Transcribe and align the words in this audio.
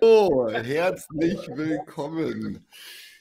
Oh, 0.00 0.48
herzlich 0.52 1.38
willkommen. 1.54 2.66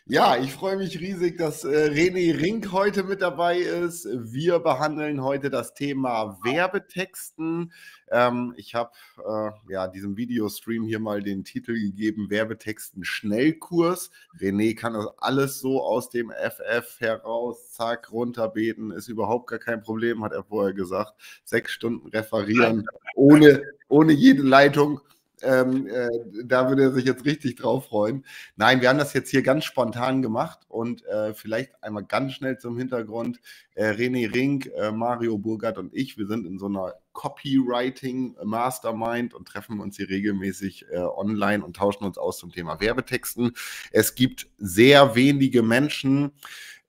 Ja, 0.08 0.38
ich 0.38 0.54
freue 0.54 0.78
mich 0.78 1.00
riesig, 1.00 1.40
dass 1.40 1.64
äh, 1.64 1.90
René 1.90 2.40
Rink 2.40 2.72
heute 2.72 3.02
mit 3.04 3.24
dabei 3.24 3.58
ist. 3.58 4.08
Wir 4.12 4.60
behandeln 4.60 5.24
heute 5.24 5.50
das 5.50 5.74
Thema 5.74 6.38
Werbetexten. 6.44 7.74
Ähm, 8.12 8.54
ich 8.56 8.76
habe 8.76 8.92
äh, 9.18 9.74
ja 9.74 9.88
diesem 9.88 10.16
Videostream 10.16 10.84
hier 10.84 11.00
mal 11.00 11.24
den 11.24 11.44
Titel 11.44 11.74
gegeben: 11.74 12.30
Werbetexten 12.30 13.04
Schnellkurs. 13.04 14.12
René 14.40 14.78
kann 14.78 14.94
das 14.94 15.08
alles 15.18 15.60
so 15.60 15.82
aus 15.82 16.12
dem 16.12 16.30
FF 16.30 17.00
heraus, 17.00 17.72
zack, 17.72 18.12
runterbeten, 18.12 18.92
ist 18.92 19.08
überhaupt 19.08 19.48
gar 19.48 19.60
kein 19.60 19.82
Problem, 19.82 20.24
hat 20.24 20.34
er 20.34 20.44
vorher 20.44 20.74
gesagt. 20.74 21.14
Sechs 21.44 21.72
Stunden 21.72 22.10
referieren 22.10 22.86
ohne, 23.16 23.64
ohne 23.88 24.14
jede 24.14 24.44
Leitung. 24.44 25.02
Ähm, 25.42 25.88
äh, 25.88 26.10
da 26.44 26.70
würde 26.70 26.84
er 26.84 26.92
sich 26.92 27.06
jetzt 27.06 27.26
richtig 27.26 27.56
drauf 27.56 27.88
freuen. 27.88 28.26
Nein, 28.56 28.82
wir 28.82 28.90
haben 28.90 28.98
das 29.00 29.14
jetzt 29.14 29.30
hier 29.30 29.42
ganz 29.42 29.66
spontan 29.66 30.22
gemacht 30.22 30.60
und 30.68 31.06
äh, 31.06 31.34
vielleicht 31.34 31.72
einmal 31.84 32.04
ganz 32.04 32.34
schnell 32.34 32.58
zum 32.58 32.78
Hintergrund. 32.78 33.40
Äh, 33.76 33.90
René 33.90 34.34
Rink, 34.34 34.72
äh, 34.78 34.92
Mario 34.92 35.38
Burgert 35.38 35.78
und 35.78 35.94
ich, 35.94 36.18
wir 36.18 36.28
sind 36.28 36.46
in 36.46 36.58
so 36.58 36.68
einer 36.68 36.94
Copywriting 37.14 38.36
Mastermind 38.44 39.34
und 39.34 39.48
treffen 39.48 39.80
uns 39.80 39.98
hier 39.98 40.10
regelmäßig 40.10 40.86
äh, 40.92 40.98
online 40.98 41.64
und 41.64 41.76
tauschen 41.76 42.04
uns 42.04 42.18
aus 42.18 42.38
zum 42.38 42.52
Thema 42.52 42.80
Werbetexten. 42.80 43.54
Es 43.92 44.16
gibt 44.16 44.48
sehr 44.58 45.16
wenige 45.16 45.64
Menschen, 45.64 46.32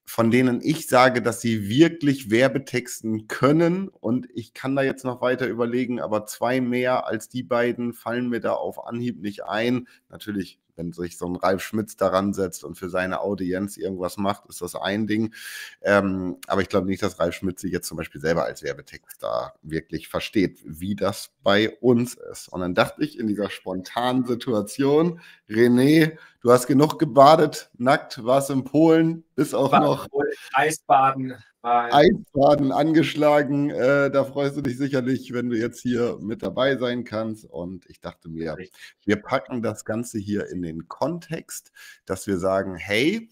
von 0.07 0.31
denen 0.31 0.61
ich 0.63 0.87
sage, 0.87 1.21
dass 1.21 1.41
sie 1.41 1.69
wirklich 1.69 2.31
Werbetexten 2.31 3.27
können. 3.27 3.89
Und 3.89 4.29
ich 4.35 4.55
kann 4.55 4.77
da 4.77 4.83
jetzt 4.83 5.05
noch 5.05 5.21
weiter 5.21 5.49
überlegen, 5.49 6.01
aber 6.01 6.27
zwei 6.27 6.61
mehr 6.61 7.07
als 7.07 7.29
die 7.29 7.43
beiden 7.43 7.93
fallen 7.93 8.29
mir 8.29 8.41
da 8.41 8.53
auf 8.53 8.87
Anhieb 8.87 9.21
nicht 9.21 9.45
ein. 9.45 9.89
Natürlich 10.09 10.61
wenn 10.77 10.93
sich 10.93 11.19
so 11.19 11.27
ein 11.27 11.37
Ralf 11.37 11.63
Schmitz 11.63 11.97
daran 11.97 12.33
setzt 12.33 12.65
und 12.65 12.77
für 12.77 12.89
seine 12.89 13.21
Audienz 13.21 13.77
irgendwas 13.77 14.17
macht, 14.17 14.47
ist 14.47 14.63
das 14.63 14.75
ein 14.75 15.07
Ding. 15.07 15.35
Ähm, 15.83 16.39
aber 16.47 16.63
ich 16.63 16.69
glaube 16.69 16.87
nicht, 16.87 17.03
dass 17.03 17.19
Ralf 17.19 17.35
Schmitz 17.35 17.61
sich 17.61 17.73
jetzt 17.73 17.89
zum 17.89 17.97
Beispiel 17.97 18.21
selber 18.21 18.45
als 18.45 18.63
Werbetext 18.63 19.23
da 19.23 19.55
wirklich 19.63 20.09
versteht, 20.09 20.59
wie 20.65 20.95
das 20.95 21.31
bei 21.43 21.71
uns 21.81 22.15
ist. 22.15 22.49
Und 22.49 22.61
dann 22.61 22.75
dachte 22.75 23.03
ich 23.03 23.19
in 23.19 23.27
dieser 23.27 23.51
spontanen 23.51 24.25
Situation, 24.25 25.21
René, 25.49 26.17
du 26.41 26.53
hast 26.53 26.67
genug 26.67 26.99
gebadet, 26.99 27.71
nackt, 27.79 28.25
warst 28.25 28.51
in 28.51 28.65
Polen, 28.65 29.25
bis 29.35 29.55
auch 29.55 29.73
War 29.73 29.81
noch 29.81 30.09
Eisbaden, 30.53 31.35
Eisbaden 31.63 32.71
angeschlagen. 32.71 33.71
Äh, 33.71 34.11
da 34.11 34.25
freust 34.25 34.57
du 34.57 34.61
dich 34.61 34.79
sicherlich, 34.79 35.33
wenn 35.33 35.51
du 35.51 35.57
jetzt 35.57 35.81
hier 35.81 36.19
mit 36.21 36.43
dabei 36.43 36.77
sein 36.77 37.05
kannst. 37.05 37.45
Und 37.45 37.87
ich 37.91 38.01
dachte 38.01 38.29
mir, 38.29 38.57
wir 39.05 39.17
packen 39.17 39.63
das 39.63 39.85
Ganze 39.85 40.19
hier 40.19 40.49
in 40.49 40.63
den 40.63 40.87
Kontext, 40.87 41.73
dass 42.05 42.27
wir 42.27 42.39
sagen, 42.39 42.77
hey, 42.77 43.29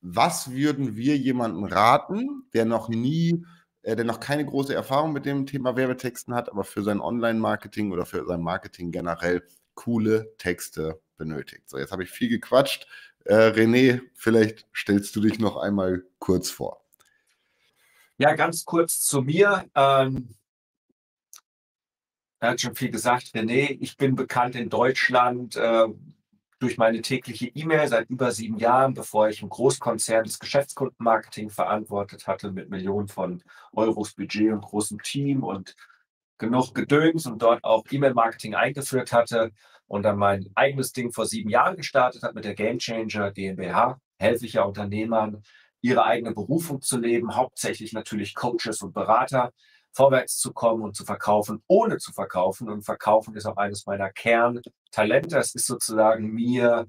was 0.00 0.52
würden 0.52 0.96
wir 0.96 1.16
jemandem 1.16 1.64
raten, 1.64 2.44
der 2.54 2.64
noch 2.64 2.88
nie, 2.88 3.44
äh, 3.82 3.96
der 3.96 4.04
noch 4.04 4.20
keine 4.20 4.44
große 4.44 4.74
Erfahrung 4.74 5.12
mit 5.12 5.26
dem 5.26 5.46
Thema 5.46 5.76
Werbetexten 5.76 6.34
hat, 6.34 6.50
aber 6.50 6.64
für 6.64 6.82
sein 6.82 7.00
Online-Marketing 7.00 7.92
oder 7.92 8.06
für 8.06 8.24
sein 8.26 8.42
Marketing 8.42 8.92
generell 8.92 9.42
coole 9.74 10.34
Texte 10.38 11.00
benötigt. 11.16 11.68
So, 11.68 11.78
jetzt 11.78 11.92
habe 11.92 12.02
ich 12.02 12.10
viel 12.10 12.28
gequatscht. 12.28 12.86
Äh, 13.24 13.50
René, 13.50 14.00
vielleicht 14.14 14.66
stellst 14.74 15.14
du 15.16 15.20
dich 15.20 15.38
noch 15.38 15.56
einmal 15.56 16.04
kurz 16.18 16.50
vor. 16.50 16.81
Ja, 18.22 18.36
ganz 18.36 18.64
kurz 18.64 19.00
zu 19.00 19.20
mir. 19.20 19.68
Ähm, 19.74 20.28
er 22.38 22.50
hat 22.50 22.60
schon 22.60 22.76
viel 22.76 22.92
gesagt, 22.92 23.34
René. 23.34 23.76
Ich 23.80 23.96
bin 23.96 24.14
bekannt 24.14 24.54
in 24.54 24.68
Deutschland 24.68 25.56
äh, 25.56 25.88
durch 26.60 26.78
meine 26.78 27.02
tägliche 27.02 27.48
E-Mail 27.48 27.88
seit 27.88 28.08
über 28.10 28.30
sieben 28.30 28.58
Jahren, 28.58 28.94
bevor 28.94 29.28
ich 29.28 29.42
im 29.42 29.48
Großkonzern 29.48 30.22
das 30.22 30.38
Geschäftskundenmarketing 30.38 31.50
verantwortet 31.50 32.28
hatte 32.28 32.52
mit 32.52 32.70
Millionen 32.70 33.08
von 33.08 33.42
Euros 33.72 34.12
Budget 34.14 34.52
und 34.52 34.60
großem 34.60 35.02
Team 35.02 35.42
und 35.42 35.74
genug 36.38 36.76
Gedöns 36.76 37.26
und 37.26 37.42
dort 37.42 37.64
auch 37.64 37.82
E-Mail-Marketing 37.90 38.54
eingeführt 38.54 39.12
hatte 39.12 39.50
und 39.88 40.04
dann 40.04 40.16
mein 40.16 40.48
eigenes 40.54 40.92
Ding 40.92 41.10
vor 41.10 41.26
sieben 41.26 41.50
Jahren 41.50 41.76
gestartet 41.76 42.22
hat 42.22 42.36
mit 42.36 42.44
der 42.44 42.54
Game 42.54 42.78
Changer 42.78 43.32
GmbH, 43.32 43.98
helfe 44.20 44.46
ich 44.46 44.52
ja 44.52 44.62
Unternehmern, 44.62 45.42
ihre 45.82 46.04
eigene 46.04 46.32
Berufung 46.32 46.80
zu 46.80 46.98
leben, 46.98 47.36
hauptsächlich 47.36 47.92
natürlich 47.92 48.34
Coaches 48.34 48.80
und 48.82 48.94
Berater, 48.94 49.52
vorwärts 49.92 50.38
zu 50.38 50.52
kommen 50.52 50.82
und 50.82 50.96
zu 50.96 51.04
verkaufen, 51.04 51.62
ohne 51.66 51.98
zu 51.98 52.12
verkaufen. 52.12 52.70
Und 52.70 52.82
verkaufen 52.82 53.36
ist 53.36 53.44
auch 53.46 53.58
eines 53.58 53.84
meiner 53.84 54.10
Kerntalente. 54.10 55.38
Es 55.38 55.54
ist 55.54 55.66
sozusagen 55.66 56.32
mir 56.32 56.86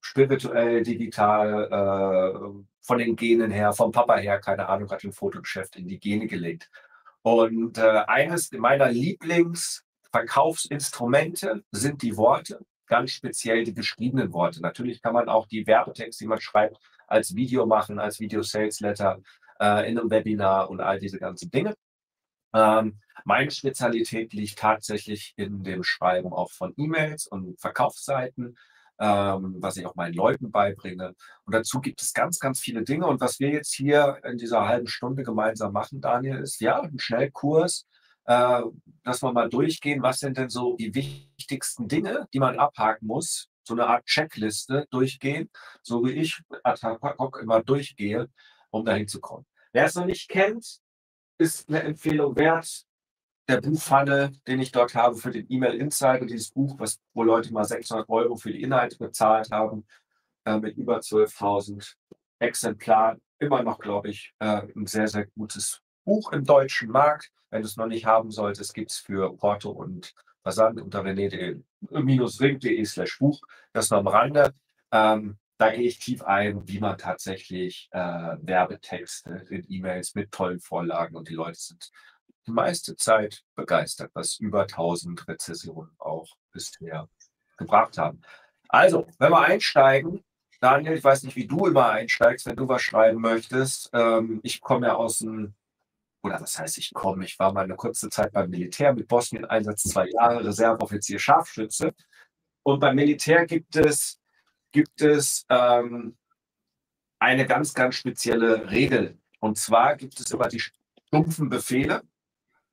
spirituell, 0.00 0.84
digital, 0.84 1.68
äh, 1.72 2.34
von 2.82 2.98
den 2.98 3.16
Genen 3.16 3.50
her, 3.50 3.72
vom 3.72 3.90
Papa 3.90 4.16
her, 4.16 4.38
keine 4.38 4.68
Ahnung, 4.68 4.88
hat 4.90 5.02
ein 5.02 5.10
Fotogeschäft 5.12 5.74
in 5.74 5.88
die 5.88 5.98
Gene 5.98 6.28
gelegt. 6.28 6.70
Und 7.22 7.78
äh, 7.78 8.04
eines 8.06 8.52
meiner 8.52 8.88
Lieblingsverkaufsinstrumente 8.88 11.64
sind 11.72 12.02
die 12.02 12.16
Worte, 12.16 12.60
ganz 12.86 13.10
speziell 13.10 13.64
die 13.64 13.74
geschriebenen 13.74 14.32
Worte. 14.32 14.62
Natürlich 14.62 15.02
kann 15.02 15.14
man 15.14 15.28
auch 15.28 15.48
die 15.48 15.66
Werbetexte, 15.66 16.22
die 16.22 16.28
man 16.28 16.40
schreibt, 16.40 16.78
als 17.06 17.34
Video 17.34 17.66
machen, 17.66 17.98
als 17.98 18.20
Video-Sales-Letter, 18.20 19.20
äh, 19.60 19.90
in 19.90 19.98
einem 19.98 20.10
Webinar 20.10 20.70
und 20.70 20.80
all 20.80 20.98
diese 20.98 21.18
ganzen 21.18 21.50
Dinge. 21.50 21.74
Ähm, 22.54 23.00
meine 23.24 23.50
Spezialität 23.50 24.32
liegt 24.32 24.58
tatsächlich 24.58 25.34
in 25.36 25.62
dem 25.62 25.82
Schreiben 25.82 26.32
auch 26.32 26.50
von 26.50 26.72
E-Mails 26.76 27.26
und 27.26 27.60
Verkaufsseiten, 27.60 28.56
ähm, 28.98 29.56
was 29.58 29.76
ich 29.76 29.86
auch 29.86 29.94
meinen 29.94 30.14
Leuten 30.14 30.50
beibringe. 30.50 31.14
Und 31.44 31.54
dazu 31.54 31.80
gibt 31.80 32.00
es 32.00 32.12
ganz, 32.12 32.38
ganz 32.38 32.60
viele 32.60 32.82
Dinge. 32.82 33.06
Und 33.06 33.20
was 33.20 33.40
wir 33.40 33.50
jetzt 33.50 33.74
hier 33.74 34.20
in 34.24 34.38
dieser 34.38 34.66
halben 34.66 34.86
Stunde 34.86 35.22
gemeinsam 35.22 35.72
machen, 35.72 36.00
Daniel, 36.00 36.38
ist 36.38 36.60
ja 36.60 36.80
ein 36.80 36.98
Schnellkurs, 36.98 37.86
äh, 38.24 38.62
dass 39.04 39.22
wir 39.22 39.32
mal 39.32 39.48
durchgehen, 39.48 40.02
was 40.02 40.20
sind 40.20 40.38
denn 40.38 40.48
so 40.48 40.76
die 40.76 40.94
wichtigsten 40.94 41.88
Dinge, 41.88 42.26
die 42.32 42.40
man 42.40 42.58
abhaken 42.58 43.06
muss, 43.06 43.48
so 43.66 43.74
eine 43.74 43.86
Art 43.86 44.06
Checkliste 44.06 44.86
durchgehen, 44.90 45.50
so 45.82 46.04
wie 46.04 46.12
ich 46.12 46.40
ad 46.62 46.80
hoc 47.18 47.40
immer 47.42 47.62
durchgehe, 47.62 48.28
um 48.70 48.84
dahin 48.84 49.08
zu 49.08 49.20
kommen. 49.20 49.46
Wer 49.72 49.84
es 49.84 49.94
noch 49.94 50.06
nicht 50.06 50.28
kennt, 50.28 50.80
ist 51.38 51.68
eine 51.68 51.82
Empfehlung 51.82 52.36
wert. 52.36 52.84
Der 53.48 53.60
Buchfunnel, 53.60 54.32
den 54.46 54.60
ich 54.60 54.72
dort 54.72 54.94
habe 54.94 55.16
für 55.16 55.30
den 55.30 55.46
E-Mail 55.48 55.74
Insider, 55.74 56.26
dieses 56.26 56.50
Buch, 56.50 56.76
was, 56.78 57.00
wo 57.14 57.22
Leute 57.22 57.52
mal 57.52 57.64
600 57.64 58.08
Euro 58.08 58.36
für 58.36 58.52
die 58.52 58.62
Inhalte 58.62 58.96
bezahlt 58.96 59.50
haben, 59.52 59.86
äh, 60.44 60.58
mit 60.58 60.76
über 60.76 60.98
12.000 60.98 61.94
Exemplaren. 62.40 63.20
Immer 63.38 63.62
noch, 63.62 63.78
glaube 63.78 64.08
ich, 64.08 64.32
äh, 64.40 64.62
ein 64.74 64.86
sehr, 64.86 65.06
sehr 65.06 65.26
gutes 65.26 65.80
Buch 66.04 66.32
im 66.32 66.44
deutschen 66.44 66.90
Markt. 66.90 67.30
Wenn 67.50 67.62
du 67.62 67.68
es 67.68 67.76
noch 67.76 67.86
nicht 67.86 68.06
haben 68.06 68.30
solltest, 68.30 68.74
gibt 68.74 68.90
es 68.90 68.98
für 68.98 69.36
Porto 69.36 69.70
und 69.70 70.14
Versand 70.42 70.80
unter 70.80 71.04
rené-ring.de 71.90 72.84
slash 72.84 73.18
Buch. 73.18 73.40
Das 73.72 73.90
nur 73.90 74.00
am 74.00 74.08
Rande. 74.08 74.54
Ähm, 74.92 75.38
da 75.58 75.70
gehe 75.70 75.86
ich 75.86 75.98
tief 75.98 76.22
ein, 76.22 76.68
wie 76.68 76.80
man 76.80 76.98
tatsächlich 76.98 77.88
äh, 77.92 77.98
Werbetexte 77.98 79.46
in 79.48 79.64
E-Mails 79.68 80.14
mit 80.14 80.30
tollen 80.30 80.60
Vorlagen 80.60 81.16
und 81.16 81.28
die 81.28 81.34
Leute 81.34 81.58
sind 81.58 81.90
die 82.46 82.52
meiste 82.52 82.94
Zeit 82.96 83.42
begeistert, 83.54 84.10
was 84.14 84.38
über 84.38 84.62
1000 84.62 85.26
Rezessionen 85.26 85.90
auch 85.98 86.28
bisher 86.52 87.08
gebracht 87.56 87.98
haben. 87.98 88.20
Also, 88.68 89.06
wenn 89.18 89.32
wir 89.32 89.40
einsteigen, 89.40 90.24
Daniel, 90.60 90.94
ich 90.96 91.04
weiß 91.04 91.22
nicht, 91.24 91.36
wie 91.36 91.46
du 91.46 91.66
immer 91.66 91.90
einsteigst, 91.90 92.46
wenn 92.46 92.56
du 92.56 92.68
was 92.68 92.82
schreiben 92.82 93.20
möchtest. 93.20 93.90
Ähm, 93.92 94.40
ich 94.42 94.60
komme 94.60 94.88
ja 94.88 94.94
aus 94.94 95.18
dem 95.18 95.54
oder 96.26 96.40
was 96.40 96.58
heißt 96.58 96.78
ich 96.78 96.92
komme, 96.92 97.24
ich 97.24 97.38
war 97.38 97.52
mal 97.52 97.64
eine 97.64 97.76
kurze 97.76 98.10
Zeit 98.10 98.32
beim 98.32 98.50
Militär 98.50 98.92
mit 98.92 99.08
Bosnien-Einsatz, 99.08 99.84
zwei 99.84 100.08
Jahre 100.08 100.44
Reserveoffizier 100.44 101.18
Scharfschütze. 101.18 101.94
Und 102.62 102.80
beim 102.80 102.96
Militär 102.96 103.46
gibt 103.46 103.76
es, 103.76 104.20
gibt 104.72 105.00
es 105.00 105.46
ähm, 105.48 106.16
eine 107.20 107.46
ganz, 107.46 107.72
ganz 107.74 107.94
spezielle 107.94 108.70
Regel. 108.70 109.18
Und 109.40 109.56
zwar 109.56 109.96
gibt 109.96 110.18
es 110.18 110.30
immer 110.32 110.48
die 110.48 110.60
stumpfen 110.60 111.48
Befehle. 111.48 112.02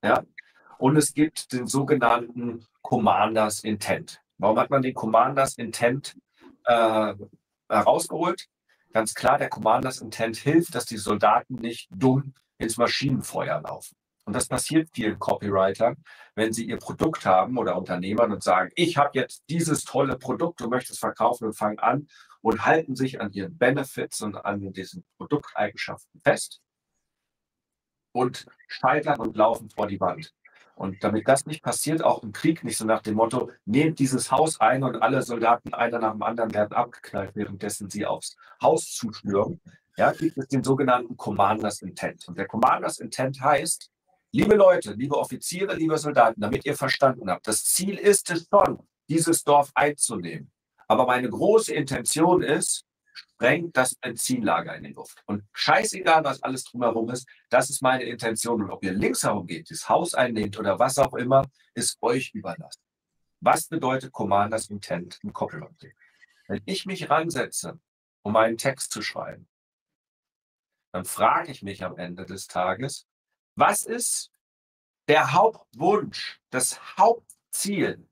Ja? 0.03 0.23
Und 0.79 0.97
es 0.97 1.13
gibt 1.13 1.53
den 1.53 1.67
sogenannten 1.67 2.65
Commanders 2.81 3.63
Intent. 3.63 4.21
Warum 4.37 4.57
hat 4.57 4.69
man 4.69 4.81
den 4.81 4.95
Commanders 4.95 5.57
Intent 5.57 6.17
äh, 6.65 7.13
herausgeholt? 7.69 8.47
Ganz 8.91 9.13
klar, 9.13 9.37
der 9.37 9.49
Commanders 9.49 10.01
Intent 10.01 10.37
hilft, 10.37 10.75
dass 10.75 10.85
die 10.85 10.97
Soldaten 10.97 11.55
nicht 11.55 11.87
dumm 11.91 12.33
ins 12.63 12.77
Maschinenfeuer 12.77 13.61
laufen. 13.61 13.95
Und 14.25 14.33
das 14.35 14.47
passiert 14.47 14.89
vielen 14.93 15.19
Copywritern, 15.19 15.97
wenn 16.35 16.53
sie 16.53 16.65
ihr 16.65 16.77
Produkt 16.77 17.25
haben 17.25 17.57
oder 17.57 17.77
Unternehmern 17.77 18.31
und 18.31 18.41
sagen, 18.41 18.71
ich 18.75 18.97
habe 18.97 19.11
jetzt 19.19 19.43
dieses 19.49 19.83
tolle 19.83 20.17
Produkt 20.17 20.61
und 20.61 20.69
möchte 20.69 20.93
es 20.93 20.99
verkaufen 20.99 21.45
und 21.45 21.57
fangen 21.57 21.79
an 21.79 22.07
und 22.41 22.65
halten 22.65 22.95
sich 22.95 23.19
an 23.19 23.31
ihren 23.33 23.57
Benefits 23.57 24.21
und 24.21 24.37
an 24.37 24.71
diesen 24.71 25.03
Produkteigenschaften 25.17 26.21
fest 26.21 26.61
und 28.13 28.45
scheitern 28.67 29.19
und 29.19 29.35
laufen 29.35 29.69
vor 29.69 29.87
die 29.87 29.99
Wand. 29.99 30.33
Und 30.75 31.03
damit 31.03 31.27
das 31.27 31.45
nicht 31.45 31.61
passiert, 31.61 32.03
auch 32.03 32.23
im 32.23 32.31
Krieg 32.31 32.63
nicht 32.63 32.77
so 32.77 32.85
nach 32.85 33.01
dem 33.01 33.15
Motto, 33.15 33.51
nehmt 33.65 33.99
dieses 33.99 34.31
Haus 34.31 34.59
ein 34.59 34.83
und 34.83 35.01
alle 35.01 35.21
Soldaten 35.21 35.73
einer 35.73 35.99
nach 35.99 36.13
dem 36.13 36.23
anderen 36.23 36.53
werden 36.53 36.73
abgeknallt, 36.73 37.35
währenddessen 37.35 37.89
sie 37.89 38.05
aufs 38.05 38.35
Haus 38.61 38.91
zuschnüren, 38.91 39.61
ja, 39.97 40.11
gibt 40.11 40.37
es 40.37 40.47
den 40.47 40.63
sogenannten 40.63 41.15
Commanders 41.17 41.81
Intent. 41.81 42.27
Und 42.27 42.37
der 42.37 42.47
Commanders 42.47 42.99
Intent 42.99 43.39
heißt, 43.41 43.89
liebe 44.31 44.55
Leute, 44.55 44.93
liebe 44.93 45.17
Offiziere, 45.17 45.75
liebe 45.75 45.97
Soldaten, 45.97 46.41
damit 46.41 46.65
ihr 46.65 46.75
verstanden 46.75 47.29
habt, 47.29 47.47
das 47.47 47.63
Ziel 47.63 47.97
ist 47.97 48.29
es 48.31 48.47
schon, 48.49 48.87
dieses 49.09 49.43
Dorf 49.43 49.71
einzunehmen. 49.75 50.51
Aber 50.87 51.05
meine 51.05 51.29
große 51.29 51.73
Intention 51.73 52.41
ist, 52.41 52.85
sprengt 53.13 53.77
das 53.77 53.95
Benzinlager 53.95 54.75
in 54.75 54.83
die 54.83 54.93
Luft. 54.93 55.21
Und 55.25 55.43
scheißegal, 55.53 56.23
was 56.23 56.41
alles 56.41 56.63
drumherum 56.63 57.09
ist, 57.09 57.27
das 57.49 57.69
ist 57.69 57.81
meine 57.81 58.03
Intention. 58.03 58.63
Und 58.63 58.71
ob 58.71 58.83
ihr 58.83 58.93
links 58.93 59.23
herum 59.23 59.45
geht, 59.45 59.69
das 59.69 59.87
Haus 59.87 60.13
einnehmt 60.13 60.57
oder 60.57 60.79
was 60.79 60.97
auch 60.97 61.13
immer, 61.13 61.45
ist 61.75 61.97
euch 62.01 62.31
überlassen. 62.33 62.81
Was 63.39 63.67
bedeutet 63.67 64.11
Commanders 64.11 64.69
Intent 64.69 65.19
im 65.21 65.33
Copywriting? 65.33 65.91
Wenn 66.47 66.61
ich 66.65 66.85
mich 66.85 67.09
ransetze, 67.09 67.79
um 68.23 68.35
einen 68.35 68.57
Text 68.57 68.91
zu 68.91 69.01
schreiben, 69.01 69.47
dann 70.93 71.05
frage 71.05 71.51
ich 71.51 71.63
mich 71.63 71.83
am 71.83 71.97
Ende 71.97 72.25
des 72.25 72.47
Tages, 72.47 73.07
was 73.55 73.83
ist 73.83 74.31
der 75.07 75.33
Hauptwunsch, 75.33 76.39
das 76.51 76.97
Hauptziel 76.97 78.07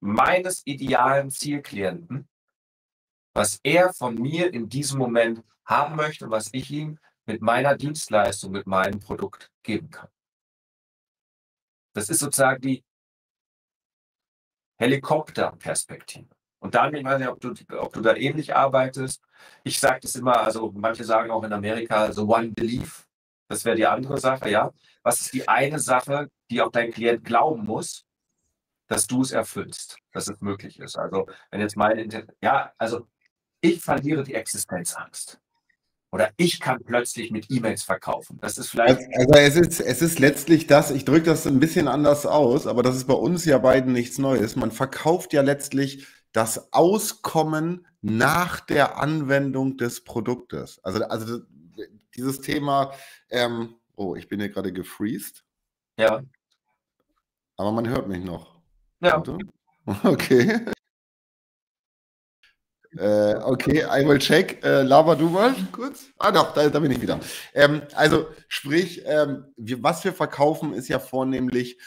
meines 0.00 0.66
idealen 0.66 1.30
Zielklienten, 1.30 2.28
was 3.32 3.58
er 3.62 3.92
von 3.94 4.14
mir 4.16 4.52
in 4.52 4.68
diesem 4.68 4.98
Moment 4.98 5.42
haben 5.64 5.96
möchte, 5.96 6.30
was 6.30 6.50
ich 6.52 6.70
ihm 6.70 6.98
mit 7.26 7.40
meiner 7.40 7.74
Dienstleistung, 7.74 8.52
mit 8.52 8.66
meinem 8.66 9.00
Produkt 9.00 9.50
geben 9.62 9.90
kann. 9.90 10.10
Das 11.94 12.10
ist 12.10 12.18
sozusagen 12.18 12.60
die 12.60 12.84
Helikopterperspektive. 14.78 16.33
Und 16.64 16.74
Daniel, 16.74 17.00
ich 17.00 17.04
weiß 17.04 17.18
nicht, 17.18 17.28
ob 17.28 17.40
du, 17.40 17.52
ob 17.78 17.92
du 17.92 18.00
da 18.00 18.16
ähnlich 18.16 18.56
arbeitest. 18.56 19.22
Ich 19.64 19.78
sage 19.78 20.00
das 20.00 20.16
immer, 20.16 20.40
also 20.40 20.72
manche 20.74 21.04
sagen 21.04 21.30
auch 21.30 21.44
in 21.44 21.52
Amerika, 21.52 22.10
so 22.10 22.26
one 22.26 22.52
belief. 22.52 23.06
Das 23.48 23.66
wäre 23.66 23.76
die 23.76 23.86
andere 23.86 24.18
Sache, 24.18 24.48
ja. 24.48 24.72
Was 25.02 25.20
ist 25.20 25.34
die 25.34 25.46
eine 25.46 25.78
Sache, 25.78 26.30
die 26.50 26.62
auch 26.62 26.70
dein 26.70 26.90
Klient 26.90 27.22
glauben 27.22 27.66
muss, 27.66 28.06
dass 28.86 29.06
du 29.06 29.20
es 29.20 29.32
erfüllst, 29.32 29.98
dass 30.12 30.26
es 30.26 30.40
möglich 30.40 30.78
ist? 30.80 30.96
Also, 30.96 31.26
wenn 31.50 31.60
jetzt 31.60 31.76
meine, 31.76 32.26
ja, 32.40 32.72
also 32.78 33.08
ich 33.60 33.82
verliere 33.82 34.22
die 34.22 34.34
Existenzangst. 34.34 35.38
Oder 36.12 36.30
ich 36.38 36.60
kann 36.60 36.82
plötzlich 36.82 37.30
mit 37.30 37.50
E-Mails 37.50 37.82
verkaufen. 37.82 38.38
Das 38.40 38.56
ist 38.56 38.70
vielleicht. 38.70 39.00
Also, 39.14 39.32
also 39.32 39.34
es, 39.34 39.56
ist, 39.56 39.80
es 39.80 40.00
ist 40.00 40.18
letztlich 40.18 40.66
das, 40.66 40.90
ich 40.90 41.04
drücke 41.04 41.26
das 41.26 41.46
ein 41.46 41.60
bisschen 41.60 41.88
anders 41.88 42.24
aus, 42.24 42.66
aber 42.66 42.82
das 42.82 42.96
ist 42.96 43.06
bei 43.06 43.12
uns 43.12 43.44
ja 43.44 43.58
beiden 43.58 43.92
nichts 43.92 44.16
Neues. 44.16 44.56
Man 44.56 44.70
verkauft 44.70 45.34
ja 45.34 45.42
letztlich 45.42 46.06
das 46.34 46.72
Auskommen 46.72 47.86
nach 48.02 48.60
der 48.60 48.98
Anwendung 48.98 49.78
des 49.78 50.04
Produktes. 50.04 50.80
Also, 50.82 51.04
also 51.04 51.40
dieses 52.14 52.40
Thema, 52.40 52.92
ähm, 53.30 53.76
oh, 53.94 54.16
ich 54.16 54.28
bin 54.28 54.40
hier 54.40 54.50
gerade 54.50 54.72
gefreezed. 54.72 55.44
Ja. 55.96 56.22
Aber 57.56 57.70
man 57.72 57.88
hört 57.88 58.08
mich 58.08 58.22
noch. 58.22 58.60
Ja. 59.00 59.22
Okay. 60.02 60.64
Äh, 62.96 63.34
okay, 63.42 63.84
I 63.84 64.08
will 64.08 64.18
check. 64.18 64.64
Äh, 64.64 64.82
laber 64.82 65.14
du 65.14 65.28
mal 65.28 65.54
kurz. 65.72 66.06
Ah, 66.18 66.32
doch, 66.32 66.54
da, 66.54 66.68
da 66.70 66.78
bin 66.78 66.90
ich 66.90 67.02
wieder. 67.02 67.20
Ähm, 67.52 67.82
also, 67.94 68.28
sprich, 68.48 69.02
ähm, 69.04 69.52
wir, 69.58 69.82
was 69.82 70.02
wir 70.04 70.14
verkaufen, 70.14 70.72
ist 70.72 70.88
ja 70.88 70.98
vornehmlich 70.98 71.78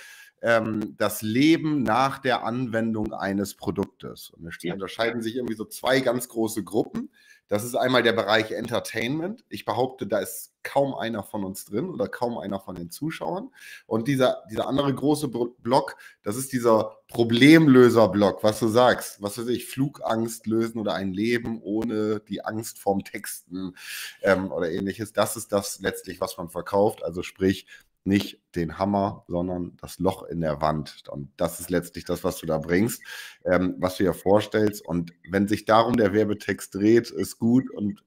ähm, 0.42 0.96
das 0.98 1.22
Leben 1.22 1.84
nach 1.84 2.20
der 2.20 2.44
Anwendung 2.44 3.14
eines 3.14 3.56
Produktes. 3.56 4.30
Und 4.30 4.46
da 4.46 4.74
unterscheiden 4.74 5.22
sich 5.22 5.36
irgendwie 5.36 5.56
so 5.56 5.66
zwei 5.66 6.00
ganz 6.00 6.28
große 6.30 6.64
Gruppen. 6.64 7.10
Das 7.50 7.64
ist 7.64 7.76
einmal 7.76 8.04
der 8.04 8.12
Bereich 8.12 8.52
Entertainment. 8.52 9.46
Ich 9.48 9.64
behaupte, 9.64 10.06
da 10.06 10.20
ist 10.20 10.54
kaum 10.64 10.94
einer 10.94 11.24
von 11.24 11.46
uns 11.46 11.64
drin 11.64 11.90
oder 11.90 12.10
kaum 12.10 12.38
einer 12.38 12.60
von 12.60 12.76
den 12.76 12.92
Zuschauern. 12.92 13.52
Und 13.86 14.10
dieser, 14.10 14.44
dieser 14.52 14.68
andere 14.68 14.94
große 14.94 15.30
Block, 15.30 15.96
das 16.24 16.36
ist 16.36 16.52
dieser 16.52 16.98
Problemlöser-Block, 17.08 18.44
was 18.44 18.60
du 18.60 18.68
sagst. 18.68 19.22
Was 19.22 19.38
weiß 19.38 19.48
ich, 19.48 19.66
Flugangst 19.66 20.46
lösen 20.46 20.78
oder 20.78 20.94
ein 20.94 21.14
Leben 21.14 21.62
ohne 21.62 22.20
die 22.20 22.44
Angst 22.44 22.80
vorm 22.80 23.06
Texten 23.06 23.78
ähm, 24.22 24.52
oder 24.52 24.70
ähnliches. 24.70 25.14
Das 25.14 25.38
ist 25.38 25.54
das 25.54 25.80
letztlich, 25.80 26.20
was 26.20 26.38
man 26.38 26.50
verkauft. 26.50 27.02
Also 27.02 27.24
sprich, 27.24 27.66
nicht 28.08 28.42
den 28.56 28.80
Hammer, 28.80 29.24
sondern 29.28 29.78
das 29.82 30.00
Loch 30.00 30.24
in 30.24 30.42
der 30.42 30.62
Wand. 30.62 31.04
Und 31.10 31.32
das 31.38 31.60
ist 31.60 31.70
letztlich 31.70 32.06
das, 32.06 32.24
was 32.24 32.38
du 32.38 32.46
da 32.46 32.58
bringst, 32.58 33.04
ähm, 33.46 33.76
was 33.78 33.98
du 33.98 34.04
dir 34.04 34.14
vorstellst. 34.14 34.84
Und 34.84 35.14
wenn 35.30 35.48
sich 35.48 35.66
darum 35.66 35.98
der 35.98 36.14
Werbetext 36.14 36.74
dreht, 36.74 37.12
ist 37.12 37.38
gut. 37.38 37.70
Und 37.70 38.04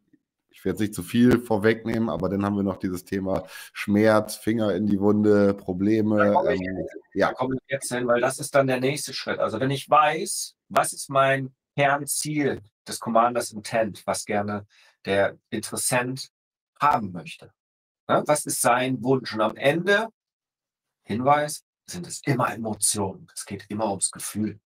ich 0.51 0.65
werde 0.65 0.77
jetzt 0.77 0.81
nicht 0.81 0.95
zu 0.95 1.03
viel 1.03 1.41
vorwegnehmen, 1.41 2.09
aber 2.09 2.29
dann 2.29 2.45
haben 2.45 2.57
wir 2.57 2.63
noch 2.63 2.79
dieses 2.79 3.05
Thema 3.05 3.45
Schmerz, 3.73 4.37
Finger 4.37 4.75
in 4.75 4.87
die 4.87 5.01
Wunde, 5.01 5.55
Probleme. 5.55 6.33
Da 6.33 6.51
ich, 6.51 6.61
ähm, 6.61 6.87
ja. 7.15 7.29
Da 7.29 7.35
komme 7.35 7.57
ich 7.57 7.63
jetzt 7.69 7.93
hin, 7.93 8.07
weil 8.07 8.21
das 8.21 8.39
ist 8.39 8.55
dann 8.55 8.67
der 8.67 8.81
nächste 8.81 9.13
Schritt. 9.13 9.39
Also 9.39 9.61
wenn 9.61 9.71
ich 9.71 9.89
weiß, 9.89 10.57
was 10.69 10.93
ist 10.93 11.11
mein 11.11 11.55
Kernziel 11.77 12.61
des 12.89 12.99
Commanders 12.99 13.53
Intent, 13.53 14.03
was 14.07 14.25
gerne 14.25 14.67
der 15.05 15.37
Interessent 15.51 16.31
haben 16.81 17.13
möchte? 17.13 17.53
Was 18.27 18.47
ist 18.47 18.61
sein 18.61 19.03
Wunsch? 19.03 19.33
Und 19.35 19.41
am 19.41 19.57
Ende, 19.57 20.09
Hinweis, 21.05 21.65
sind 21.87 22.07
es 22.07 22.21
immer 22.25 22.53
Emotionen. 22.53 23.27
Es 23.35 23.45
geht 23.45 23.67
immer 23.69 23.91
ums 23.91 24.11
Gefühl. 24.11 24.61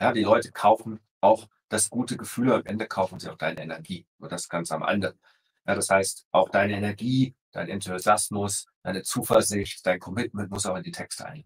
Ja, 0.00 0.12
die 0.12 0.22
Leute 0.22 0.52
kaufen 0.52 1.00
auch 1.20 1.48
das 1.68 1.90
gute 1.90 2.16
Gefühl, 2.16 2.52
am 2.52 2.64
Ende 2.64 2.86
kaufen 2.86 3.18
sie 3.18 3.28
auch 3.28 3.36
deine 3.36 3.60
Energie. 3.62 4.06
Nur 4.18 4.28
das 4.28 4.48
ganz 4.48 4.72
am 4.72 4.82
Ende. 4.82 5.18
Ja, 5.66 5.74
das 5.74 5.90
heißt, 5.90 6.26
auch 6.30 6.48
deine 6.48 6.76
Energie, 6.76 7.34
dein 7.52 7.68
Enthusiasmus, 7.68 8.66
deine 8.82 9.02
Zuversicht, 9.02 9.84
dein 9.86 10.00
Commitment 10.00 10.50
muss 10.50 10.66
auch 10.66 10.76
in 10.76 10.82
die 10.82 10.92
Texte 10.92 11.26
ein. 11.26 11.44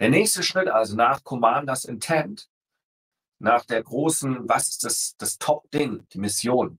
Der 0.00 0.10
nächste 0.10 0.42
Schritt, 0.42 0.68
also 0.68 0.96
nach 0.96 1.22
Commanders 1.24 1.84
Intent, 1.84 2.48
nach 3.38 3.64
der 3.64 3.82
großen, 3.82 4.48
was 4.48 4.68
ist 4.68 4.84
das, 4.84 5.14
das 5.18 5.38
Top-Ding, 5.38 6.06
die 6.12 6.18
Mission 6.18 6.78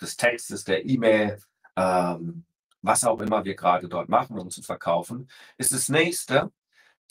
des 0.00 0.16
Textes, 0.16 0.64
der 0.64 0.84
E-Mail, 0.84 1.40
ähm, 1.76 2.44
was 2.82 3.04
auch 3.04 3.20
immer 3.20 3.44
wir 3.44 3.54
gerade 3.54 3.88
dort 3.88 4.08
machen, 4.08 4.38
um 4.38 4.50
zu 4.50 4.62
verkaufen, 4.62 5.28
ist 5.56 5.72
das 5.72 5.88
nächste 5.88 6.52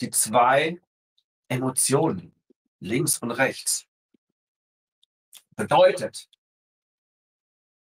die 0.00 0.10
zwei 0.10 0.80
Emotionen, 1.48 2.34
links 2.80 3.18
und 3.18 3.30
rechts. 3.32 3.86
Bedeutet, 5.56 6.28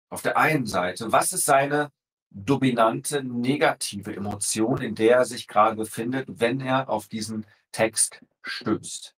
auf 0.09 0.21
der 0.21 0.37
einen 0.37 0.65
Seite, 0.65 1.11
was 1.11 1.33
ist 1.33 1.45
seine 1.45 1.91
dominante 2.29 3.23
negative 3.23 4.15
Emotion, 4.15 4.81
in 4.81 4.95
der 4.95 5.17
er 5.17 5.25
sich 5.25 5.47
gerade 5.47 5.75
befindet, 5.75 6.27
wenn 6.29 6.61
er 6.61 6.89
auf 6.89 7.07
diesen 7.07 7.45
Text 7.71 8.21
stößt? 8.43 9.15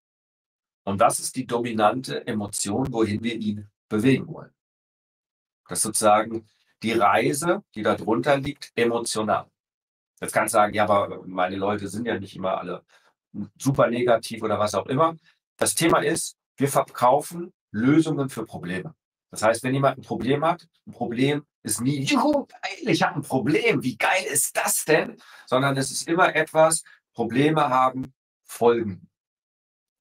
Und 0.84 1.00
was 1.00 1.18
ist 1.20 1.36
die 1.36 1.46
dominante 1.46 2.26
Emotion, 2.26 2.92
wohin 2.92 3.22
wir 3.22 3.36
ihn 3.36 3.68
bewegen 3.88 4.26
wollen? 4.28 4.54
Das 5.68 5.82
sozusagen 5.82 6.48
die 6.82 6.92
Reise, 6.92 7.62
die 7.74 7.82
da 7.82 7.94
drunter 7.94 8.36
liegt, 8.36 8.72
emotional. 8.74 9.46
Jetzt 10.20 10.32
kannst 10.32 10.54
du 10.54 10.58
sagen, 10.58 10.74
ja, 10.74 10.84
aber 10.84 11.24
meine 11.26 11.56
Leute 11.56 11.88
sind 11.88 12.06
ja 12.06 12.18
nicht 12.18 12.36
immer 12.36 12.58
alle 12.58 12.84
super 13.58 13.88
negativ 13.88 14.42
oder 14.42 14.58
was 14.58 14.74
auch 14.74 14.86
immer. 14.86 15.16
Das 15.56 15.74
Thema 15.74 15.98
ist, 16.00 16.36
wir 16.56 16.68
verkaufen 16.68 17.52
Lösungen 17.70 18.28
für 18.28 18.44
Probleme. 18.44 18.94
Das 19.30 19.42
heißt, 19.42 19.62
wenn 19.62 19.74
jemand 19.74 19.98
ein 19.98 20.02
Problem 20.02 20.44
hat, 20.44 20.66
ein 20.86 20.92
Problem 20.92 21.44
ist 21.62 21.80
nie, 21.80 22.02
juhu, 22.02 22.46
geil, 22.46 22.88
ich 22.88 23.02
habe 23.02 23.16
ein 23.16 23.22
Problem, 23.22 23.82
wie 23.82 23.96
geil 23.96 24.24
ist 24.24 24.56
das 24.56 24.84
denn? 24.84 25.20
Sondern 25.46 25.76
es 25.76 25.90
ist 25.90 26.08
immer 26.08 26.34
etwas, 26.34 26.82
Probleme 27.12 27.68
haben 27.68 28.14
Folgen 28.44 29.08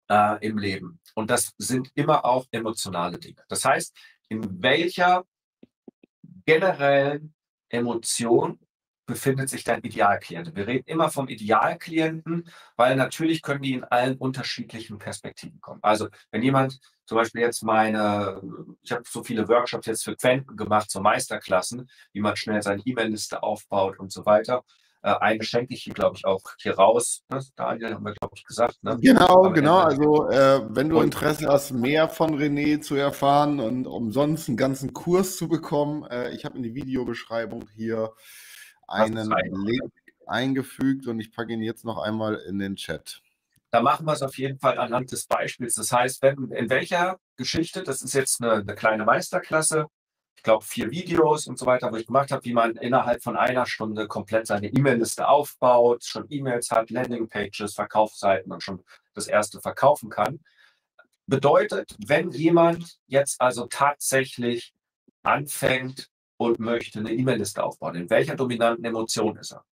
äh, 0.09 0.45
im 0.45 0.57
Leben. 0.57 0.99
Und 1.13 1.29
das 1.29 1.53
sind 1.57 1.91
immer 1.95 2.23
auch 2.23 2.45
emotionale 2.51 3.19
Dinge. 3.19 3.43
Das 3.49 3.65
heißt, 3.65 3.93
in 4.29 4.61
welcher 4.61 5.25
generellen 6.47 7.35
Emotion 7.69 8.59
befindet 9.05 9.49
sich 9.49 9.63
dein 9.63 9.81
Idealklient. 9.81 10.55
Wir 10.55 10.67
reden 10.67 10.85
immer 10.85 11.09
vom 11.09 11.27
Idealklienten, 11.27 12.49
weil 12.75 12.95
natürlich 12.95 13.41
können 13.41 13.61
die 13.61 13.73
in 13.73 13.83
allen 13.85 14.17
unterschiedlichen 14.17 14.97
Perspektiven 14.97 15.61
kommen. 15.61 15.79
Also 15.81 16.09
wenn 16.31 16.41
jemand 16.41 16.79
zum 17.05 17.17
Beispiel 17.17 17.41
jetzt 17.41 17.63
meine, 17.63 18.41
ich 18.81 18.91
habe 18.91 19.03
so 19.07 19.23
viele 19.23 19.47
Workshops 19.47 19.85
jetzt 19.85 20.03
für 20.03 20.15
Quenten 20.15 20.57
gemacht, 20.57 20.91
so 20.91 20.99
Meisterklassen, 20.99 21.89
wie 22.11 22.19
man 22.19 22.35
schnell 22.35 22.61
seine 22.61 22.81
E-Mail-Liste 22.83 23.43
aufbaut 23.43 23.97
und 23.99 24.11
so 24.11 24.25
weiter. 24.25 24.63
Äh, 25.07 25.15
eine 25.21 25.43
schenke 25.43 25.73
ich 25.73 25.83
hier, 25.83 25.93
glaube 25.93 26.17
ich, 26.17 26.25
auch 26.25 26.41
hier 26.57 26.75
raus. 26.75 27.23
Ne? 27.29 27.39
Daniel 27.55 27.93
haben 27.93 28.03
wir, 28.03 28.13
glaube 28.13 28.33
ich, 28.35 28.43
gesagt. 28.43 28.83
Ne? 28.83 28.97
Genau, 28.99 29.45
Aber 29.45 29.53
genau. 29.53 29.77
Also, 29.77 30.29
äh, 30.29 30.59
wenn 30.67 30.89
du 30.89 30.99
Interesse 30.99 31.47
hast, 31.47 31.71
mehr 31.71 32.09
von 32.09 32.37
René 32.37 32.81
zu 32.81 32.95
erfahren 32.95 33.61
und 33.61 33.87
umsonst 33.87 34.49
einen 34.49 34.57
ganzen 34.57 34.91
Kurs 34.93 35.37
zu 35.37 35.47
bekommen, 35.47 36.03
äh, 36.07 36.31
ich 36.31 36.43
habe 36.43 36.57
in 36.57 36.63
die 36.63 36.75
Videobeschreibung 36.75 37.69
hier 37.73 38.11
einen 38.85 39.33
Link. 39.65 39.93
eingefügt 40.25 41.07
und 41.07 41.21
ich 41.21 41.31
packe 41.31 41.53
ihn 41.53 41.61
jetzt 41.61 41.85
noch 41.85 41.99
einmal 41.99 42.35
in 42.35 42.59
den 42.59 42.75
Chat. 42.75 43.21
Da 43.71 43.81
machen 43.81 44.05
wir 44.05 44.11
es 44.11 44.21
auf 44.21 44.37
jeden 44.37 44.59
Fall 44.59 44.77
anhand 44.77 45.13
des 45.13 45.25
Beispiels. 45.25 45.75
Das 45.75 45.89
heißt, 45.89 46.21
wenn 46.21 46.51
in 46.51 46.69
welcher 46.69 47.17
Geschichte, 47.37 47.81
das 47.83 48.01
ist 48.01 48.13
jetzt 48.13 48.41
eine, 48.41 48.55
eine 48.55 48.75
kleine 48.75 49.05
Meisterklasse, 49.05 49.87
glaube 50.47 50.63
vier 50.63 50.89
Videos 50.91 51.45
und 51.47 51.59
so 51.59 51.65
weiter, 51.65 51.91
wo 51.91 51.97
ich 51.97 52.07
gemacht 52.07 52.31
habe, 52.31 52.45
wie 52.45 52.53
man 52.53 52.77
innerhalb 52.77 53.21
von 53.21 53.35
einer 53.35 53.65
Stunde 53.65 54.07
komplett 54.07 54.47
seine 54.47 54.67
E-Mail-Liste 54.67 55.27
aufbaut, 55.27 56.05
schon 56.05 56.25
E-Mails 56.29 56.71
hat, 56.71 56.89
Landingpages, 56.89 57.73
Verkaufsseiten 57.73 58.53
und 58.53 58.63
schon 58.63 58.81
das 59.13 59.27
erste 59.27 59.59
verkaufen 59.59 60.09
kann. 60.09 60.39
Bedeutet, 61.25 61.93
wenn 62.05 62.31
jemand 62.31 62.97
jetzt 63.07 63.41
also 63.41 63.67
tatsächlich 63.67 64.73
anfängt 65.21 66.09
und 66.37 66.59
möchte 66.59 66.99
eine 66.99 67.11
E-Mail-Liste 67.11 67.61
aufbauen, 67.61 67.95
in 67.95 68.09
welcher 68.09 68.37
dominanten 68.37 68.85
Emotion 68.85 69.35
ist 69.35 69.51
er? 69.51 69.65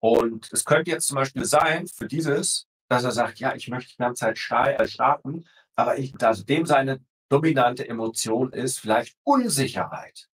Und 0.00 0.50
es 0.52 0.64
könnte 0.64 0.90
jetzt 0.90 1.06
zum 1.06 1.16
Beispiel 1.16 1.44
sein, 1.44 1.86
für 1.86 2.08
dieses, 2.08 2.66
dass 2.88 3.04
er 3.04 3.12
sagt, 3.12 3.40
ja, 3.40 3.54
ich 3.54 3.68
möchte 3.68 3.90
die 3.90 3.98
ganze 3.98 4.20
Zeit 4.20 4.80
äh, 4.80 4.88
starten, 4.88 5.44
aber 5.76 5.98
ich, 5.98 6.14
also 6.24 6.44
dem 6.44 6.64
seine 6.64 7.00
dominante 7.32 7.88
Emotion 7.88 8.52
ist 8.52 8.78
vielleicht 8.78 9.16
Unsicherheit. 9.24 10.28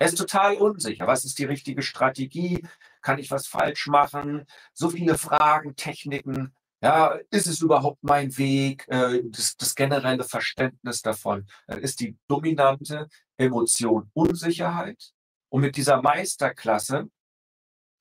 Er 0.00 0.08
ist 0.08 0.18
total 0.18 0.56
unsicher. 0.56 1.06
Was 1.06 1.24
ist 1.24 1.38
die 1.38 1.44
richtige 1.44 1.82
Strategie? 1.82 2.66
Kann 3.00 3.20
ich 3.20 3.30
was 3.30 3.46
falsch 3.46 3.86
machen? 3.86 4.44
So 4.72 4.90
viele 4.90 5.16
Fragen, 5.16 5.76
Techniken. 5.76 6.52
Ja, 6.82 7.16
ist 7.30 7.46
es 7.46 7.60
überhaupt 7.60 8.02
mein 8.02 8.36
Weg? 8.36 8.88
Äh, 8.88 9.22
das, 9.26 9.56
das 9.56 9.76
generelle 9.76 10.24
Verständnis 10.24 11.00
davon 11.00 11.46
äh, 11.68 11.78
ist 11.78 12.00
die 12.00 12.18
dominante 12.26 13.08
Emotion 13.36 14.10
Unsicherheit. 14.12 15.12
Und 15.48 15.60
mit 15.60 15.76
dieser 15.76 16.02
Meisterklasse 16.02 17.08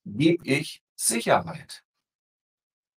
gebe 0.03 0.43
ich 0.47 0.81
Sicherheit. 0.95 1.83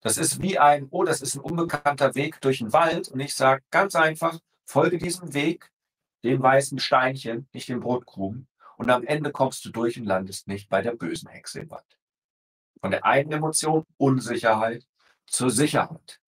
Das 0.00 0.16
ist 0.16 0.40
wie 0.40 0.58
ein, 0.58 0.86
oh, 0.90 1.04
das 1.04 1.20
ist 1.20 1.34
ein 1.34 1.40
unbekannter 1.40 2.14
Weg 2.14 2.40
durch 2.40 2.58
den 2.58 2.72
Wald. 2.72 3.08
Und 3.08 3.20
ich 3.20 3.34
sage 3.34 3.62
ganz 3.70 3.94
einfach, 3.94 4.38
folge 4.64 4.98
diesem 4.98 5.34
Weg, 5.34 5.70
dem 6.24 6.42
weißen 6.42 6.78
Steinchen, 6.78 7.48
nicht 7.52 7.68
dem 7.68 7.80
Brotkrumen. 7.80 8.48
Und 8.76 8.90
am 8.90 9.04
Ende 9.04 9.30
kommst 9.30 9.64
du 9.64 9.70
durch 9.70 9.98
und 9.98 10.06
landest 10.06 10.48
nicht 10.48 10.68
bei 10.68 10.82
der 10.82 10.92
bösen 10.92 11.28
Hexe 11.28 11.60
im 11.60 11.70
Wald. 11.70 11.98
Von 12.80 12.90
der 12.90 13.04
einen 13.04 13.32
Emotion, 13.32 13.84
Unsicherheit, 13.96 14.84
zur 15.26 15.50
Sicherheit. 15.50 16.20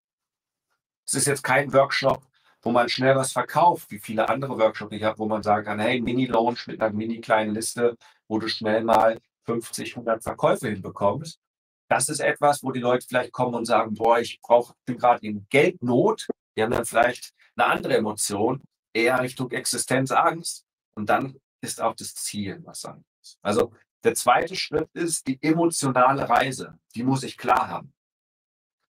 Es 1.06 1.14
ist 1.14 1.26
jetzt 1.26 1.42
kein 1.42 1.72
Workshop, 1.72 2.26
wo 2.62 2.70
man 2.70 2.88
schnell 2.88 3.14
was 3.14 3.32
verkauft, 3.32 3.90
wie 3.90 3.98
viele 3.98 4.28
andere 4.28 4.58
Workshops 4.58 4.92
ich 4.92 5.02
habe, 5.02 5.18
wo 5.18 5.26
man 5.26 5.42
sagen 5.42 5.64
kann, 5.64 5.78
hey, 5.80 6.00
Mini-Launch 6.00 6.66
mit 6.66 6.80
einer 6.80 6.92
mini 6.92 7.20
kleinen 7.20 7.54
Liste, 7.54 7.96
wo 8.26 8.38
du 8.38 8.48
schnell 8.48 8.82
mal 8.82 9.20
50, 9.44 9.96
100 9.96 10.22
Verkäufe 10.22 10.68
hinbekommst. 10.68 11.38
Das 11.88 12.08
ist 12.08 12.20
etwas, 12.20 12.64
wo 12.64 12.72
die 12.72 12.80
Leute 12.80 13.06
vielleicht 13.06 13.32
kommen 13.32 13.54
und 13.54 13.66
sagen, 13.66 13.94
boah, 13.94 14.18
ich 14.18 14.40
brauche, 14.40 14.74
bin 14.84 14.98
gerade 14.98 15.24
in 15.24 15.46
Geldnot. 15.48 16.26
Die 16.56 16.62
haben 16.62 16.72
dann 16.72 16.84
vielleicht 16.84 17.32
eine 17.56 17.66
andere 17.66 17.96
Emotion, 17.96 18.62
eher 18.92 19.20
Richtung 19.20 19.50
Existenzangst. 19.50 20.64
Und 20.94 21.08
dann 21.08 21.38
ist 21.60 21.80
auch 21.80 21.94
das 21.94 22.14
Ziel 22.14 22.60
was 22.64 22.84
muss. 22.84 23.38
Also 23.42 23.72
der 24.04 24.14
zweite 24.14 24.54
Schritt 24.54 24.88
ist 24.92 25.26
die 25.26 25.38
emotionale 25.42 26.28
Reise. 26.28 26.78
Die 26.94 27.02
muss 27.02 27.22
ich 27.22 27.36
klar 27.36 27.68
haben. 27.68 27.92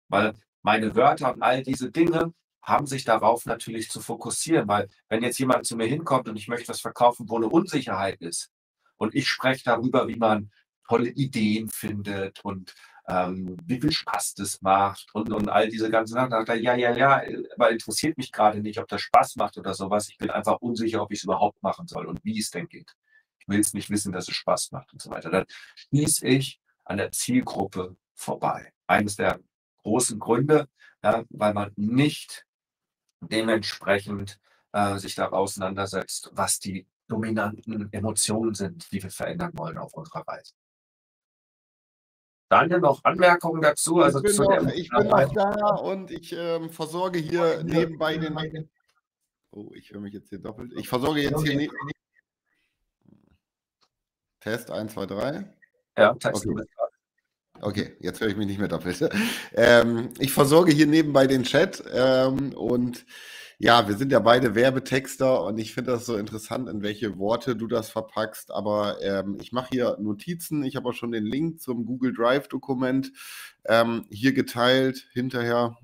Weil 0.09 0.33
meine 0.61 0.95
Wörter 0.95 1.33
und 1.33 1.41
all 1.41 1.63
diese 1.63 1.91
Dinge 1.91 2.33
haben 2.61 2.85
sich 2.85 3.03
darauf 3.03 3.45
natürlich 3.45 3.89
zu 3.89 4.01
fokussieren. 4.01 4.67
Weil 4.67 4.89
wenn 5.09 5.23
jetzt 5.23 5.39
jemand 5.39 5.65
zu 5.65 5.75
mir 5.75 5.87
hinkommt 5.87 6.27
und 6.29 6.35
ich 6.35 6.47
möchte 6.47 6.67
was 6.67 6.81
verkaufen, 6.81 7.27
wo 7.29 7.37
eine 7.37 7.47
Unsicherheit 7.47 8.21
ist 8.21 8.51
und 8.97 9.15
ich 9.15 9.27
spreche 9.27 9.63
darüber, 9.63 10.07
wie 10.07 10.17
man 10.17 10.51
tolle 10.87 11.09
Ideen 11.09 11.69
findet 11.69 12.43
und 12.45 12.73
ähm, 13.07 13.57
wie 13.65 13.79
viel 13.79 13.91
Spaß 13.91 14.35
das 14.35 14.61
macht 14.61 15.07
und, 15.13 15.31
und 15.31 15.49
all 15.49 15.69
diese 15.69 15.89
ganzen 15.89 16.13
Sachen. 16.15 16.31
Da 16.31 16.39
dachte 16.39 16.53
er, 16.53 16.57
ja, 16.57 16.75
ja, 16.75 16.95
ja, 16.95 17.21
aber 17.55 17.71
interessiert 17.71 18.17
mich 18.17 18.31
gerade 18.31 18.59
nicht, 18.59 18.79
ob 18.79 18.87
das 18.87 19.01
Spaß 19.01 19.37
macht 19.37 19.57
oder 19.57 19.73
sowas. 19.73 20.09
Ich 20.09 20.17
bin 20.17 20.29
einfach 20.29 20.57
unsicher, 20.59 21.01
ob 21.01 21.11
ich 21.11 21.19
es 21.19 21.23
überhaupt 21.23 21.61
machen 21.63 21.87
soll 21.87 22.05
und 22.05 22.23
wie 22.23 22.39
es 22.39 22.51
denn 22.51 22.67
geht. 22.67 22.93
Ich 23.39 23.47
will 23.47 23.59
es 23.59 23.73
nicht 23.73 23.89
wissen, 23.89 24.11
dass 24.11 24.27
es 24.27 24.35
Spaß 24.35 24.71
macht 24.71 24.91
und 24.93 25.01
so 25.01 25.09
weiter. 25.09 25.29
Dann 25.29 25.45
schließe 25.75 26.27
ich 26.27 26.59
an 26.83 26.97
der 26.97 27.11
Zielgruppe 27.11 27.95
vorbei. 28.13 28.73
Eines 28.87 29.15
der 29.15 29.39
großen 29.83 30.19
Gründe, 30.19 30.67
ja, 31.03 31.23
weil 31.29 31.53
man 31.53 31.71
nicht 31.77 32.45
dementsprechend 33.21 34.39
äh, 34.73 34.97
sich 34.97 35.15
da 35.15 35.29
auseinandersetzt, 35.29 36.29
was 36.33 36.59
die 36.59 36.85
dominanten 37.07 37.91
Emotionen 37.93 38.53
sind, 38.53 38.91
die 38.91 39.01
wir 39.01 39.11
verändern 39.11 39.51
wollen 39.55 39.77
auf 39.77 39.93
unserer 39.93 40.27
Reise. 40.27 40.53
Daniel, 42.49 42.79
noch 42.79 43.03
Anmerkungen 43.03 43.61
dazu? 43.61 43.99
Also 43.99 44.23
ich 44.23 44.37
bin, 44.37 44.45
noch, 44.45 44.73
ich 44.73 44.89
bin 44.89 45.07
noch, 45.07 45.33
da 45.33 45.75
und 45.75 46.11
ich 46.11 46.33
ähm, 46.33 46.69
versorge 46.69 47.19
hier 47.19 47.63
nebenbei 47.63 48.17
den. 48.17 48.69
Oh, 49.51 49.71
ich 49.73 49.91
höre 49.91 49.99
mich 49.99 50.13
jetzt 50.13 50.29
hier 50.29 50.39
doppelt. 50.39 50.71
Ich 50.77 50.87
versorge 50.87 51.21
jetzt 51.21 51.41
hier. 51.43 51.55
Ne 51.55 51.69
Test 54.39 54.71
1, 54.71 54.93
2, 54.93 55.05
3. 55.07 55.55
Ja, 55.97 56.13
Test 56.13 56.45
okay. 56.47 56.63
Okay, 57.59 57.97
jetzt 57.99 58.21
höre 58.21 58.29
ich 58.29 58.37
mich 58.37 58.47
nicht 58.47 58.59
mehr 58.59 58.67
doppelt. 58.67 59.09
Ähm, 59.53 60.13
ich 60.19 60.31
versorge 60.31 60.71
hier 60.71 60.85
nebenbei 60.85 61.25
den 61.25 61.43
Chat 61.43 61.83
ähm, 61.91 62.53
und 62.53 63.05
ja, 63.59 63.87
wir 63.87 63.97
sind 63.97 64.11
ja 64.11 64.19
beide 64.19 64.53
Werbetexter 64.53 65.43
und 65.43 65.57
ich 65.57 65.73
finde 65.73 65.91
das 65.91 66.05
so 66.05 66.15
interessant, 66.15 66.69
in 66.69 66.83
welche 66.83 67.17
Worte 67.17 67.55
du 67.55 67.65
das 67.65 67.89
verpackst. 67.89 68.51
Aber 68.51 69.01
ähm, 69.01 69.37
ich 69.41 69.51
mache 69.51 69.69
hier 69.71 69.97
Notizen. 69.99 70.63
Ich 70.63 70.75
habe 70.75 70.89
auch 70.89 70.93
schon 70.93 71.11
den 71.11 71.25
Link 71.25 71.59
zum 71.59 71.85
Google 71.85 72.13
Drive-Dokument 72.13 73.11
ähm, 73.65 74.05
hier 74.09 74.33
geteilt. 74.33 75.07
Hinterher, 75.13 75.77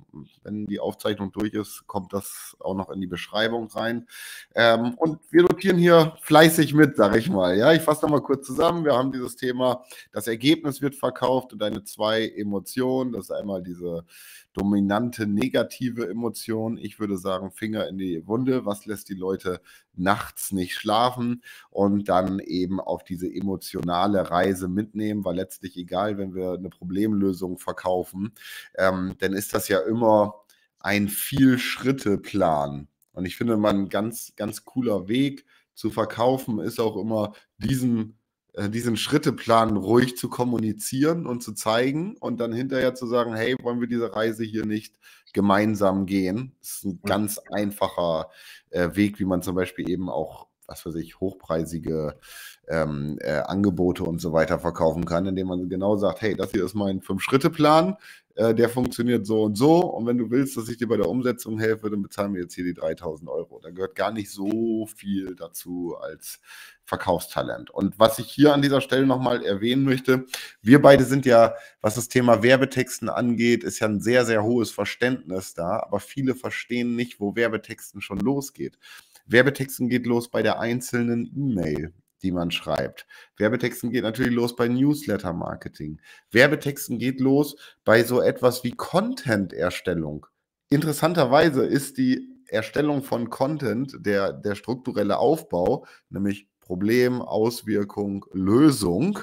wenn 0.43 0.67
die 0.67 0.79
Aufzeichnung 0.79 1.31
durch 1.31 1.53
ist, 1.53 1.85
kommt 1.87 2.13
das 2.13 2.55
auch 2.59 2.75
noch 2.75 2.89
in 2.89 3.01
die 3.01 3.07
Beschreibung 3.07 3.67
rein. 3.67 4.07
Ähm, 4.55 4.93
und 4.95 5.19
wir 5.31 5.43
notieren 5.43 5.77
hier 5.77 6.15
fleißig 6.21 6.73
mit, 6.73 6.95
sage 6.97 7.17
ich 7.17 7.29
mal. 7.29 7.57
Ja, 7.57 7.73
ich 7.73 7.81
fasse 7.81 8.05
nochmal 8.05 8.21
kurz 8.21 8.45
zusammen. 8.45 8.85
Wir 8.85 8.93
haben 8.93 9.11
dieses 9.11 9.35
Thema, 9.35 9.83
das 10.11 10.27
Ergebnis 10.27 10.81
wird 10.81 10.95
verkauft 10.95 11.53
und 11.53 11.61
deine 11.61 11.83
zwei 11.83 12.27
Emotionen. 12.27 13.13
Das 13.13 13.25
ist 13.25 13.31
einmal 13.31 13.63
diese 13.63 14.05
dominante 14.53 15.25
negative 15.25 16.07
Emotion. 16.07 16.77
Ich 16.77 16.99
würde 16.99 17.17
sagen, 17.17 17.51
Finger 17.51 17.87
in 17.87 17.97
die 17.97 18.25
Wunde. 18.27 18.65
Was 18.65 18.85
lässt 18.85 19.09
die 19.09 19.15
Leute 19.15 19.61
nachts 19.95 20.51
nicht 20.51 20.75
schlafen? 20.75 21.43
Und 21.69 22.09
dann 22.09 22.39
eben 22.39 22.79
auf 22.79 23.03
diese 23.03 23.27
emotionale 23.27 24.29
Reise 24.29 24.67
mitnehmen, 24.67 25.25
weil 25.25 25.35
letztlich 25.35 25.77
egal, 25.77 26.17
wenn 26.17 26.35
wir 26.35 26.53
eine 26.53 26.69
Problemlösung 26.69 27.57
verkaufen, 27.57 28.33
ähm, 28.75 29.15
dann 29.19 29.33
ist 29.33 29.53
das 29.53 29.67
ja 29.67 29.79
immer 29.79 30.35
ein 30.79 31.07
Viel-Schritte-Plan. 31.07 32.87
Und 33.13 33.25
ich 33.25 33.37
finde, 33.37 33.57
man 33.57 33.89
ganz, 33.89 34.33
ganz 34.35 34.65
cooler 34.65 35.07
Weg 35.07 35.45
zu 35.75 35.89
verkaufen 35.89 36.59
ist 36.59 36.79
auch 36.79 36.97
immer 36.97 37.33
diesen 37.57 38.17
diesen 38.55 38.97
Schritteplan 38.97 39.77
ruhig 39.77 40.15
zu 40.15 40.29
kommunizieren 40.29 41.25
und 41.25 41.41
zu 41.41 41.53
zeigen 41.53 42.15
und 42.17 42.39
dann 42.39 42.53
hinterher 42.53 42.93
zu 42.93 43.07
sagen, 43.07 43.33
hey, 43.33 43.55
wollen 43.61 43.79
wir 43.79 43.87
diese 43.87 44.15
Reise 44.15 44.43
hier 44.43 44.65
nicht 44.65 44.95
gemeinsam 45.33 46.05
gehen? 46.05 46.55
Das 46.59 46.69
ist 46.69 46.85
ein 46.85 46.99
ganz 47.03 47.39
einfacher 47.51 48.29
äh, 48.69 48.89
Weg, 48.93 49.19
wie 49.19 49.25
man 49.25 49.41
zum 49.41 49.55
Beispiel 49.55 49.89
eben 49.89 50.09
auch, 50.09 50.47
was 50.67 50.85
weiß 50.85 50.95
ich, 50.95 51.19
hochpreisige 51.19 52.19
ähm, 52.67 53.17
äh, 53.21 53.39
Angebote 53.39 54.03
und 54.03 54.21
so 54.21 54.33
weiter 54.33 54.59
verkaufen 54.59 55.05
kann, 55.05 55.25
indem 55.25 55.47
man 55.47 55.67
genau 55.67 55.97
sagt, 55.97 56.21
hey, 56.21 56.35
das 56.35 56.51
hier 56.51 56.63
ist 56.63 56.75
mein 56.75 57.01
Fünf-Schritte-Plan, 57.01 57.97
äh, 58.35 58.55
der 58.55 58.69
funktioniert 58.69 59.25
so 59.27 59.43
und 59.43 59.55
so. 59.55 59.79
Und 59.79 60.05
wenn 60.07 60.17
du 60.17 60.31
willst, 60.31 60.57
dass 60.57 60.69
ich 60.69 60.77
dir 60.77 60.87
bei 60.87 60.97
der 60.97 61.07
Umsetzung 61.07 61.59
helfe, 61.59 61.89
dann 61.89 62.01
bezahlen 62.01 62.33
wir 62.33 62.41
jetzt 62.41 62.55
hier 62.55 62.63
die 62.63 62.73
3000 62.73 63.29
Euro. 63.29 63.59
Da 63.61 63.69
gehört 63.69 63.95
gar 63.95 64.11
nicht 64.11 64.31
so 64.31 64.87
viel 64.87 65.35
dazu 65.35 65.95
als 66.01 66.39
Verkaufstalent. 66.85 67.69
Und 67.69 67.99
was 67.99 68.19
ich 68.19 68.27
hier 68.27 68.53
an 68.53 68.61
dieser 68.61 68.81
Stelle 68.81 69.05
nochmal 69.05 69.43
erwähnen 69.43 69.83
möchte, 69.83 70.25
wir 70.61 70.81
beide 70.81 71.03
sind 71.03 71.25
ja, 71.25 71.53
was 71.81 71.95
das 71.95 72.09
Thema 72.09 72.41
Werbetexten 72.43 73.09
angeht, 73.09 73.63
ist 73.63 73.79
ja 73.79 73.87
ein 73.87 74.01
sehr, 74.01 74.25
sehr 74.25 74.43
hohes 74.43 74.71
Verständnis 74.71 75.53
da, 75.53 75.79
aber 75.79 75.99
viele 75.99 76.35
verstehen 76.35 76.95
nicht, 76.95 77.19
wo 77.19 77.35
Werbetexten 77.35 78.01
schon 78.01 78.19
losgeht. 78.19 78.77
Werbetexten 79.25 79.89
geht 79.89 80.05
los 80.05 80.29
bei 80.29 80.41
der 80.41 80.59
einzelnen 80.59 81.31
E-Mail 81.35 81.93
die 82.23 82.31
man 82.31 82.51
schreibt. 82.51 83.05
Werbetexten 83.37 83.91
geht 83.91 84.03
natürlich 84.03 84.33
los 84.33 84.55
bei 84.55 84.67
Newsletter-Marketing. 84.67 86.01
Werbetexten 86.31 86.97
geht 86.97 87.19
los 87.19 87.55
bei 87.83 88.03
so 88.03 88.21
etwas 88.21 88.63
wie 88.63 88.71
Content-Erstellung. 88.71 90.25
Interessanterweise 90.69 91.65
ist 91.65 91.97
die 91.97 92.29
Erstellung 92.47 93.03
von 93.03 93.29
Content 93.29 93.97
der, 93.99 94.33
der 94.33 94.55
strukturelle 94.55 95.17
Aufbau, 95.17 95.85
nämlich 96.09 96.47
Problem, 96.59 97.21
Auswirkung, 97.21 98.25
Lösung 98.31 99.19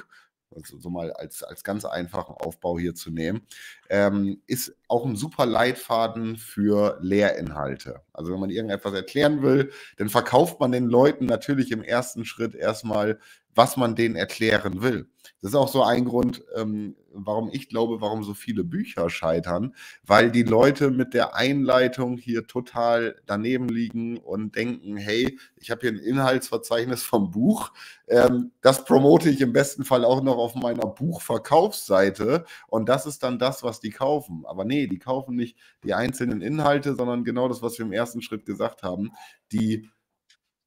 also 0.54 0.78
so 0.78 0.90
mal 0.90 1.12
als, 1.12 1.42
als 1.42 1.64
ganz 1.64 1.84
einfachen 1.84 2.34
Aufbau 2.34 2.78
hier 2.78 2.94
zu 2.94 3.10
nehmen, 3.10 3.42
ähm, 3.88 4.42
ist 4.46 4.74
auch 4.88 5.06
ein 5.06 5.16
super 5.16 5.46
Leitfaden 5.46 6.36
für 6.36 6.98
Lehrinhalte. 7.00 8.02
Also 8.12 8.32
wenn 8.32 8.40
man 8.40 8.50
irgendetwas 8.50 8.94
erklären 8.94 9.42
will, 9.42 9.70
dann 9.96 10.08
verkauft 10.08 10.60
man 10.60 10.72
den 10.72 10.86
Leuten 10.86 11.26
natürlich 11.26 11.70
im 11.70 11.82
ersten 11.82 12.24
Schritt 12.24 12.54
erstmal, 12.54 13.18
was 13.54 13.76
man 13.76 13.96
denen 13.96 14.16
erklären 14.16 14.82
will. 14.82 15.08
Das 15.42 15.52
ist 15.52 15.56
auch 15.56 15.68
so 15.68 15.82
ein 15.82 16.04
Grund, 16.04 16.44
ähm, 16.54 16.96
warum 17.12 17.48
ich 17.50 17.68
glaube, 17.68 18.00
warum 18.00 18.22
so 18.24 18.34
viele 18.34 18.62
Bücher 18.62 19.08
scheitern, 19.08 19.74
weil 20.04 20.30
die 20.30 20.42
Leute 20.42 20.90
mit 20.90 21.14
der 21.14 21.34
Einleitung 21.34 22.18
hier 22.18 22.46
total 22.46 23.16
daneben 23.26 23.68
liegen 23.68 24.18
und 24.18 24.54
denken, 24.54 24.98
hey, 24.98 25.38
ich 25.56 25.70
habe 25.70 25.80
hier 25.80 25.92
ein 25.92 25.98
Inhaltsverzeichnis 25.98 27.02
vom 27.02 27.30
Buch, 27.30 27.72
ähm, 28.08 28.52
das 28.60 28.84
promote 28.84 29.30
ich 29.30 29.40
im 29.40 29.52
besten 29.54 29.84
Fall 29.84 30.04
auch 30.04 30.22
noch 30.22 30.36
auf 30.36 30.54
meiner 30.54 30.86
Buchverkaufsseite 30.86 32.44
und 32.68 32.88
das 32.88 33.06
ist 33.06 33.22
dann 33.22 33.38
das, 33.38 33.62
was 33.62 33.80
die 33.80 33.90
kaufen. 33.90 34.44
Aber 34.46 34.64
nee, 34.66 34.86
die 34.86 34.98
kaufen 34.98 35.36
nicht 35.36 35.56
die 35.84 35.94
einzelnen 35.94 36.42
Inhalte, 36.42 36.94
sondern 36.94 37.24
genau 37.24 37.48
das, 37.48 37.62
was 37.62 37.78
wir 37.78 37.86
im 37.86 37.92
ersten 37.92 38.20
Schritt 38.20 38.44
gesagt 38.44 38.82
haben, 38.82 39.12
die 39.52 39.88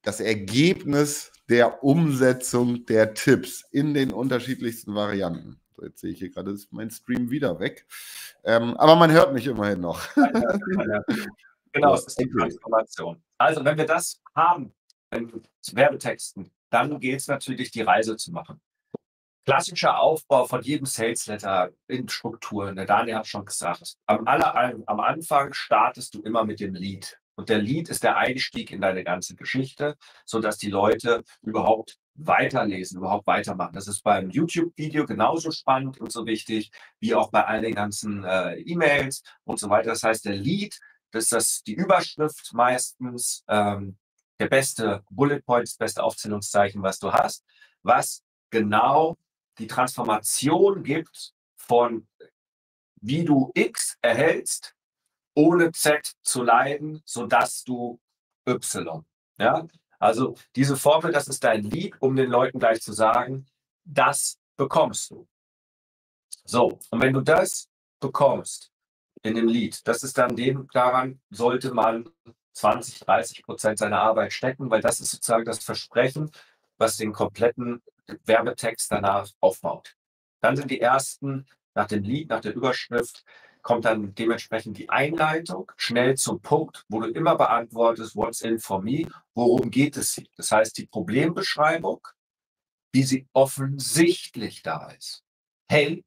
das 0.04 0.20
Ergebnis 0.20 1.32
der 1.48 1.82
Umsetzung 1.82 2.86
der 2.86 3.14
Tipps 3.14 3.64
in 3.70 3.94
den 3.94 4.12
unterschiedlichsten 4.12 4.94
Varianten. 4.94 5.60
So, 5.76 5.84
jetzt 5.84 6.00
sehe 6.00 6.12
ich 6.12 6.18
hier 6.18 6.30
gerade, 6.30 6.52
ist 6.52 6.72
mein 6.72 6.90
Stream 6.90 7.30
wieder 7.30 7.58
weg. 7.58 7.86
Ähm, 8.44 8.76
aber 8.76 8.96
man 8.96 9.10
hört 9.10 9.32
mich 9.32 9.46
immerhin 9.46 9.80
noch. 9.80 10.00
genau, 11.72 11.94
es 11.94 12.06
ist 12.06 12.18
die 12.18 12.30
Transformation. 12.30 13.22
Also, 13.38 13.64
wenn 13.64 13.76
wir 13.76 13.86
das 13.86 14.22
haben, 14.34 14.72
in 15.10 15.42
Werbetexten, 15.72 16.50
dann 16.70 16.98
geht 17.00 17.20
es 17.20 17.28
natürlich, 17.28 17.70
die 17.70 17.82
Reise 17.82 18.16
zu 18.16 18.32
machen. 18.32 18.60
Klassischer 19.46 20.00
Aufbau 20.00 20.46
von 20.46 20.62
jedem 20.62 20.86
Sales 20.86 21.26
Letter 21.26 21.70
in 21.86 22.08
Strukturen. 22.08 22.76
Der 22.76 22.86
Daniel 22.86 23.16
hat 23.16 23.26
schon 23.26 23.44
gesagt, 23.44 23.96
am, 24.06 24.26
aller, 24.26 24.74
am 24.86 25.00
Anfang 25.00 25.52
startest 25.52 26.14
du 26.14 26.22
immer 26.22 26.44
mit 26.44 26.60
dem 26.60 26.74
Lead. 26.74 27.18
Und 27.36 27.48
der 27.48 27.58
Lead 27.58 27.88
ist 27.88 28.02
der 28.02 28.16
Einstieg 28.16 28.70
in 28.70 28.80
deine 28.80 29.04
ganze 29.04 29.34
Geschichte, 29.34 29.96
sodass 30.24 30.58
die 30.58 30.70
Leute 30.70 31.24
überhaupt 31.42 31.98
weiterlesen, 32.14 32.98
überhaupt 32.98 33.26
weitermachen. 33.26 33.74
Das 33.74 33.88
ist 33.88 34.02
beim 34.02 34.30
YouTube-Video 34.30 35.04
genauso 35.04 35.50
spannend 35.50 36.00
und 36.00 36.12
so 36.12 36.26
wichtig, 36.26 36.70
wie 37.00 37.14
auch 37.14 37.30
bei 37.30 37.44
all 37.44 37.60
den 37.60 37.74
ganzen 37.74 38.24
äh, 38.24 38.54
E-Mails 38.60 39.22
und 39.44 39.58
so 39.58 39.68
weiter. 39.68 39.90
Das 39.90 40.04
heißt, 40.04 40.24
der 40.24 40.36
Lead, 40.36 40.78
das 41.10 41.24
ist 41.24 41.32
das, 41.32 41.62
die 41.64 41.74
Überschrift 41.74 42.52
meistens, 42.54 43.44
ähm, 43.48 43.98
der 44.40 44.48
beste 44.48 45.04
Bullet 45.10 45.40
Point, 45.40 45.68
das 45.68 45.76
beste 45.76 46.02
Aufzählungszeichen, 46.02 46.82
was 46.82 46.98
du 46.98 47.12
hast, 47.12 47.44
was 47.82 48.22
genau 48.50 49.16
die 49.58 49.66
Transformation 49.66 50.82
gibt 50.82 51.32
von 51.56 52.06
wie 53.00 53.24
du 53.24 53.50
X 53.54 53.98
erhältst 54.00 54.73
ohne 55.34 55.72
Z 55.72 56.14
zu 56.22 56.42
leiden, 56.42 57.02
sodass 57.04 57.64
du 57.64 58.00
Y. 58.48 59.04
Ja? 59.38 59.66
Also 59.98 60.36
diese 60.54 60.76
Formel, 60.76 61.12
das 61.12 61.28
ist 61.28 61.44
dein 61.44 61.62
Lied, 61.62 61.94
um 62.00 62.16
den 62.16 62.30
Leuten 62.30 62.58
gleich 62.58 62.82
zu 62.82 62.92
sagen, 62.92 63.46
das 63.84 64.38
bekommst 64.56 65.10
du. 65.10 65.26
So, 66.44 66.78
und 66.90 67.00
wenn 67.00 67.14
du 67.14 67.20
das 67.20 67.68
bekommst 68.00 68.70
in 69.22 69.34
dem 69.34 69.48
Lied, 69.48 69.86
das 69.88 70.02
ist 70.02 70.18
dann 70.18 70.36
dem, 70.36 70.68
daran 70.72 71.20
sollte 71.30 71.72
man 71.72 72.10
20, 72.52 73.00
30 73.00 73.42
Prozent 73.44 73.78
seiner 73.78 74.00
Arbeit 74.00 74.32
stecken, 74.32 74.70
weil 74.70 74.80
das 74.80 75.00
ist 75.00 75.10
sozusagen 75.10 75.44
das 75.44 75.64
Versprechen, 75.64 76.30
was 76.76 76.96
den 76.96 77.12
kompletten 77.12 77.82
Werbetext 78.24 78.90
danach 78.90 79.28
aufbaut. 79.40 79.96
Dann 80.40 80.56
sind 80.56 80.70
die 80.70 80.80
ersten 80.80 81.46
nach 81.74 81.86
dem 81.86 82.02
Lied, 82.02 82.28
nach 82.28 82.40
der 82.40 82.54
Überschrift, 82.54 83.24
kommt 83.64 83.86
dann 83.86 84.14
dementsprechend 84.14 84.78
die 84.78 84.90
Einleitung, 84.90 85.72
schnell 85.76 86.16
zum 86.16 86.40
Punkt, 86.40 86.84
wo 86.88 87.00
du 87.00 87.08
immer 87.08 87.34
beantwortest, 87.34 88.14
what's 88.14 88.42
in 88.42 88.60
for 88.60 88.80
me, 88.80 89.08
worum 89.34 89.70
geht 89.70 89.96
es 89.96 90.14
hier. 90.14 90.28
Das 90.36 90.52
heißt, 90.52 90.76
die 90.76 90.86
Problembeschreibung, 90.86 92.06
wie 92.92 93.02
sie 93.02 93.26
offensichtlich 93.32 94.62
da 94.62 94.90
ist. 94.90 95.24
Hey, 95.68 96.04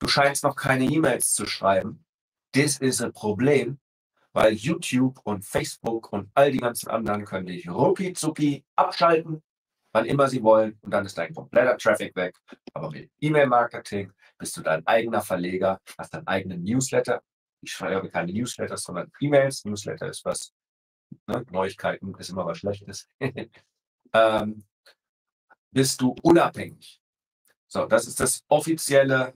du 0.00 0.08
scheinst 0.08 0.42
noch 0.42 0.56
keine 0.56 0.84
E-Mails 0.84 1.32
zu 1.32 1.46
schreiben. 1.46 2.04
This 2.52 2.78
is 2.78 3.00
a 3.00 3.10
Problem, 3.10 3.78
weil 4.32 4.52
YouTube 4.52 5.20
und 5.22 5.44
Facebook 5.44 6.12
und 6.12 6.30
all 6.34 6.50
die 6.50 6.58
ganzen 6.58 6.90
anderen 6.90 7.24
können 7.24 7.46
dich 7.46 7.68
rucki 7.70 8.12
zucki 8.12 8.64
abschalten, 8.74 9.40
wann 9.92 10.04
immer 10.04 10.28
sie 10.28 10.42
wollen 10.42 10.78
und 10.82 10.90
dann 10.90 11.06
ist 11.06 11.16
dein 11.16 11.32
kompletter 11.32 11.78
Traffic 11.78 12.16
weg. 12.16 12.36
Aber 12.74 12.90
mit 12.90 13.08
E-Mail-Marketing 13.20 14.12
bist 14.42 14.56
du 14.56 14.60
dein 14.60 14.84
eigener 14.88 15.20
Verleger, 15.20 15.80
hast 15.96 16.14
deinen 16.14 16.26
eigenen 16.26 16.64
Newsletter. 16.64 17.22
Ich 17.60 17.70
schreibe 17.70 18.10
keine 18.10 18.32
Newsletters, 18.32 18.82
sondern 18.82 19.08
E-Mails. 19.20 19.64
Newsletter 19.64 20.08
ist 20.08 20.24
was, 20.24 20.52
ne? 21.28 21.46
Neuigkeiten 21.52 22.12
ist 22.16 22.30
immer 22.30 22.44
was 22.44 22.58
Schlechtes. 22.58 23.08
ähm, 24.12 24.64
bist 25.70 26.00
du 26.00 26.16
unabhängig. 26.22 27.00
So, 27.68 27.86
das 27.86 28.08
ist 28.08 28.18
das 28.18 28.42
offizielle 28.48 29.34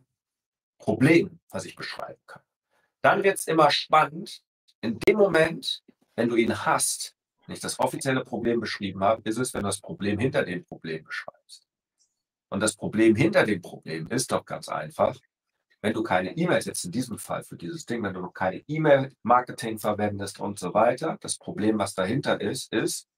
Problem, 0.76 1.38
was 1.50 1.66
ich 1.66 1.76
beschreiben 1.76 2.20
kann. 2.26 2.42
Dann 3.00 3.22
wird 3.22 3.38
es 3.38 3.46
immer 3.46 3.70
spannend. 3.70 4.42
In 4.80 4.98
dem 4.98 5.18
Moment, 5.18 5.84
wenn 6.16 6.28
du 6.28 6.34
ihn 6.34 6.66
hast, 6.66 7.16
wenn 7.46 7.54
ich 7.54 7.60
das 7.60 7.78
offizielle 7.78 8.24
Problem 8.24 8.58
beschrieben 8.58 9.04
habe, 9.04 9.22
ist 9.22 9.38
es, 9.38 9.54
wenn 9.54 9.62
du 9.62 9.68
das 9.68 9.80
Problem 9.80 10.18
hinter 10.18 10.44
dem 10.44 10.64
Problem 10.64 11.04
beschreibst. 11.04 11.65
Und 12.48 12.60
das 12.60 12.76
Problem 12.76 13.16
hinter 13.16 13.44
dem 13.44 13.60
Problem 13.60 14.06
ist 14.08 14.32
doch 14.32 14.44
ganz 14.44 14.68
einfach, 14.68 15.18
wenn 15.82 15.92
du 15.92 16.02
keine 16.02 16.36
E-Mails 16.36 16.64
jetzt 16.64 16.84
in 16.84 16.92
diesem 16.92 17.18
Fall 17.18 17.42
für 17.42 17.56
dieses 17.56 17.86
Ding, 17.86 18.02
wenn 18.02 18.14
du 18.14 18.20
noch 18.20 18.34
keine 18.34 18.62
E-Mail-Marketing 18.66 19.78
verwendest 19.78 20.40
und 20.40 20.58
so 20.58 20.74
weiter, 20.74 21.18
das 21.20 21.36
Problem, 21.36 21.78
was 21.78 21.94
dahinter 21.94 22.40
ist, 22.40 22.72
ist, 22.72 23.08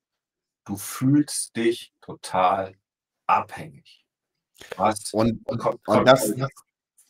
du 0.66 0.76
fühlst 0.76 1.56
dich 1.56 1.92
total 2.00 2.74
abhängig. 3.26 4.04
Was 4.76 5.12
und, 5.12 5.40
und, 5.46 5.64
und 5.86 6.04
das, 6.06 6.34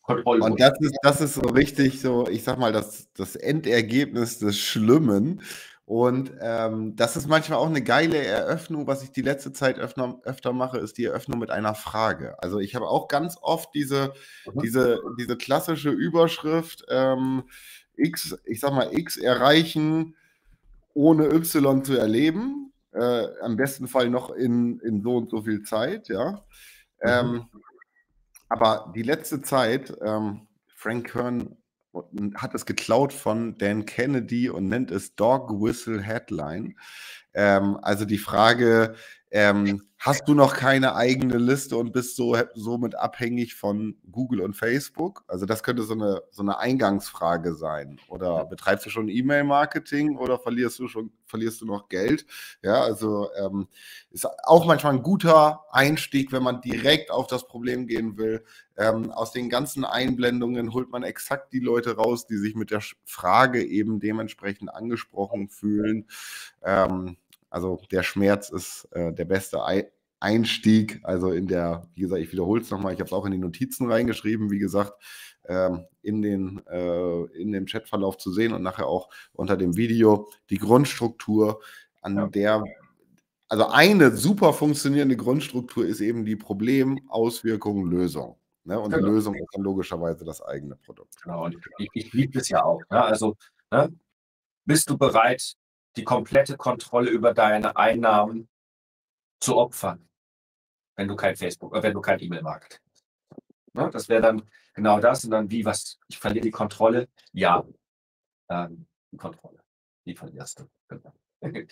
und 0.07 0.61
das 0.61 0.81
ist, 0.81 0.99
das 1.03 1.21
ist 1.21 1.35
so 1.35 1.49
richtig 1.49 2.01
so, 2.01 2.29
ich 2.29 2.45
sag 2.45 2.59
mal, 2.59 2.73
das, 2.73 3.09
das 3.15 3.37
Endergebnis 3.37 4.39
des 4.39 4.59
Schlimmen. 4.59 5.43
Und 5.89 6.33
ähm, 6.43 6.97
das 6.97 7.17
ist 7.17 7.29
manchmal 7.29 7.59
auch 7.61 7.67
eine 7.67 7.83
geile 7.83 8.19
Eröffnung. 8.19 8.87
Was 8.87 9.03
ich 9.03 9.11
die 9.11 9.23
letzte 9.23 9.55
Zeit 9.55 9.79
öfter, 9.79 10.21
öfter 10.25 10.53
mache, 10.53 10.77
ist 10.77 10.99
die 10.99 11.07
Eröffnung 11.07 11.39
mit 11.39 11.51
einer 11.51 11.75
Frage. 11.75 12.37
Also 12.43 12.59
ich 12.59 12.75
habe 12.75 12.87
auch 12.87 13.09
ganz 13.09 13.39
oft 13.41 13.75
diese, 13.75 14.13
mhm. 14.45 14.61
diese, 14.61 15.01
diese 15.19 15.39
klassische 15.39 15.89
Überschrift 15.89 16.85
ähm, 16.91 17.45
X, 17.97 18.37
ich 18.45 18.61
sag 18.61 18.75
mal, 18.75 18.93
X 18.93 19.17
erreichen, 19.17 20.15
ohne 20.93 21.33
Y 21.33 21.83
zu 21.83 21.97
erleben. 21.97 22.71
Äh, 22.93 23.27
am 23.41 23.57
besten 23.57 23.89
Fall 23.89 24.11
noch 24.11 24.29
in, 24.29 24.81
in 24.81 25.01
so 25.01 25.17
und 25.17 25.31
so 25.31 25.41
viel 25.41 25.63
Zeit, 25.63 26.09
ja. 26.09 26.33
Mhm. 27.03 27.09
Ähm, 27.09 27.47
aber 28.51 28.93
die 28.95 29.05
letzte 29.05 29.41
Zeit, 29.41 29.97
ähm, 30.03 30.49
Frank 30.75 31.13
Kern 31.13 31.57
hat 32.37 32.55
es 32.55 32.67
geklaut 32.67 33.13
von 33.13 33.57
Dan 33.59 33.87
Kennedy 33.87 34.51
und 34.51 34.69
nennt 34.69 34.91
es 34.91 35.15
Dog 35.15 35.51
Whistle 35.51 36.01
Headline. 36.01 36.77
Ähm, 37.35 37.79
also 37.83 38.05
die 38.05 38.19
Frage, 38.19 38.95
ähm, 39.31 39.83
hast 39.99 40.27
du 40.27 40.35
noch 40.35 40.55
keine 40.55 40.95
eigene 40.95 41.37
Liste 41.37 41.77
und 41.77 41.93
bist 41.93 42.17
so, 42.17 42.37
somit 42.55 42.95
abhängig 42.95 43.55
von 43.55 43.97
Google 44.11 44.41
und 44.41 44.55
Facebook? 44.55 45.25
Also 45.27 45.45
das 45.45 45.63
könnte 45.63 45.83
so 45.83 45.95
eine, 45.95 46.23
so 46.31 46.43
eine 46.43 46.59
Eingangsfrage 46.59 47.55
sein. 47.55 48.01
Oder 48.09 48.47
betreibst 48.47 48.87
du 48.87 48.91
schon 48.91 49.09
E-Mail-Marketing 49.09 50.17
oder 50.17 50.39
verlierst 50.39 50.79
du 50.79 50.89
schon, 50.89 51.13
verlierst 51.27 51.61
du 51.61 51.67
noch 51.67 51.89
Geld? 51.89 52.25
Ja, 52.63 52.81
also 52.81 53.29
ähm, 53.37 53.69
ist 54.11 54.27
auch 54.45 54.65
manchmal 54.67 54.95
ein 54.95 55.03
guter 55.03 55.65
Einstieg, 55.73 56.33
wenn 56.33 56.43
man 56.43 56.63
direkt 56.63 57.11
auf 57.11 57.27
das 57.27 57.47
Problem 57.47 57.87
gehen 57.87 58.17
will. 58.17 58.45
Ähm, 58.79 59.11
aus 59.11 59.33
den 59.33 59.51
ganzen 59.51 59.85
Einblendungen 59.85 60.73
holt 60.73 60.91
man 60.91 61.03
exakt 61.03 61.53
die 61.53 61.61
Leute 61.61 61.97
raus, 61.97 62.27
die 62.27 62.37
sich 62.37 62.55
mit 62.55 62.71
der 62.71 62.83
Frage 63.05 63.63
eben 63.63 64.01
dementsprechend 64.01 64.73
angesprochen 64.73 65.49
fühlen. 65.49 66.07
Ähm, 66.63 67.17
also 67.51 67.81
der 67.91 68.03
Schmerz 68.03 68.51
ist 68.51 68.89
äh, 68.93 69.13
der 69.13 69.25
beste 69.25 69.61
Einstieg. 70.21 71.01
Also 71.03 71.33
in 71.33 71.47
der, 71.47 71.89
wie 71.95 72.03
gesagt, 72.03 72.23
ich 72.23 72.33
wiederhole 72.33 72.61
es 72.61 72.71
nochmal, 72.71 72.93
ich 72.93 73.01
habe 73.01 73.07
es 73.07 73.13
auch 73.13 73.27
in 73.27 73.33
die 73.33 73.39
Notizen 73.39 73.91
reingeschrieben, 73.91 74.51
wie 74.51 74.59
gesagt, 74.59 74.93
ähm, 75.47 75.85
in, 76.03 76.23
den, 76.23 76.63
äh, 76.67 77.23
in 77.41 77.53
dem 77.53 77.67
Chatverlauf 77.67 78.19
zu 78.19 78.33
sehen 78.33 78.53
und 78.53 78.63
nachher 78.63 78.87
auch 78.87 79.09
unter 79.33 79.57
dem 79.57 79.77
Video 79.77 80.29
die 80.51 80.59
Grundstruktur, 80.59 81.61
an 82.03 82.17
ja. 82.17 82.27
der 82.27 82.65
also 83.49 83.67
eine 83.69 84.15
super 84.15 84.53
funktionierende 84.53 85.17
Grundstruktur 85.17 85.87
ist 85.87 86.01
eben 86.01 86.25
die 86.25 86.37
Problem, 86.37 87.01
Auswirkung, 87.09 87.87
Lösung. 87.87 88.37
Ne? 88.65 88.79
Und 88.79 88.91
genau. 88.91 89.07
die 89.07 89.13
Lösung 89.13 89.35
ist 89.35 89.49
dann 89.53 89.63
logischerweise 89.63 90.25
das 90.25 90.43
eigene 90.43 90.77
Produkt. 90.77 91.23
Genau, 91.23 91.47
und 91.47 91.57
ich, 91.79 91.89
ich 91.95 92.13
liebe 92.13 92.39
das 92.39 92.51
ja 92.51 92.63
auch. 92.63 92.83
Ne? 92.91 93.03
Also 93.03 93.37
ne? 93.71 93.91
bist 94.67 94.91
du 94.91 94.99
bereit, 94.99 95.55
die 95.97 96.05
komplette 96.05 96.57
Kontrolle 96.57 97.11
über 97.11 97.35
deine 97.35 97.77
Einnahmen 97.77 98.49
zu 99.41 99.57
opfern, 99.57 100.09
wenn 100.97 101.09
du 101.09 101.17
kein 101.17 101.37
Facebook, 101.37 101.75
äh, 101.75 101.83
wenn 101.83 101.95
du 101.95 102.01
kein 102.01 102.21
E-Mail-Marketing 102.21 102.81
hast. 102.91 103.07
Ne? 103.73 103.91
Das 103.91 104.09
wäre 104.09 104.23
dann 104.23 104.43
genau 104.75 105.01
das 105.01 105.25
und 105.25 105.31
dann 105.31 105.51
wie, 105.51 105.65
was, 105.65 105.99
ich 106.09 106.19
verliere 106.19 106.45
die 106.45 106.51
Kontrolle? 106.51 107.09
Ja, 107.33 107.65
ähm, 108.49 108.87
die 109.13 109.17
Kontrolle, 109.17 109.63
die 110.07 110.15
verlierst 110.15 110.61
du. 110.61 110.71
Genau. 110.89 111.13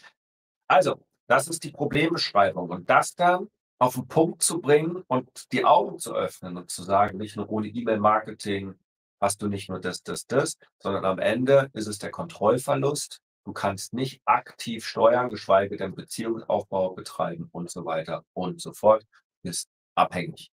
Also, 0.68 1.00
das 1.28 1.46
ist 1.46 1.62
die 1.62 1.70
Problembeschreibung 1.70 2.70
und 2.70 2.90
das 2.90 3.14
dann 3.14 3.48
auf 3.78 3.94
den 3.94 4.08
Punkt 4.08 4.42
zu 4.42 4.60
bringen 4.60 5.04
und 5.06 5.52
die 5.52 5.64
Augen 5.64 5.98
zu 5.98 6.14
öffnen 6.14 6.56
und 6.56 6.70
zu 6.70 6.82
sagen, 6.82 7.18
nicht 7.18 7.36
nur 7.36 7.48
ohne 7.50 7.68
E-Mail-Marketing 7.68 8.74
hast 9.20 9.42
du 9.42 9.48
nicht 9.48 9.68
nur 9.68 9.80
das, 9.80 10.02
das, 10.02 10.26
das, 10.26 10.58
sondern 10.78 11.04
am 11.04 11.18
Ende 11.18 11.70
ist 11.72 11.86
es 11.86 11.98
der 11.98 12.10
Kontrollverlust. 12.10 13.20
Du 13.46 13.52
kannst 13.52 13.94
nicht 13.94 14.20
aktiv 14.24 14.84
steuern, 14.84 15.30
geschweige 15.30 15.76
denn 15.76 15.94
Beziehungsaufbau 15.94 16.94
betreiben 16.94 17.48
und 17.52 17.70
so 17.70 17.84
weiter 17.84 18.24
und 18.32 18.60
so 18.60 18.72
fort. 18.72 19.02
Du 19.04 19.50
bist 19.50 19.70
abhängig. 19.94 20.50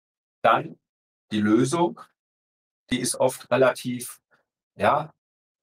Dann 0.41 0.79
die 1.31 1.41
Lösung, 1.41 1.99
die 2.89 3.01
ist 3.01 3.19
oft 3.19 3.51
relativ, 3.51 4.21
ja, 4.77 5.11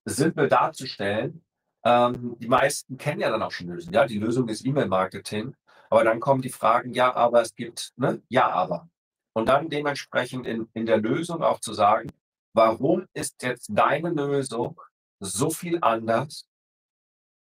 simpel 0.04 0.50
darzustellen. 0.50 1.42
Ähm, 1.82 2.36
die 2.38 2.48
meisten 2.48 2.98
kennen 2.98 3.22
ja 3.22 3.30
dann 3.30 3.42
auch 3.42 3.52
schon 3.52 3.68
Lösungen. 3.68 3.94
Ja, 3.94 4.04
die 4.04 4.18
Lösung 4.18 4.46
ist 4.50 4.66
E-Mail-Marketing. 4.66 5.56
Aber 5.88 6.04
dann 6.04 6.20
kommen 6.20 6.42
die 6.42 6.50
Fragen, 6.50 6.92
ja, 6.92 7.14
aber 7.14 7.40
es 7.40 7.54
gibt, 7.54 7.94
ne? 7.96 8.22
Ja, 8.28 8.50
aber. 8.50 8.90
Und 9.32 9.48
dann 9.48 9.70
dementsprechend 9.70 10.46
in, 10.46 10.68
in 10.74 10.84
der 10.84 10.98
Lösung 10.98 11.42
auch 11.42 11.60
zu 11.60 11.72
sagen, 11.72 12.12
warum 12.52 13.06
ist 13.14 13.42
jetzt 13.42 13.70
deine 13.72 14.10
Lösung 14.10 14.78
so 15.20 15.48
viel 15.48 15.78
anders 15.80 16.46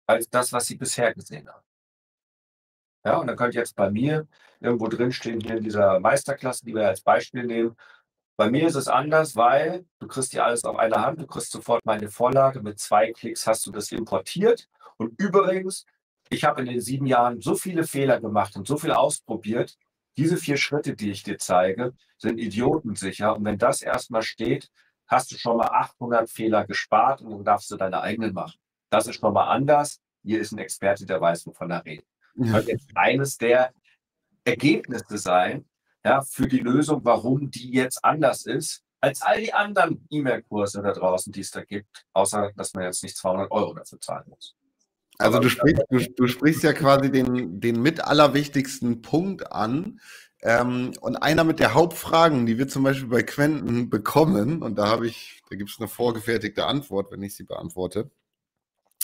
als 0.07 0.29
das, 0.29 0.51
was 0.53 0.65
sie 0.65 0.75
bisher 0.75 1.13
gesehen 1.13 1.47
haben? 1.47 1.63
Ja, 3.05 3.17
und 3.17 3.27
dann 3.27 3.35
könnte 3.35 3.57
jetzt 3.57 3.75
bei 3.75 3.89
mir 3.91 4.27
irgendwo 4.61 4.87
drinstehen, 4.87 5.41
hier 5.41 5.57
in 5.57 5.63
dieser 5.63 5.99
Meisterklasse, 5.99 6.65
die 6.65 6.73
wir 6.73 6.87
als 6.87 7.01
Beispiel 7.01 7.43
nehmen. 7.43 7.75
Bei 8.37 8.49
mir 8.49 8.67
ist 8.67 8.75
es 8.75 8.87
anders, 8.87 9.35
weil 9.35 9.85
du 9.99 10.07
kriegst 10.07 10.31
hier 10.31 10.45
alles 10.45 10.63
auf 10.63 10.77
einer 10.77 11.01
Hand, 11.01 11.21
du 11.21 11.27
kriegst 11.27 11.51
sofort 11.51 11.85
meine 11.85 12.09
Vorlage. 12.09 12.61
Mit 12.61 12.79
zwei 12.79 13.11
Klicks 13.11 13.45
hast 13.45 13.65
du 13.65 13.71
das 13.71 13.91
importiert. 13.91 14.69
Und 14.97 15.19
übrigens, 15.19 15.85
ich 16.29 16.43
habe 16.45 16.61
in 16.61 16.67
den 16.67 16.81
sieben 16.81 17.05
Jahren 17.05 17.41
so 17.41 17.55
viele 17.55 17.83
Fehler 17.83 18.19
gemacht 18.19 18.55
und 18.55 18.67
so 18.67 18.77
viel 18.77 18.91
ausprobiert. 18.91 19.77
Diese 20.17 20.37
vier 20.37 20.57
Schritte, 20.57 20.95
die 20.95 21.11
ich 21.11 21.23
dir 21.23 21.37
zeige, 21.37 21.93
sind 22.17 22.39
idiotensicher. 22.39 23.35
Und 23.35 23.45
wenn 23.45 23.57
das 23.57 23.81
erstmal 23.81 24.23
steht, 24.23 24.69
hast 25.07 25.31
du 25.31 25.37
schon 25.37 25.57
mal 25.57 25.67
800 25.67 26.29
Fehler 26.29 26.65
gespart 26.65 27.21
und 27.21 27.31
dann 27.31 27.43
darfst 27.43 27.69
du 27.71 27.77
deine 27.77 28.01
eigenen 28.01 28.33
machen. 28.33 28.57
Das 28.93 29.07
ist 29.07 29.19
schon 29.19 29.33
mal 29.33 29.47
anders. 29.47 29.99
Hier 30.23 30.39
ist 30.39 30.51
ein 30.51 30.59
Experte, 30.59 31.07
der 31.07 31.19
weiß, 31.19 31.47
wovon 31.47 31.71
er 31.71 31.83
redet. 31.83 32.05
Das 32.35 32.67
jetzt 32.67 32.87
eines 32.93 33.37
der 33.39 33.73
Ergebnisse 34.45 35.17
sein, 35.17 35.65
ja, 36.05 36.21
für 36.21 36.47
die 36.47 36.59
Lösung, 36.59 37.03
warum 37.03 37.49
die 37.49 37.71
jetzt 37.71 38.05
anders 38.05 38.45
ist, 38.45 38.83
als 39.01 39.23
all 39.23 39.41
die 39.41 39.51
anderen 39.51 40.05
E-Mail-Kurse 40.11 40.83
da 40.83 40.91
draußen, 40.91 41.33
die 41.33 41.39
es 41.39 41.49
da 41.49 41.63
gibt, 41.63 42.05
außer 42.13 42.51
dass 42.55 42.75
man 42.75 42.83
jetzt 42.83 43.01
nicht 43.01 43.17
200 43.17 43.49
Euro 43.49 43.73
dafür 43.73 43.99
zahlen 43.99 44.25
muss. 44.27 44.55
Also 45.17 45.39
du 45.39 45.49
sprichst, 45.49 45.83
du, 45.89 45.99
du 45.99 46.27
sprichst 46.27 46.61
ja 46.61 46.73
quasi 46.73 47.11
den, 47.11 47.59
den 47.59 47.81
mit 47.81 48.03
allerwichtigsten 48.03 49.01
Punkt 49.01 49.51
an. 49.51 49.99
Ähm, 50.43 50.93
und 51.01 51.15
einer 51.15 51.45
mit 51.45 51.59
der 51.59 51.73
Hauptfragen, 51.73 52.45
die 52.45 52.59
wir 52.59 52.67
zum 52.67 52.83
Beispiel 52.83 53.09
bei 53.09 53.23
Quenten 53.23 53.89
bekommen, 53.89 54.61
und 54.61 54.77
da 54.77 54.87
habe 54.87 55.07
ich, 55.07 55.41
da 55.49 55.55
gibt 55.55 55.71
es 55.71 55.79
eine 55.79 55.87
vorgefertigte 55.87 56.67
Antwort, 56.67 57.11
wenn 57.11 57.23
ich 57.23 57.35
sie 57.35 57.43
beantworte. 57.43 58.11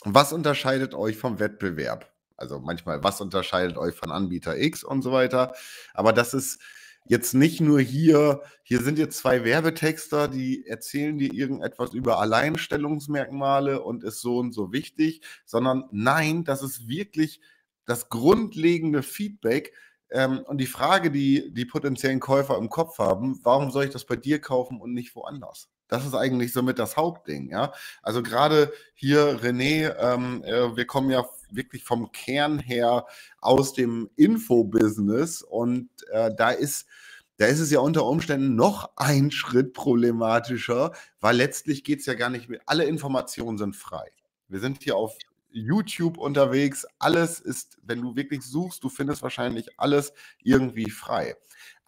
Was 0.06 0.32
unterscheidet 0.34 0.94
euch 0.94 1.18
vom 1.18 1.40
Wettbewerb? 1.40 2.12
Also 2.38 2.60
manchmal, 2.60 3.04
was 3.04 3.20
unterscheidet 3.20 3.78
euch 3.78 3.96
von 3.96 4.12
Anbieter 4.12 4.58
X 4.58 4.84
und 4.84 5.02
so 5.02 5.12
weiter. 5.12 5.54
Aber 5.94 6.14
das 6.14 6.34
ist 6.34 6.62
jetzt 7.06 7.34
nicht 7.34 7.60
nur 7.60 7.82
hier, 7.82 8.42
hier 8.64 8.82
sind 8.82 8.98
jetzt 8.98 9.18
zwei 9.18 9.44
Werbetexter, 9.44 10.30
die 10.30 10.66
erzählen 10.66 11.18
dir 11.18 11.34
irgendetwas 11.34 11.94
über 11.94 12.20
Alleinstellungsmerkmale 12.20 13.82
und 13.82 14.04
ist 14.04 14.22
so 14.22 14.38
und 14.38 14.54
so 14.54 14.72
wichtig, 14.72 15.22
sondern 15.46 15.86
nein, 15.92 16.46
das 16.46 16.62
ist 16.62 16.88
wirklich 16.88 17.42
das 17.86 18.10
grundlegende 18.10 19.04
Feedback. 19.04 19.74
Ähm, 20.12 20.40
und 20.48 20.60
die 20.60 20.68
Frage, 20.68 21.12
die 21.12 21.54
die 21.54 21.66
potenziellen 21.66 22.20
Käufer 22.20 22.58
im 22.58 22.70
Kopf 22.70 23.00
haben, 23.00 23.40
warum 23.44 23.72
soll 23.72 23.86
ich 23.86 23.92
das 23.92 24.06
bei 24.06 24.16
dir 24.16 24.40
kaufen 24.40 24.80
und 24.80 24.94
nicht 24.94 25.16
woanders? 25.16 25.70
Das 25.90 26.06
ist 26.06 26.16
eigentlich 26.16 26.54
somit 26.54 26.80
das 26.80 26.96
Hauptding, 26.96 27.50
ja. 27.50 27.74
Also 28.02 28.24
gerade 28.24 28.72
hier, 28.94 29.40
René, 29.42 29.94
ähm, 30.00 30.44
äh, 30.46 30.76
wir 30.78 30.86
kommen 30.86 31.10
ja 31.10 31.26
wirklich 31.52 31.84
vom 31.84 32.12
Kern 32.12 32.60
her 32.60 33.06
aus 33.42 33.74
dem 33.74 34.10
Infobusiness 34.16 35.42
und 35.42 35.90
äh, 36.12 36.32
da 36.34 36.52
ist 36.52 36.88
da 37.38 37.46
ist 37.46 37.62
es 37.62 37.72
ja 37.72 37.80
unter 37.80 38.06
Umständen 38.06 38.56
noch 38.56 38.92
ein 38.98 39.32
Schritt 39.32 39.74
problematischer, 39.74 40.92
weil 41.22 41.38
letztlich 41.38 41.86
geht 41.86 42.02
es 42.02 42.06
ja 42.06 42.14
gar 42.14 42.30
nicht 42.30 42.50
mehr. 42.50 42.60
Alle 42.66 42.84
Informationen 42.84 43.58
sind 43.58 43.78
frei. 43.78 44.12
Wir 44.50 44.60
sind 44.60 44.84
hier 44.84 44.98
auf 44.98 45.18
YouTube 45.50 46.18
unterwegs. 46.18 46.86
Alles 47.00 47.40
ist, 47.40 47.78
wenn 47.82 48.02
du 48.02 48.18
wirklich 48.18 48.44
suchst, 48.44 48.84
du 48.84 48.90
findest 48.90 49.24
wahrscheinlich 49.24 49.70
alles 49.80 50.12
irgendwie 50.44 50.90
frei. 50.90 51.38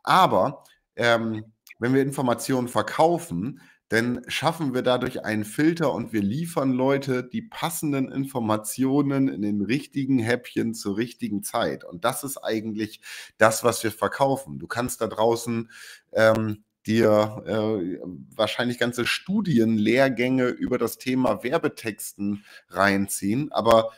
Aber 0.03 0.63
ähm, 0.95 1.43
wenn 1.79 1.93
wir 1.93 2.01
Informationen 2.01 2.69
verkaufen, 2.69 3.59
denn 3.91 4.21
schaffen 4.27 4.73
wir 4.73 4.82
dadurch 4.82 5.25
einen 5.25 5.43
Filter 5.43 5.93
und 5.93 6.13
wir 6.13 6.21
liefern 6.21 6.71
Leute 6.71 7.23
die 7.23 7.41
passenden 7.41 8.10
Informationen 8.10 9.27
in 9.27 9.41
den 9.41 9.62
richtigen 9.62 10.17
Häppchen 10.17 10.73
zur 10.73 10.97
richtigen 10.97 11.43
Zeit. 11.43 11.84
Und 11.84 12.06
das 12.06 12.23
ist 12.23 12.38
eigentlich 12.38 13.01
das, 13.38 13.65
was 13.65 13.84
wir 13.84 13.91
verkaufen. 13.91 14.60
Du 14.60 14.67
kannst 14.67 15.01
da 15.01 15.08
draußen 15.08 15.69
ähm, 16.13 16.63
dir 16.88 17.43
äh, 17.45 17.99
wahrscheinlich 18.36 18.80
ganze 18.80 19.06
Studienlehrgänge 19.06 20.47
über 20.47 20.77
das 20.77 20.97
Thema 20.97 21.43
Werbetexten 21.43 22.45
reinziehen, 22.69 23.51
aber 23.51 23.91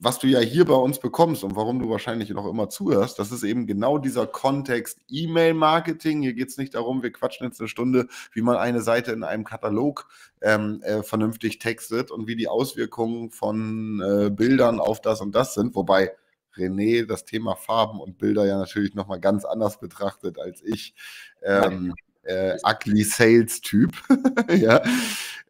was 0.00 0.20
du 0.20 0.28
ja 0.28 0.38
hier 0.38 0.64
bei 0.64 0.74
uns 0.74 1.00
bekommst 1.00 1.42
und 1.42 1.56
warum 1.56 1.80
du 1.80 1.90
wahrscheinlich 1.90 2.30
noch 2.30 2.46
immer 2.46 2.68
zuhörst, 2.68 3.18
das 3.18 3.32
ist 3.32 3.42
eben 3.42 3.66
genau 3.66 3.98
dieser 3.98 4.26
Kontext 4.26 5.00
E-Mail-Marketing. 5.08 6.22
Hier 6.22 6.34
geht 6.34 6.48
es 6.48 6.56
nicht 6.56 6.74
darum, 6.74 7.02
wir 7.02 7.12
quatschen 7.12 7.46
jetzt 7.46 7.60
eine 7.60 7.68
Stunde, 7.68 8.06
wie 8.32 8.42
man 8.42 8.56
eine 8.56 8.80
Seite 8.80 9.10
in 9.10 9.24
einem 9.24 9.44
Katalog 9.44 10.08
ähm, 10.40 10.80
äh, 10.82 11.02
vernünftig 11.02 11.58
textet 11.58 12.12
und 12.12 12.28
wie 12.28 12.36
die 12.36 12.46
Auswirkungen 12.46 13.30
von 13.30 14.00
äh, 14.00 14.30
Bildern 14.30 14.78
auf 14.78 15.00
das 15.00 15.20
und 15.20 15.34
das 15.34 15.54
sind. 15.54 15.74
Wobei 15.74 16.12
René 16.54 17.04
das 17.04 17.24
Thema 17.24 17.56
Farben 17.56 18.00
und 18.00 18.18
Bilder 18.18 18.46
ja 18.46 18.56
natürlich 18.56 18.94
nochmal 18.94 19.20
ganz 19.20 19.44
anders 19.44 19.80
betrachtet 19.80 20.38
als 20.38 20.62
ich. 20.62 20.94
Ähm, 21.42 21.94
äh, 22.22 22.56
ugly 22.62 23.02
Sales-Typ. 23.02 23.92
ja. 24.50 24.82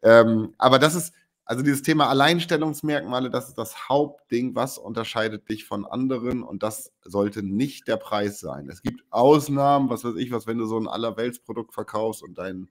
Ähm, 0.01 0.53
aber 0.57 0.79
das 0.79 0.95
ist 0.95 1.13
also 1.49 1.63
dieses 1.63 1.81
Thema 1.81 2.09
Alleinstellungsmerkmale, 2.09 3.31
das 3.31 3.47
ist 3.47 3.57
das 3.57 3.89
Hauptding, 3.89 4.53
was 4.53 4.77
unterscheidet 4.77 5.49
dich 5.49 5.65
von 5.65 5.83
anderen 5.83 6.43
und 6.43 6.61
das 6.61 6.91
sollte 7.01 7.41
nicht 7.41 7.87
der 7.87 7.97
Preis 7.97 8.39
sein. 8.39 8.69
Es 8.69 8.83
gibt 8.83 9.03
Ausnahmen, 9.09 9.89
was 9.89 10.03
weiß 10.03 10.13
ich, 10.17 10.29
was 10.31 10.45
wenn 10.45 10.59
du 10.59 10.67
so 10.67 10.77
ein 10.79 10.87
Allerweltsprodukt 10.87 11.73
verkaufst 11.73 12.21
und 12.21 12.37
dein 12.37 12.69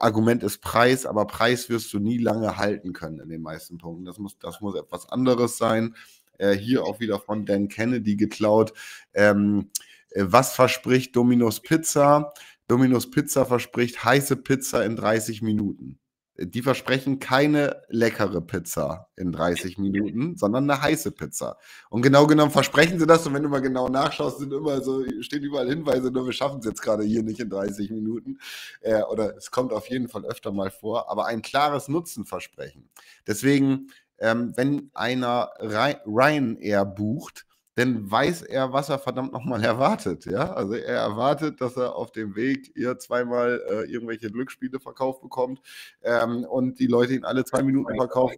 Argument 0.00 0.42
ist 0.42 0.62
Preis, 0.62 1.06
aber 1.06 1.28
Preis 1.28 1.68
wirst 1.68 1.92
du 1.92 2.00
nie 2.00 2.18
lange 2.18 2.56
halten 2.56 2.92
können 2.92 3.20
in 3.20 3.28
den 3.28 3.42
meisten 3.42 3.78
Punkten. 3.78 4.04
Das 4.04 4.18
muss, 4.18 4.36
das 4.40 4.60
muss 4.60 4.74
etwas 4.74 5.08
anderes 5.10 5.56
sein. 5.56 5.94
Äh, 6.38 6.56
hier 6.56 6.82
auch 6.82 6.98
wieder 6.98 7.20
von 7.20 7.46
Dan 7.46 7.68
Kennedy 7.68 8.16
geklaut. 8.16 8.72
Ähm, 9.12 9.70
äh, 10.10 10.24
was 10.26 10.56
verspricht 10.56 11.14
Domino's 11.14 11.60
Pizza? 11.60 12.32
Domino's 12.66 13.12
Pizza 13.12 13.46
verspricht 13.46 14.04
heiße 14.04 14.34
Pizza 14.38 14.84
in 14.84 14.96
30 14.96 15.40
Minuten 15.40 16.00
die 16.36 16.62
versprechen 16.62 17.20
keine 17.20 17.82
leckere 17.88 18.40
Pizza 18.40 19.08
in 19.16 19.30
30 19.30 19.78
Minuten, 19.78 20.36
sondern 20.36 20.68
eine 20.68 20.82
heiße 20.82 21.12
Pizza. 21.12 21.58
Und 21.90 22.02
genau 22.02 22.26
genommen 22.26 22.50
versprechen 22.50 22.98
sie 22.98 23.06
das. 23.06 23.26
Und 23.26 23.34
wenn 23.34 23.44
du 23.44 23.48
mal 23.48 23.60
genau 23.60 23.88
nachschaust, 23.88 24.38
sind 24.38 24.52
immer 24.52 24.80
so, 24.80 25.04
stehen 25.20 25.44
überall 25.44 25.68
Hinweise, 25.68 26.10
nur 26.10 26.26
wir 26.26 26.32
schaffen 26.32 26.58
es 26.58 26.66
jetzt 26.66 26.82
gerade 26.82 27.04
hier 27.04 27.22
nicht 27.22 27.38
in 27.38 27.50
30 27.50 27.90
Minuten. 27.90 28.38
Äh, 28.80 29.02
oder 29.02 29.36
es 29.36 29.50
kommt 29.50 29.72
auf 29.72 29.88
jeden 29.88 30.08
Fall 30.08 30.24
öfter 30.24 30.50
mal 30.50 30.70
vor, 30.70 31.10
aber 31.10 31.26
ein 31.26 31.42
klares 31.42 31.88
Nutzenversprechen. 31.88 32.88
Deswegen, 33.26 33.90
ähm, 34.18 34.52
wenn 34.56 34.90
einer 34.92 35.52
Ryanair 35.60 36.84
bucht, 36.84 37.46
dann 37.74 38.10
weiß 38.10 38.42
er, 38.42 38.72
was 38.72 38.88
er 38.88 38.98
verdammt 38.98 39.32
nochmal 39.32 39.62
erwartet. 39.64 40.26
Ja? 40.26 40.52
Also 40.52 40.74
er 40.74 40.96
erwartet, 40.96 41.60
dass 41.60 41.76
er 41.76 41.96
auf 41.96 42.12
dem 42.12 42.36
Weg 42.36 42.72
hier 42.74 42.98
zweimal 42.98 43.62
äh, 43.68 43.90
irgendwelche 43.90 44.30
Glücksspiele 44.30 44.80
verkauft 44.80 45.22
bekommt 45.22 45.60
ähm, 46.02 46.44
und 46.44 46.78
die 46.78 46.86
Leute 46.86 47.14
ihn 47.14 47.24
alle 47.24 47.44
zwei 47.44 47.62
Minuten 47.62 47.96
verkaufen. 47.96 48.36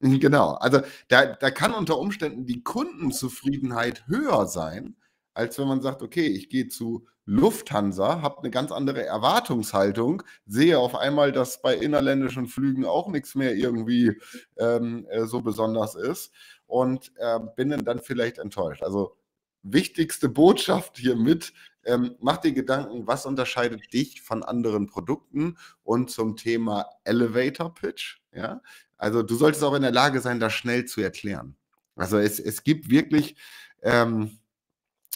Genau, 0.00 0.52
also 0.54 0.80
da, 1.08 1.26
da 1.26 1.50
kann 1.50 1.74
unter 1.74 1.98
Umständen 1.98 2.46
die 2.46 2.62
Kundenzufriedenheit 2.62 4.06
höher 4.06 4.46
sein, 4.46 4.94
als 5.34 5.58
wenn 5.58 5.66
man 5.66 5.80
sagt, 5.80 6.02
okay, 6.02 6.26
ich 6.26 6.48
gehe 6.48 6.68
zu 6.68 7.08
Lufthansa, 7.24 8.22
habe 8.22 8.38
eine 8.38 8.50
ganz 8.50 8.72
andere 8.72 9.04
Erwartungshaltung, 9.04 10.22
sehe 10.46 10.78
auf 10.78 10.94
einmal, 10.94 11.32
dass 11.32 11.60
bei 11.60 11.74
innerländischen 11.74 12.46
Flügen 12.46 12.86
auch 12.86 13.08
nichts 13.08 13.34
mehr 13.34 13.54
irgendwie 13.54 14.18
ähm, 14.56 15.04
äh, 15.10 15.26
so 15.26 15.42
besonders 15.42 15.94
ist 15.94 16.32
und 16.68 17.12
äh, 17.16 17.40
bin 17.56 17.70
dann 17.84 17.98
vielleicht 17.98 18.38
enttäuscht. 18.38 18.84
Also 18.84 19.16
wichtigste 19.62 20.28
Botschaft 20.28 20.98
hiermit, 20.98 21.52
ähm, 21.84 22.14
mach 22.20 22.36
dir 22.36 22.52
Gedanken, 22.52 23.06
was 23.06 23.26
unterscheidet 23.26 23.92
dich 23.92 24.22
von 24.22 24.44
anderen 24.44 24.86
Produkten 24.86 25.56
und 25.82 26.10
zum 26.10 26.36
Thema 26.36 26.86
Elevator 27.04 27.74
Pitch. 27.74 28.18
Ja? 28.32 28.60
Also 28.96 29.22
du 29.22 29.34
solltest 29.34 29.64
auch 29.64 29.74
in 29.74 29.82
der 29.82 29.92
Lage 29.92 30.20
sein, 30.20 30.38
das 30.38 30.52
schnell 30.52 30.84
zu 30.84 31.00
erklären. 31.00 31.56
Also 31.96 32.18
es, 32.18 32.38
es 32.38 32.62
gibt 32.62 32.90
wirklich 32.90 33.36
ähm, 33.82 34.38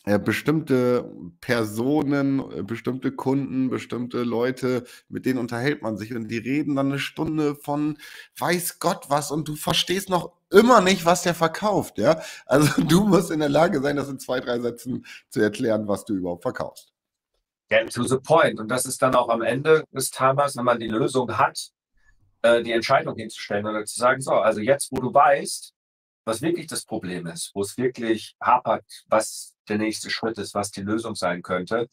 äh, 0.05 0.19
bestimmte 0.19 1.11
Personen, 1.41 2.41
äh, 2.53 2.63
bestimmte 2.63 3.13
Kunden, 3.13 3.71
bestimmte 3.71 4.25
Leute, 4.25 4.85
mit 5.09 5.27
denen 5.27 5.39
unterhält 5.39 5.83
man 5.83 5.97
sich 5.97 6.15
und 6.15 6.29
die 6.29 6.39
reden 6.39 6.75
dann 6.75 6.89
eine 6.89 6.99
Stunde 6.99 7.55
von 7.55 7.99
weiß 8.37 8.81
Gott 8.81 9.07
was 9.11 9.31
und 9.31 9.47
du 9.47 9.55
verstehst 9.55 10.09
noch 10.09 10.33
immer 10.51 10.81
nicht, 10.81 11.05
was 11.05 11.23
der 11.23 11.35
verkauft, 11.35 11.99
ja. 11.99 12.21
Also 12.47 12.83
du 12.83 13.05
musst 13.05 13.31
in 13.31 13.41
der 13.41 13.49
Lage 13.49 13.81
sein, 13.81 13.97
das 13.97 14.09
in 14.09 14.19
zwei, 14.19 14.41
drei 14.41 14.59
Sätzen 14.59 15.07
zu 15.29 15.41
erklären, 15.41 15.87
was 15.87 16.05
du 16.05 16.15
überhaupt 16.15 16.43
verkaufst. 16.43 16.93
Get 17.69 17.93
to 17.93 18.03
the 18.03 18.19
point. 18.19 18.61
Und 18.61 18.69
das 18.69 18.85
ist 18.85 19.01
dann 19.01 19.15
auch 19.15 19.29
am 19.29 19.41
Ende 19.41 19.85
des 19.93 20.11
Tages, 20.11 20.57
wenn 20.57 20.65
man 20.65 20.79
die 20.79 20.89
Lösung 20.89 21.39
hat, 21.39 21.71
äh, 22.43 22.63
die 22.63 22.73
Entscheidung 22.73 23.17
hinzustellen 23.17 23.67
oder 23.67 23.85
zu 23.85 23.99
sagen, 23.99 24.21
so, 24.21 24.33
also 24.33 24.61
jetzt, 24.61 24.91
wo 24.91 25.01
du 25.01 25.15
weißt, 25.15 25.73
was 26.25 26.43
wirklich 26.43 26.67
das 26.67 26.85
Problem 26.85 27.27
ist, 27.27 27.51
wo 27.55 27.63
es 27.63 27.77
wirklich 27.77 28.37
hapert, 28.41 28.85
was 29.09 29.57
der 29.69 29.79
nächste 29.79 30.11
Schritt 30.11 30.39
ist, 30.39 30.55
was 30.55 30.71
die 30.71 30.83
Lösung 30.83 31.15
sein 31.15 31.43
könnte. 31.43 31.89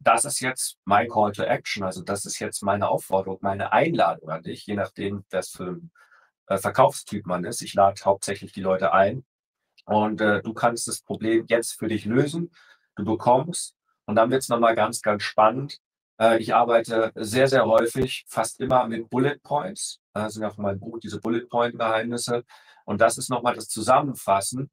Das 0.00 0.24
ist 0.24 0.40
jetzt 0.40 0.78
mein 0.84 1.08
Call 1.08 1.32
to 1.32 1.42
Action. 1.42 1.82
Also 1.82 2.02
das 2.02 2.24
ist 2.24 2.38
jetzt 2.38 2.62
meine 2.62 2.88
Aufforderung, 2.88 3.38
meine 3.42 3.72
Einladung 3.72 4.30
an 4.30 4.42
dich, 4.42 4.66
je 4.66 4.74
nachdem, 4.74 5.24
was 5.30 5.50
für 5.50 5.72
ein 5.72 5.90
äh, 6.46 6.58
Verkaufstyp 6.58 7.26
man 7.26 7.44
ist. 7.44 7.62
Ich 7.62 7.74
lade 7.74 8.00
hauptsächlich 8.04 8.52
die 8.52 8.62
Leute 8.62 8.92
ein 8.92 9.24
und 9.84 10.20
äh, 10.20 10.42
du 10.42 10.54
kannst 10.54 10.88
das 10.88 11.00
Problem 11.00 11.46
jetzt 11.48 11.78
für 11.78 11.88
dich 11.88 12.04
lösen. 12.04 12.52
Du 12.96 13.04
bekommst 13.04 13.74
und 14.06 14.16
dann 14.16 14.30
wird 14.30 14.42
es 14.42 14.48
nochmal 14.48 14.74
ganz, 14.74 15.02
ganz 15.02 15.22
spannend. 15.22 15.78
Äh, 16.20 16.38
ich 16.38 16.54
arbeite 16.54 17.12
sehr, 17.14 17.48
sehr 17.48 17.66
häufig, 17.66 18.24
fast 18.28 18.60
immer 18.60 18.86
mit 18.86 19.08
Bullet 19.10 19.38
Points. 19.42 20.00
Das 20.12 20.34
sind 20.34 20.44
auch 20.44 20.56
mein 20.56 20.80
Buch, 20.80 20.98
diese 20.98 21.20
Bullet 21.20 21.46
Point 21.46 21.78
Geheimnisse. 21.78 22.44
Und 22.88 23.02
das 23.02 23.18
ist 23.18 23.28
nochmal 23.28 23.54
das 23.54 23.68
Zusammenfassen 23.68 24.70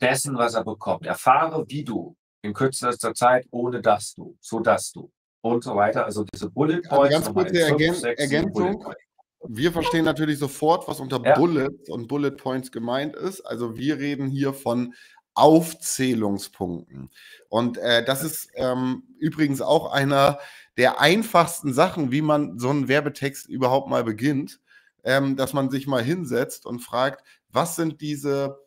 dessen, 0.00 0.38
was 0.38 0.54
er 0.54 0.62
bekommt. 0.62 1.06
Erfahre, 1.06 1.64
wie 1.66 1.82
du 1.82 2.16
in 2.40 2.54
kürzester 2.54 3.14
Zeit, 3.14 3.48
ohne 3.50 3.82
dass 3.82 4.14
du, 4.14 4.36
so 4.40 4.60
dass 4.60 4.92
du 4.92 5.10
und 5.40 5.64
so 5.64 5.74
weiter. 5.74 6.04
Also 6.04 6.22
diese 6.22 6.48
Bullet 6.50 6.82
also 6.84 6.88
Points. 6.88 7.16
Also 7.16 7.32
ganz 7.32 7.50
kurze 7.50 7.60
Ergän 7.60 7.94
Ergänzung. 8.16 8.94
Wir 9.48 9.72
verstehen 9.72 10.04
natürlich 10.04 10.38
sofort, 10.38 10.86
was 10.86 11.00
unter 11.00 11.20
ja. 11.24 11.34
Bullets 11.34 11.90
und 11.90 12.06
Bullet 12.06 12.30
Points 12.30 12.70
gemeint 12.70 13.16
ist. 13.16 13.40
Also 13.40 13.76
wir 13.76 13.98
reden 13.98 14.28
hier 14.28 14.52
von 14.52 14.94
Aufzählungspunkten. 15.34 17.10
Und 17.48 17.76
äh, 17.78 18.04
das 18.04 18.22
ist 18.22 18.50
ähm, 18.54 19.02
übrigens 19.18 19.62
auch 19.62 19.90
einer 19.90 20.38
der 20.76 21.00
einfachsten 21.00 21.74
Sachen, 21.74 22.12
wie 22.12 22.22
man 22.22 22.60
so 22.60 22.70
einen 22.70 22.86
Werbetext 22.86 23.48
überhaupt 23.48 23.88
mal 23.88 24.04
beginnt, 24.04 24.60
ähm, 25.02 25.36
dass 25.36 25.52
man 25.54 25.70
sich 25.70 25.86
mal 25.86 26.02
hinsetzt 26.02 26.66
und 26.66 26.80
fragt, 26.80 27.24
was 27.50 27.76
sind 27.76 28.00
diese 28.00 28.58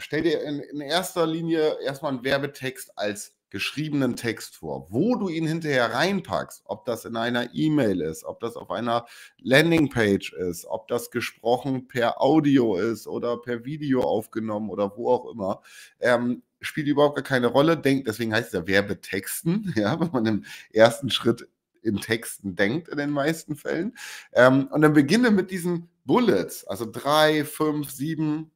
stell 0.00 0.22
dir 0.22 0.42
in, 0.42 0.60
in 0.60 0.80
erster 0.80 1.26
Linie 1.26 1.78
erstmal 1.82 2.12
einen 2.12 2.24
Werbetext 2.24 2.92
als 2.96 3.36
geschriebenen 3.50 4.14
Text 4.14 4.56
vor, 4.56 4.86
wo 4.90 5.16
du 5.16 5.28
ihn 5.28 5.46
hinterher 5.46 5.92
reinpackst, 5.92 6.62
ob 6.66 6.84
das 6.84 7.04
in 7.04 7.16
einer 7.16 7.52
E-Mail 7.52 8.00
ist, 8.00 8.24
ob 8.24 8.38
das 8.40 8.54
auf 8.54 8.70
einer 8.70 9.06
Landingpage 9.38 10.32
ist, 10.34 10.66
ob 10.66 10.86
das 10.86 11.10
gesprochen 11.10 11.88
per 11.88 12.22
Audio 12.22 12.76
ist 12.76 13.08
oder 13.08 13.36
per 13.38 13.64
Video 13.64 14.02
aufgenommen 14.02 14.70
oder 14.70 14.96
wo 14.96 15.10
auch 15.10 15.32
immer, 15.32 15.62
ähm, 15.98 16.42
spielt 16.60 16.86
überhaupt 16.86 17.16
gar 17.16 17.24
keine 17.24 17.48
Rolle. 17.48 17.76
Denk, 17.76 18.04
deswegen 18.04 18.32
heißt 18.32 18.48
es 18.48 18.52
ja 18.52 18.66
Werbetexten, 18.68 19.72
ja, 19.76 19.98
wenn 19.98 20.12
man 20.12 20.26
im 20.26 20.44
ersten 20.72 21.10
Schritt 21.10 21.48
in 21.82 21.96
Texten 21.96 22.54
denkt, 22.54 22.88
in 22.88 22.98
den 22.98 23.10
meisten 23.10 23.56
Fällen. 23.56 23.96
Ähm, 24.32 24.68
und 24.68 24.82
dann 24.82 24.92
beginne 24.92 25.32
mit 25.32 25.50
diesen 25.50 25.89
Bullets, 26.04 26.66
also 26.66 26.86
drei, 26.90 27.44
fünf, 27.44 27.90
sieben, 27.90 28.50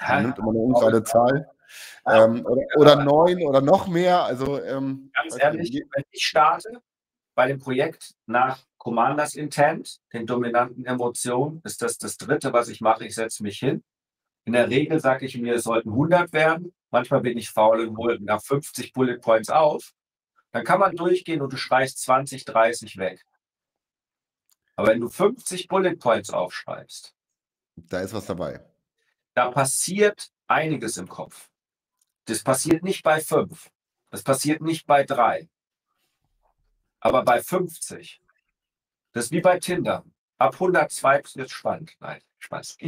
man 0.00 0.22
nimmt 0.22 0.38
immer 0.38 0.50
eine 0.50 0.58
ungerade 0.58 1.04
Zahl. 1.04 1.50
Ähm, 2.06 2.46
oder, 2.46 2.62
oder, 2.76 3.04
neun 3.04 3.42
oder 3.42 3.60
noch 3.60 3.88
mehr. 3.88 4.22
Also, 4.22 4.62
ähm, 4.62 5.10
Ganz 5.14 5.36
ehrlich, 5.38 5.70
nicht. 5.70 5.86
wenn 5.94 6.04
ich 6.10 6.24
starte 6.24 6.80
bei 7.34 7.46
dem 7.46 7.58
Projekt 7.58 8.14
nach 8.26 8.58
Commanders 8.78 9.34
Intent, 9.34 9.98
den 10.12 10.26
dominanten 10.26 10.86
Emotionen, 10.86 11.60
ist 11.64 11.82
das 11.82 11.98
das 11.98 12.16
dritte, 12.16 12.52
was 12.52 12.68
ich 12.68 12.80
mache. 12.80 13.04
Ich 13.04 13.14
setze 13.14 13.42
mich 13.42 13.58
hin. 13.58 13.82
In 14.44 14.54
der 14.54 14.70
Regel 14.70 14.98
sage 14.98 15.26
ich 15.26 15.36
mir, 15.36 15.54
es 15.54 15.64
sollten 15.64 15.90
100 15.90 16.32
werden. 16.32 16.72
Manchmal 16.90 17.20
bin 17.20 17.36
ich 17.36 17.50
faul 17.50 17.86
und 17.86 17.98
hole 17.98 18.18
nach 18.20 18.40
50 18.40 18.94
Bullet 18.94 19.18
Points 19.18 19.50
auf. 19.50 19.92
Dann 20.52 20.64
kann 20.64 20.80
man 20.80 20.96
durchgehen 20.96 21.42
und 21.42 21.52
du 21.52 21.58
schreibst 21.58 22.00
20, 22.00 22.46
30 22.46 22.96
weg. 22.96 23.24
Aber 24.78 24.88
wenn 24.88 25.00
du 25.00 25.08
50 25.08 25.68
Bullet 25.68 25.96
Points 25.96 26.30
aufschreibst, 26.30 27.14
da 27.76 28.00
ist 28.00 28.14
was 28.14 28.26
dabei 28.26 28.64
da 29.38 29.50
passiert 29.52 30.32
einiges 30.48 30.96
im 30.96 31.06
Kopf. 31.06 31.48
Das 32.24 32.42
passiert 32.42 32.82
nicht 32.82 33.04
bei 33.04 33.20
fünf. 33.20 33.70
Das 34.10 34.24
passiert 34.24 34.60
nicht 34.60 34.84
bei 34.84 35.04
drei. 35.04 35.48
Aber 36.98 37.22
bei 37.22 37.40
50. 37.40 38.20
Das 39.12 39.26
ist 39.26 39.30
wie 39.30 39.40
bei 39.40 39.60
Tinder. 39.60 40.04
Ab 40.38 40.54
102 40.54 41.22
wird 41.36 41.50
spannend. 41.50 41.92
Nein, 42.00 42.20
Spaß. 42.40 42.78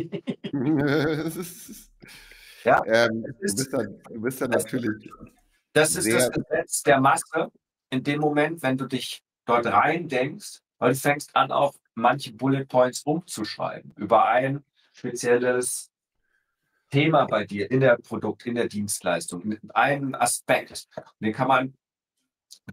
ja, 2.65 2.83
ähm, 2.85 3.23
du, 3.23 3.33
bist 3.39 3.73
dann, 3.73 4.03
du 4.09 4.21
bist 4.21 4.41
dann 4.41 4.51
natürlich. 4.51 5.09
Das 5.73 5.95
ist 5.95 6.13
das 6.13 6.33
Gesetz 6.33 6.83
der 6.83 7.01
Masse. 7.01 7.53
In 7.91 8.03
dem 8.03 8.19
Moment, 8.19 8.61
wenn 8.65 8.77
du 8.77 8.87
dich 8.87 9.23
dort 9.45 9.67
rein 9.67 10.09
denkst, 10.09 10.63
weil 10.81 10.95
du 10.95 10.99
fängst 10.99 11.37
an, 11.37 11.53
auch 11.53 11.75
manche 11.95 12.33
Bullet 12.33 12.65
Points 12.65 13.03
umzuschreiben 13.03 13.93
über 13.97 14.27
ein 14.27 14.65
spezielles 14.93 15.93
Thema 16.91 17.27
bei 17.27 17.45
dir 17.45 17.71
in 17.71 17.81
der 17.81 17.97
Produkt, 17.99 18.47
in 18.47 18.57
der 18.57 18.67
Dienstleistung, 18.67 19.47
mit 19.47 19.61
einem 19.77 20.15
Aspekt. 20.15 20.89
Den 21.21 21.33
kann 21.33 21.47
man 21.47 21.77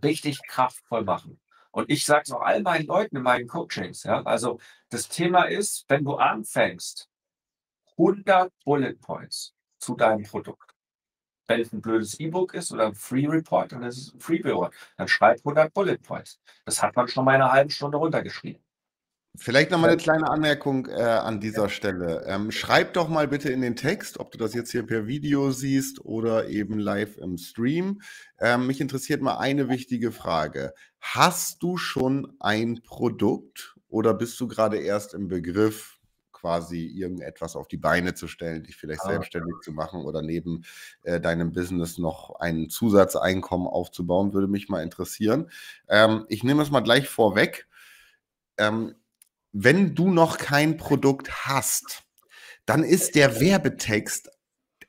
richtig 0.04 0.42
kraftvoll 0.48 1.04
machen. 1.04 1.40
Und 1.70 1.92
ich 1.92 2.06
sage 2.06 2.24
es 2.26 2.32
auch 2.32 2.42
all 2.42 2.62
meinen 2.64 2.88
Leuten 2.88 3.18
in 3.18 3.22
meinen 3.22 3.48
Coachings. 3.48 4.04
Ja? 4.04 4.24
Also 4.24 4.60
das 4.90 5.10
Thema 5.10 5.44
ist, 5.44 5.86
wenn 5.90 6.04
du 6.04 6.16
anfängst, 6.16 7.08
100 7.92 8.52
Bullet 8.64 8.96
Points 8.96 9.54
zu 9.78 9.96
deinem 9.96 10.24
Produkt. 10.24 10.77
Wenn 11.48 11.62
es 11.62 11.72
ein 11.72 11.82
blödes 11.82 12.20
E-Book 12.20 12.54
ist 12.54 12.72
oder 12.72 12.88
ein 12.88 12.96
Free 12.96 13.28
Report, 13.28 13.72
dann 13.72 13.84
ist 13.84 13.98
es 13.98 14.14
ein 14.14 14.20
Free 14.20 14.42
Report. 14.42 14.74
Dann 14.98 15.08
schreib 15.08 15.38
100 15.40 15.74
Bullet 15.74 15.98
Points. 15.98 16.40
Das 16.66 16.84
hat 16.84 16.96
man 16.96 17.08
schon 17.08 17.26
mal 17.26 17.36
eine 17.36 17.52
halbe 17.52 17.72
Stunde 17.72 17.98
runtergeschrieben. 17.98 18.62
Vielleicht 19.40 19.70
noch 19.70 19.80
mal 19.80 19.90
eine 19.90 19.98
kleine 19.98 20.30
Anmerkung 20.30 20.88
äh, 20.88 20.94
an 21.00 21.40
dieser 21.40 21.70
Stelle. 21.70 22.26
Ähm, 22.26 22.50
schreib 22.50 22.94
doch 22.94 23.08
mal 23.08 23.28
bitte 23.28 23.50
in 23.50 23.62
den 23.62 23.76
Text, 23.76 24.20
ob 24.20 24.32
du 24.32 24.40
das 24.40 24.56
jetzt 24.56 24.72
hier 24.72 24.84
per 24.84 25.06
Video 25.06 25.52
siehst 25.52 26.04
oder 26.04 26.50
eben 26.50 26.80
live 26.80 27.18
im 27.18 27.38
Stream. 27.38 28.02
Ähm, 28.40 28.66
mich 28.66 28.82
interessiert 28.82 29.22
mal 29.22 29.38
eine 29.38 29.70
wichtige 29.70 30.12
Frage. 30.12 30.74
Hast 31.00 31.62
du 31.62 31.78
schon 31.78 32.36
ein 32.40 32.82
Produkt 32.84 33.76
oder 33.90 34.16
bist 34.16 34.40
du 34.40 34.48
gerade 34.48 34.78
erst 34.78 35.14
im 35.14 35.28
Begriff, 35.28 35.97
quasi 36.40 36.86
irgendetwas 36.86 37.56
auf 37.56 37.68
die 37.68 37.78
Beine 37.78 38.14
zu 38.14 38.28
stellen, 38.28 38.64
dich 38.64 38.78
vielleicht 38.78 39.04
ah. 39.04 39.10
selbstständig 39.10 39.56
zu 39.64 39.72
machen 39.72 40.02
oder 40.06 40.22
neben 40.22 40.64
äh, 41.04 41.20
deinem 41.20 41.52
Business 41.52 41.98
noch 41.98 42.40
ein 42.40 42.70
Zusatzeinkommen 42.70 43.68
aufzubauen, 43.68 44.34
würde 44.34 44.48
mich 44.48 44.70
mal 44.70 44.84
interessieren. 44.84 45.50
Ähm, 45.88 46.26
ich 46.30 46.44
nehme 46.44 46.62
es 46.62 46.70
mal 46.70 46.82
gleich 46.82 47.10
vorweg. 47.10 47.68
Ähm, 48.58 48.96
wenn 49.52 49.96
du 49.96 50.10
noch 50.10 50.38
kein 50.38 50.78
Produkt 50.78 51.46
hast, 51.48 52.04
dann 52.66 52.84
ist 52.84 53.16
der 53.16 53.40
Werbetext 53.40 54.30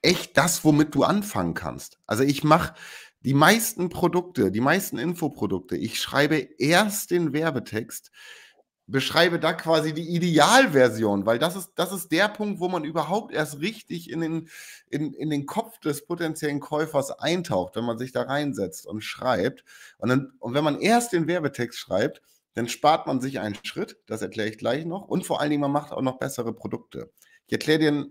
echt 0.03 0.37
das, 0.37 0.65
womit 0.65 0.95
du 0.95 1.05
anfangen 1.05 1.55
kannst. 1.55 1.99
Also 2.07 2.25
ich 2.25 2.45
mache 2.45 2.75
die 3.21 3.35
meisten 3.35 3.89
Produkte, 3.89 4.51
die 4.51 4.61
meisten 4.61 4.99
Infoprodukte, 4.99 5.77
ich 5.77 6.01
schreibe 6.01 6.37
erst 6.59 7.11
den 7.11 7.33
Werbetext, 7.33 8.11
beschreibe 8.89 9.39
da 9.39 9.53
quasi 9.53 9.93
die 9.93 10.15
Idealversion, 10.17 11.27
weil 11.27 11.39
das 11.39 11.57
ist, 11.57 11.73
das 11.77 11.93
ist 11.93 12.11
der 12.11 12.29
Punkt, 12.29 12.59
wo 12.59 12.69
man 12.69 12.85
überhaupt 12.85 13.33
erst 13.33 13.61
richtig 13.61 14.11
in 14.11 14.21
den, 14.21 14.49
in, 14.89 15.13
in 15.13 15.31
den 15.31 15.47
Kopf 15.47 15.79
des 15.79 16.07
potenziellen 16.07 16.61
Käufers 16.61 17.11
eintaucht, 17.11 17.77
wenn 17.77 17.85
man 17.85 17.99
sich 17.99 18.13
da 18.13 18.23
reinsetzt 18.23 18.87
und 18.87 19.03
schreibt. 19.03 19.65
Und, 19.99 20.09
dann, 20.09 20.33
und 20.39 20.55
wenn 20.55 20.65
man 20.65 20.81
erst 20.81 21.13
den 21.13 21.27
Werbetext 21.27 21.79
schreibt, 21.79 22.23
dann 22.55 22.67
spart 22.67 23.07
man 23.07 23.21
sich 23.21 23.39
einen 23.41 23.57
Schritt, 23.63 23.99
das 24.07 24.23
erkläre 24.23 24.49
ich 24.49 24.59
gleich 24.59 24.85
noch. 24.85 25.07
Und 25.07 25.25
vor 25.25 25.41
allen 25.41 25.51
Dingen, 25.51 25.61
man 25.61 25.71
macht 25.71 25.93
auch 25.93 26.03
noch 26.03 26.19
bessere 26.19 26.55
Produkte. 26.55 27.11
Ich 27.47 27.53
erkläre 27.53 27.79
dir, 27.79 28.07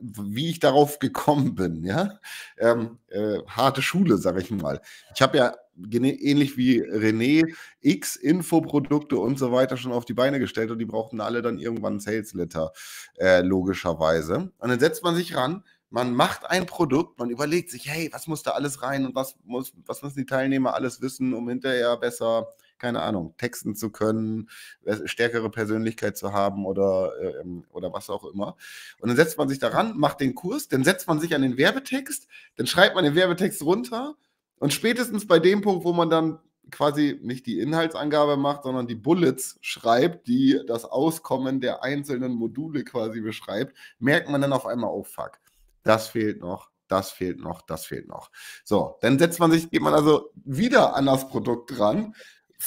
wie 0.00 0.50
ich 0.50 0.60
darauf 0.60 0.98
gekommen 0.98 1.54
bin. 1.54 1.84
Ja? 1.84 2.18
Ähm, 2.58 2.98
äh, 3.08 3.38
harte 3.46 3.82
Schule, 3.82 4.18
sage 4.18 4.40
ich 4.40 4.50
mal. 4.50 4.80
Ich 5.14 5.22
habe 5.22 5.38
ja 5.38 5.54
ähnlich 5.78 6.56
wie 6.56 6.82
René 6.82 7.54
X 7.80 8.16
Infoprodukte 8.16 9.18
und 9.18 9.38
so 9.38 9.52
weiter 9.52 9.76
schon 9.76 9.92
auf 9.92 10.04
die 10.04 10.14
Beine 10.14 10.38
gestellt 10.38 10.70
und 10.70 10.78
die 10.78 10.86
brauchten 10.86 11.20
alle 11.20 11.42
dann 11.42 11.58
irgendwann 11.58 12.00
Sales 12.00 12.32
Letter, 12.32 12.72
äh, 13.18 13.42
logischerweise. 13.42 14.52
Und 14.58 14.68
dann 14.68 14.80
setzt 14.80 15.02
man 15.02 15.14
sich 15.14 15.36
ran, 15.36 15.64
man 15.90 16.14
macht 16.14 16.46
ein 16.46 16.66
Produkt, 16.66 17.18
man 17.18 17.30
überlegt 17.30 17.70
sich, 17.70 17.88
hey, 17.88 18.08
was 18.12 18.26
muss 18.26 18.42
da 18.42 18.52
alles 18.52 18.82
rein 18.82 19.06
und 19.06 19.14
was, 19.14 19.36
muss, 19.44 19.72
was 19.84 20.02
müssen 20.02 20.18
die 20.18 20.26
Teilnehmer 20.26 20.74
alles 20.74 21.00
wissen, 21.00 21.34
um 21.34 21.48
hinterher 21.48 21.96
besser 21.96 22.48
keine 22.78 23.02
Ahnung, 23.02 23.34
texten 23.38 23.74
zu 23.74 23.90
können, 23.90 24.48
äh, 24.84 24.96
stärkere 25.06 25.50
Persönlichkeit 25.50 26.16
zu 26.16 26.32
haben 26.32 26.66
oder, 26.66 27.12
ähm, 27.40 27.64
oder 27.72 27.92
was 27.92 28.10
auch 28.10 28.24
immer. 28.24 28.56
Und 29.00 29.08
dann 29.08 29.16
setzt 29.16 29.38
man 29.38 29.48
sich 29.48 29.58
daran, 29.58 29.96
macht 29.96 30.20
den 30.20 30.34
Kurs, 30.34 30.68
dann 30.68 30.84
setzt 30.84 31.08
man 31.08 31.20
sich 31.20 31.34
an 31.34 31.42
den 31.42 31.56
Werbetext, 31.56 32.28
dann 32.56 32.66
schreibt 32.66 32.94
man 32.94 33.04
den 33.04 33.14
Werbetext 33.14 33.62
runter 33.62 34.16
und 34.58 34.72
spätestens 34.72 35.26
bei 35.26 35.38
dem 35.38 35.60
Punkt, 35.60 35.84
wo 35.84 35.92
man 35.92 36.10
dann 36.10 36.38
quasi 36.70 37.18
nicht 37.22 37.46
die 37.46 37.60
Inhaltsangabe 37.60 38.36
macht, 38.36 38.64
sondern 38.64 38.86
die 38.86 38.94
Bullets 38.94 39.58
schreibt, 39.60 40.26
die 40.26 40.60
das 40.66 40.84
Auskommen 40.84 41.60
der 41.60 41.82
einzelnen 41.82 42.32
Module 42.32 42.84
quasi 42.84 43.20
beschreibt, 43.20 43.76
merkt 43.98 44.28
man 44.28 44.40
dann 44.40 44.52
auf 44.52 44.66
einmal, 44.66 44.90
oh 44.90 45.04
fuck, 45.04 45.38
das 45.82 46.08
fehlt 46.08 46.40
noch, 46.40 46.70
das 46.88 47.10
fehlt 47.12 47.38
noch, 47.40 47.62
das 47.62 47.86
fehlt 47.86 48.08
noch. 48.08 48.30
So, 48.64 48.96
dann 49.00 49.18
setzt 49.18 49.38
man 49.38 49.50
sich, 49.50 49.70
geht 49.70 49.82
man 49.82 49.94
also 49.94 50.30
wieder 50.44 50.96
an 50.96 51.06
das 51.06 51.28
Produkt 51.28 51.78
dran, 51.78 52.14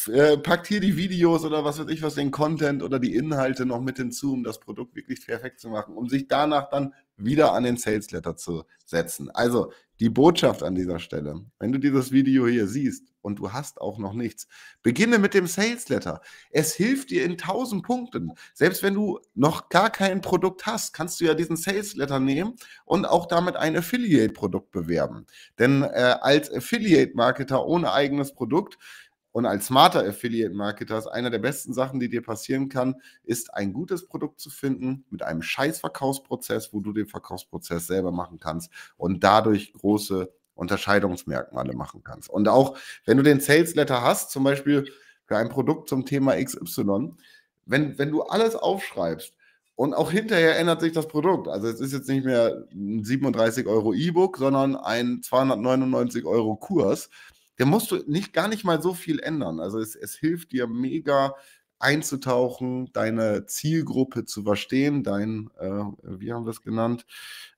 äh, 0.08 0.38
packt 0.38 0.67
hier 0.67 0.80
die 0.80 0.97
Videos 0.97 1.43
oder 1.43 1.63
was 1.65 1.80
weiß 1.80 1.88
ich 1.89 2.02
was, 2.02 2.15
den 2.15 2.32
Content 2.32 2.84
oder 2.84 2.99
die 2.99 3.15
Inhalte 3.15 3.65
noch 3.65 3.82
mit 3.82 3.97
hinzu, 3.97 4.34
um 4.34 4.43
das 4.43 4.60
Produkt 4.60 4.95
wirklich 4.95 5.25
perfekt 5.25 5.60
zu 5.60 5.69
machen, 5.69 5.95
um 5.95 6.08
sich 6.08 6.28
danach 6.28 6.69
dann 6.69 6.93
wieder 7.17 7.54
an 7.54 7.63
den 7.63 7.78
Sales 7.78 8.12
Letter 8.12 8.36
zu 8.38 8.63
setzen. 8.86 9.30
Also 9.32 9.71
die 9.99 10.10
Botschaft 10.10 10.63
an 10.63 10.75
dieser 10.75 10.99
Stelle, 10.99 11.43
wenn 11.60 11.73
du 11.73 11.80
dieses 11.80 12.12
Video 12.12 12.47
hier 12.47 12.67
siehst 12.67 13.12
und 13.21 13.39
du 13.39 13.52
hast 13.52 13.82
auch 13.82 13.97
noch 13.97 14.13
nichts, 14.13 14.47
beginne 14.82 15.19
mit 15.19 15.34
dem 15.34 15.45
Sales 15.45 15.89
Letter. 15.89 16.21
Es 16.52 16.73
hilft 16.73 17.10
dir 17.10 17.25
in 17.25 17.38
tausend 17.38 17.84
Punkten. 17.84 18.32
Selbst 18.54 18.82
wenn 18.82 18.93
du 18.93 19.19
noch 19.34 19.67
gar 19.67 19.89
kein 19.89 20.21
Produkt 20.21 20.65
hast, 20.65 20.93
kannst 20.93 21.19
du 21.19 21.25
ja 21.25 21.34
diesen 21.34 21.58
Sales 21.58 21.95
Letter 21.95 22.21
nehmen 22.21 22.56
und 22.86 23.06
auch 23.06 23.25
damit 23.25 23.58
ein 23.58 23.75
Affiliate-Produkt 23.75 24.71
bewerben. 24.71 25.25
Denn 25.58 25.84
äh, 25.84 26.15
als 26.21 26.49
Affiliate-Marketer 26.49 27.65
ohne 27.65 27.91
eigenes 27.91 28.34
Produkt 28.34 28.78
und 29.31 29.45
als 29.45 29.67
smarter 29.67 30.05
Affiliate 30.05 30.53
Marketer 30.53 30.97
ist 30.97 31.07
einer 31.07 31.29
der 31.29 31.39
besten 31.39 31.73
Sachen, 31.73 31.99
die 31.99 32.09
dir 32.09 32.23
passieren 32.23 32.67
kann, 32.67 32.95
ist 33.23 33.53
ein 33.53 33.73
gutes 33.73 34.07
Produkt 34.07 34.39
zu 34.39 34.49
finden 34.49 35.05
mit 35.09 35.21
einem 35.21 35.41
scheiß 35.41 35.79
Verkaufsprozess, 35.79 36.73
wo 36.73 36.79
du 36.79 36.93
den 36.93 37.07
Verkaufsprozess 37.07 37.87
selber 37.87 38.11
machen 38.11 38.39
kannst 38.39 38.71
und 38.97 39.23
dadurch 39.23 39.73
große 39.73 40.31
Unterscheidungsmerkmale 40.55 41.73
machen 41.73 42.03
kannst. 42.03 42.29
Und 42.29 42.47
auch 42.47 42.77
wenn 43.05 43.17
du 43.17 43.23
den 43.23 43.39
Sales 43.39 43.75
Letter 43.75 44.01
hast, 44.01 44.31
zum 44.31 44.43
Beispiel 44.43 44.91
für 45.25 45.37
ein 45.37 45.49
Produkt 45.49 45.89
zum 45.89 46.05
Thema 46.05 46.35
XY, 46.43 47.13
wenn, 47.65 47.97
wenn 47.99 48.11
du 48.11 48.23
alles 48.23 48.55
aufschreibst, 48.55 49.33
und 49.79 49.93
auch 49.93 50.11
hinterher 50.11 50.59
ändert 50.59 50.81
sich 50.81 50.91
das 50.91 51.07
Produkt. 51.07 51.47
Also 51.47 51.69
es 51.69 51.79
ist 51.79 51.93
jetzt 51.93 52.09
nicht 52.09 52.25
mehr 52.25 52.65
ein 52.73 53.05
37 53.05 53.65
Euro 53.65 53.93
E-Book, 53.93 54.35
sondern 54.35 54.75
ein 54.75 55.21
299 55.23 56.25
Euro 56.25 56.57
Kurs 56.57 57.09
der 57.59 57.65
musst 57.65 57.91
du 57.91 57.97
nicht, 58.07 58.33
gar 58.33 58.47
nicht 58.47 58.63
mal 58.63 58.81
so 58.81 58.93
viel 58.93 59.19
ändern. 59.19 59.59
Also 59.59 59.79
es, 59.79 59.95
es 59.95 60.15
hilft 60.15 60.53
dir 60.53 60.67
mega 60.67 61.35
einzutauchen, 61.77 62.91
deine 62.93 63.45
Zielgruppe 63.45 64.25
zu 64.25 64.43
verstehen, 64.43 65.03
dein, 65.03 65.49
äh, 65.59 65.69
wie 66.03 66.33
haben 66.33 66.45
wir 66.45 66.51
es 66.51 66.61
genannt, 66.61 67.05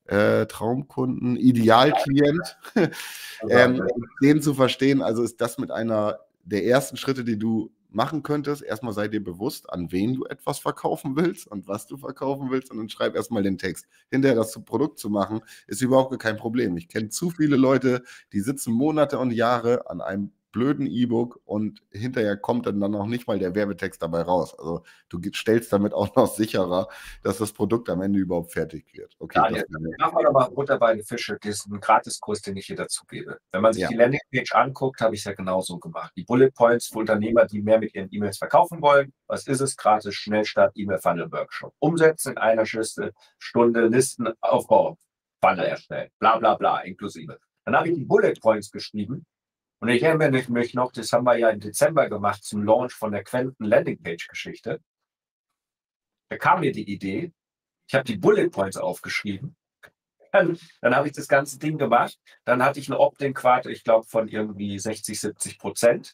äh, 0.06 0.46
Traumkunden, 0.48 1.38
Idealklient, 1.38 2.58
ähm, 3.50 3.88
den 4.22 4.42
zu 4.42 4.54
verstehen. 4.54 5.02
Also 5.02 5.24
ist 5.24 5.40
das 5.40 5.58
mit 5.58 5.72
einer 5.72 6.20
der 6.44 6.66
ersten 6.66 6.98
Schritte, 6.98 7.24
die 7.24 7.38
du 7.38 7.72
machen 7.94 8.24
könntest. 8.24 8.62
Erstmal 8.64 8.94
sei 8.94 9.08
dir 9.08 9.24
bewusst, 9.24 9.70
an 9.72 9.92
wen 9.92 10.14
du 10.16 10.26
etwas 10.26 10.60
verkaufen 10.60 11.16
willst 11.16 11.48
und 11.48 11.68
was 11.68 11.88
du 11.88 11.98
verkaufen 11.98 12.50
willst 12.52 12.72
und 12.72 12.78
dann 12.78 12.90
schreib 12.90 13.16
erstmal 13.16 13.44
den 13.44 13.58
Text. 13.58 13.88
Hinterher 14.10 14.36
das 14.38 14.54
Produkt 14.64 15.00
zu 15.00 15.10
machen, 15.10 15.42
ist 15.68 15.82
überhaupt 15.82 16.18
kein 16.20 16.38
Problem. 16.38 16.78
Ich 16.78 16.88
kenne 16.88 17.10
zu 17.10 17.30
viele 17.30 17.56
Leute, 17.58 18.04
die 18.34 18.42
sitzen 18.42 18.74
Monate 18.74 19.20
und 19.20 19.32
Jahre 19.32 19.90
an 19.90 20.02
einem 20.02 20.32
blöden 20.52 20.86
E-Book 20.88 21.40
und 21.46 21.82
hinterher 21.92 22.38
kommt 22.38 22.66
dann, 22.66 22.80
dann 22.80 22.92
noch 22.92 23.06
nicht 23.06 23.28
mal 23.28 23.40
der 23.40 23.56
Werbetext 23.56 24.02
dabei 24.02 24.22
raus. 24.22 24.58
Also 24.58 24.84
du 25.10 25.20
stellst 25.34 25.72
damit 25.72 25.94
auch 25.94 26.16
noch 26.16 26.28
sicherer, 26.28 26.88
dass 27.24 27.38
das 27.38 27.54
Produkt 27.54 27.90
am 27.90 28.02
Ende 28.02 28.20
überhaupt 28.20 28.52
fertig 28.52 28.86
wird. 28.94 29.16
Okay, 29.20 29.40
ja, 29.40 29.50
jetzt 29.50 29.70
machen 29.70 30.18
wir 30.18 30.28
aber 30.28 30.46
runter 30.48 30.78
bei 30.78 30.94
den 30.94 31.04
Fische, 31.04 31.38
diesen 31.42 31.80
Gratiskurs, 31.80 32.42
den 32.42 32.58
ich 32.58 32.66
hier 32.66 32.76
dazu 32.76 33.06
gebe. 33.06 33.38
Wenn 33.52 33.62
man 33.62 33.74
sich 33.74 33.84
ja. 33.84 33.90
die 33.90 33.96
Landingpage 33.96 34.54
anguckt, 34.54 35.02
habe 35.02 35.16
ich 35.16 35.22
es 35.22 35.26
ja 35.26 35.34
genauso 35.34 35.80
gemacht. 35.80 36.12
Die 36.16 36.24
Bullet 36.24 36.52
Points 36.52 36.88
für 36.88 37.00
Unternehmer, 37.00 37.46
die 37.46 37.62
mehr 37.62 37.80
mit 37.80 37.94
ihren 37.96 38.10
E-Mails 38.12 38.38
verkaufen 38.38 38.82
wollen. 38.82 39.14
Was 39.28 39.48
ist 39.48 39.62
es? 39.62 39.78
Gratis 39.78 40.16
Schnellstart 40.16 40.74
E-Mail 40.76 41.00
Funnel 41.00 41.32
Workshop. 41.32 41.74
Umsetzen 41.80 42.34
in 42.34 42.38
einer 42.38 42.66
Stunde, 42.66 43.14
Stunde 43.40 43.88
Listenaufbau, 43.88 44.98
Funnel 45.44 45.66
erstellen, 45.66 46.10
bla 46.20 46.38
bla 46.38 46.56
bla, 46.56 46.82
inklusive. 46.82 47.40
Dann 47.66 47.76
habe 47.76 47.90
ich 47.90 47.96
die 47.96 48.06
Bullet 48.06 48.34
Points 48.42 48.72
geschrieben 48.72 49.26
und 49.82 49.90
ich 49.90 50.04
erinnere 50.04 50.30
mich 50.30 50.74
noch, 50.76 50.92
das 50.92 51.12
haben 51.12 51.26
wir 51.26 51.38
ja 51.38 51.50
im 51.50 51.60
Dezember 51.60 52.08
gemacht 52.08 52.44
zum 52.44 52.64
Launch 52.64 52.94
von 52.94 53.12
der 53.12 53.24
Quenten 53.24 53.66
Landingpage-Geschichte. 53.66 54.80
Da 56.30 56.38
kam 56.38 56.60
mir 56.60 56.72
die 56.72 56.90
Idee, 56.90 57.34
ich 57.88 57.96
habe 57.96 58.06
die 58.06 58.18
Bullet 58.18 58.50
Points 58.50 58.78
aufgeschrieben. 58.78 59.56
Dann, 60.32 60.58
dann 60.82 60.96
habe 60.96 61.08
ich 61.08 61.14
das 61.14 61.28
ganze 61.28 61.60
Ding 61.60 61.78
gemacht. 61.78 62.18
Dann 62.46 62.64
hatte 62.64 62.80
ich 62.80 62.88
eine 62.88 63.00
Opt-in-Quarte, 63.00 63.70
ich 63.72 63.84
glaube, 63.84 64.06
von 64.08 64.28
irgendwie 64.28 64.80
60, 64.80 65.20
70 65.20 65.60
Prozent. 65.60 66.14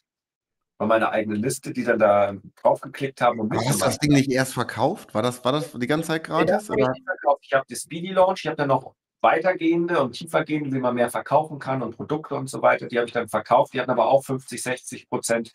War 0.78 0.88
meine 0.88 1.10
eigene 1.10 1.36
Liste, 1.36 1.72
die 1.72 1.84
dann 1.84 1.98
da 1.98 2.34
draufgeklickt 2.62 3.20
haben. 3.20 3.38
Und 3.38 3.54
hast 3.54 3.80
du 3.80 3.84
das 3.84 3.98
Ding 3.98 4.12
nicht 4.12 4.32
erst 4.32 4.54
verkauft? 4.54 5.14
War 5.14 5.22
das, 5.22 5.44
war 5.44 5.52
das 5.52 5.72
die 5.72 5.86
ganze 5.86 6.08
Zeit 6.08 6.24
gratis? 6.24 6.68
Nee, 6.70 6.82
ich, 6.82 7.04
ich 7.42 7.52
habe 7.52 7.66
das 7.68 7.82
Speedy 7.82 8.12
Launch, 8.12 8.40
ich 8.40 8.46
habe 8.46 8.56
dann 8.56 8.68
noch 8.68 8.94
weitergehende 9.20 10.02
und 10.02 10.12
tiefergehende, 10.12 10.72
wie 10.72 10.80
man 10.80 10.94
mehr 10.94 11.10
verkaufen 11.10 11.58
kann 11.58 11.82
und 11.82 11.96
Produkte 11.96 12.34
und 12.34 12.48
so 12.48 12.62
weiter, 12.62 12.86
die 12.86 12.98
habe 12.98 13.06
ich 13.06 13.12
dann 13.12 13.28
verkauft. 13.28 13.74
Die 13.74 13.80
hatten 13.80 13.90
aber 13.90 14.08
auch 14.08 14.24
50, 14.24 14.62
60 14.62 15.08
Prozent. 15.08 15.52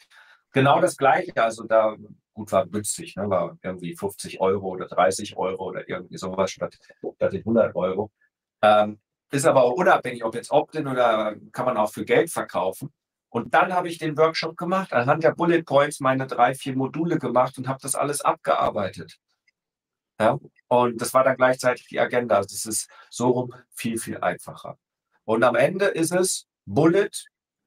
Genau 0.51 0.81
das 0.81 0.97
Gleiche. 0.97 1.35
Also 1.41 1.63
da, 1.63 1.95
gut, 2.33 2.51
war 2.51 2.67
günstig, 2.67 3.15
ne? 3.15 3.29
war 3.29 3.57
irgendwie 3.61 3.95
50 3.95 4.41
Euro 4.41 4.67
oder 4.67 4.87
30 4.87 5.37
Euro 5.37 5.69
oder 5.69 5.87
irgendwie 5.87 6.17
sowas 6.17 6.51
statt, 6.51 6.77
statt 7.15 7.33
100 7.33 7.75
Euro. 7.75 8.11
Ähm, 8.61 8.99
ist 9.31 9.45
aber 9.45 9.63
auch 9.63 9.73
unabhängig, 9.73 10.23
ob 10.23 10.35
jetzt 10.35 10.51
Opt-in 10.51 10.87
oder 10.87 11.35
kann 11.51 11.65
man 11.65 11.77
auch 11.77 11.91
für 11.91 12.05
Geld 12.05 12.29
verkaufen. 12.29 12.93
Und 13.29 13.55
dann 13.55 13.73
habe 13.73 13.87
ich 13.87 13.97
den 13.97 14.15
Workshop 14.15 14.55
gemacht, 14.57 14.93
anhand 14.93 15.23
der 15.23 15.31
Bullet 15.31 15.63
Points 15.63 15.99
meine 15.99 16.27
drei, 16.27 16.53
vier 16.53 16.75
Module 16.75 17.17
gemacht 17.17 17.57
und 17.57 17.67
habe 17.67 17.79
das 17.81 17.95
alles 17.95 18.21
abgearbeitet. 18.21 19.17
Ja? 20.19 20.39
Und 20.67 21.01
das 21.01 21.13
war 21.13 21.23
dann 21.23 21.37
gleichzeitig 21.37 21.87
die 21.87 21.99
Agenda. 21.99 22.37
Also 22.37 22.53
es 22.53 22.65
ist 22.65 22.89
so 23.09 23.29
rum 23.29 23.53
viel, 23.73 23.97
viel 23.97 24.17
einfacher. 24.17 24.77
Und 25.25 25.43
am 25.43 25.55
Ende 25.55 25.85
ist 25.85 26.11
es 26.11 26.47
Bullet, 26.65 27.11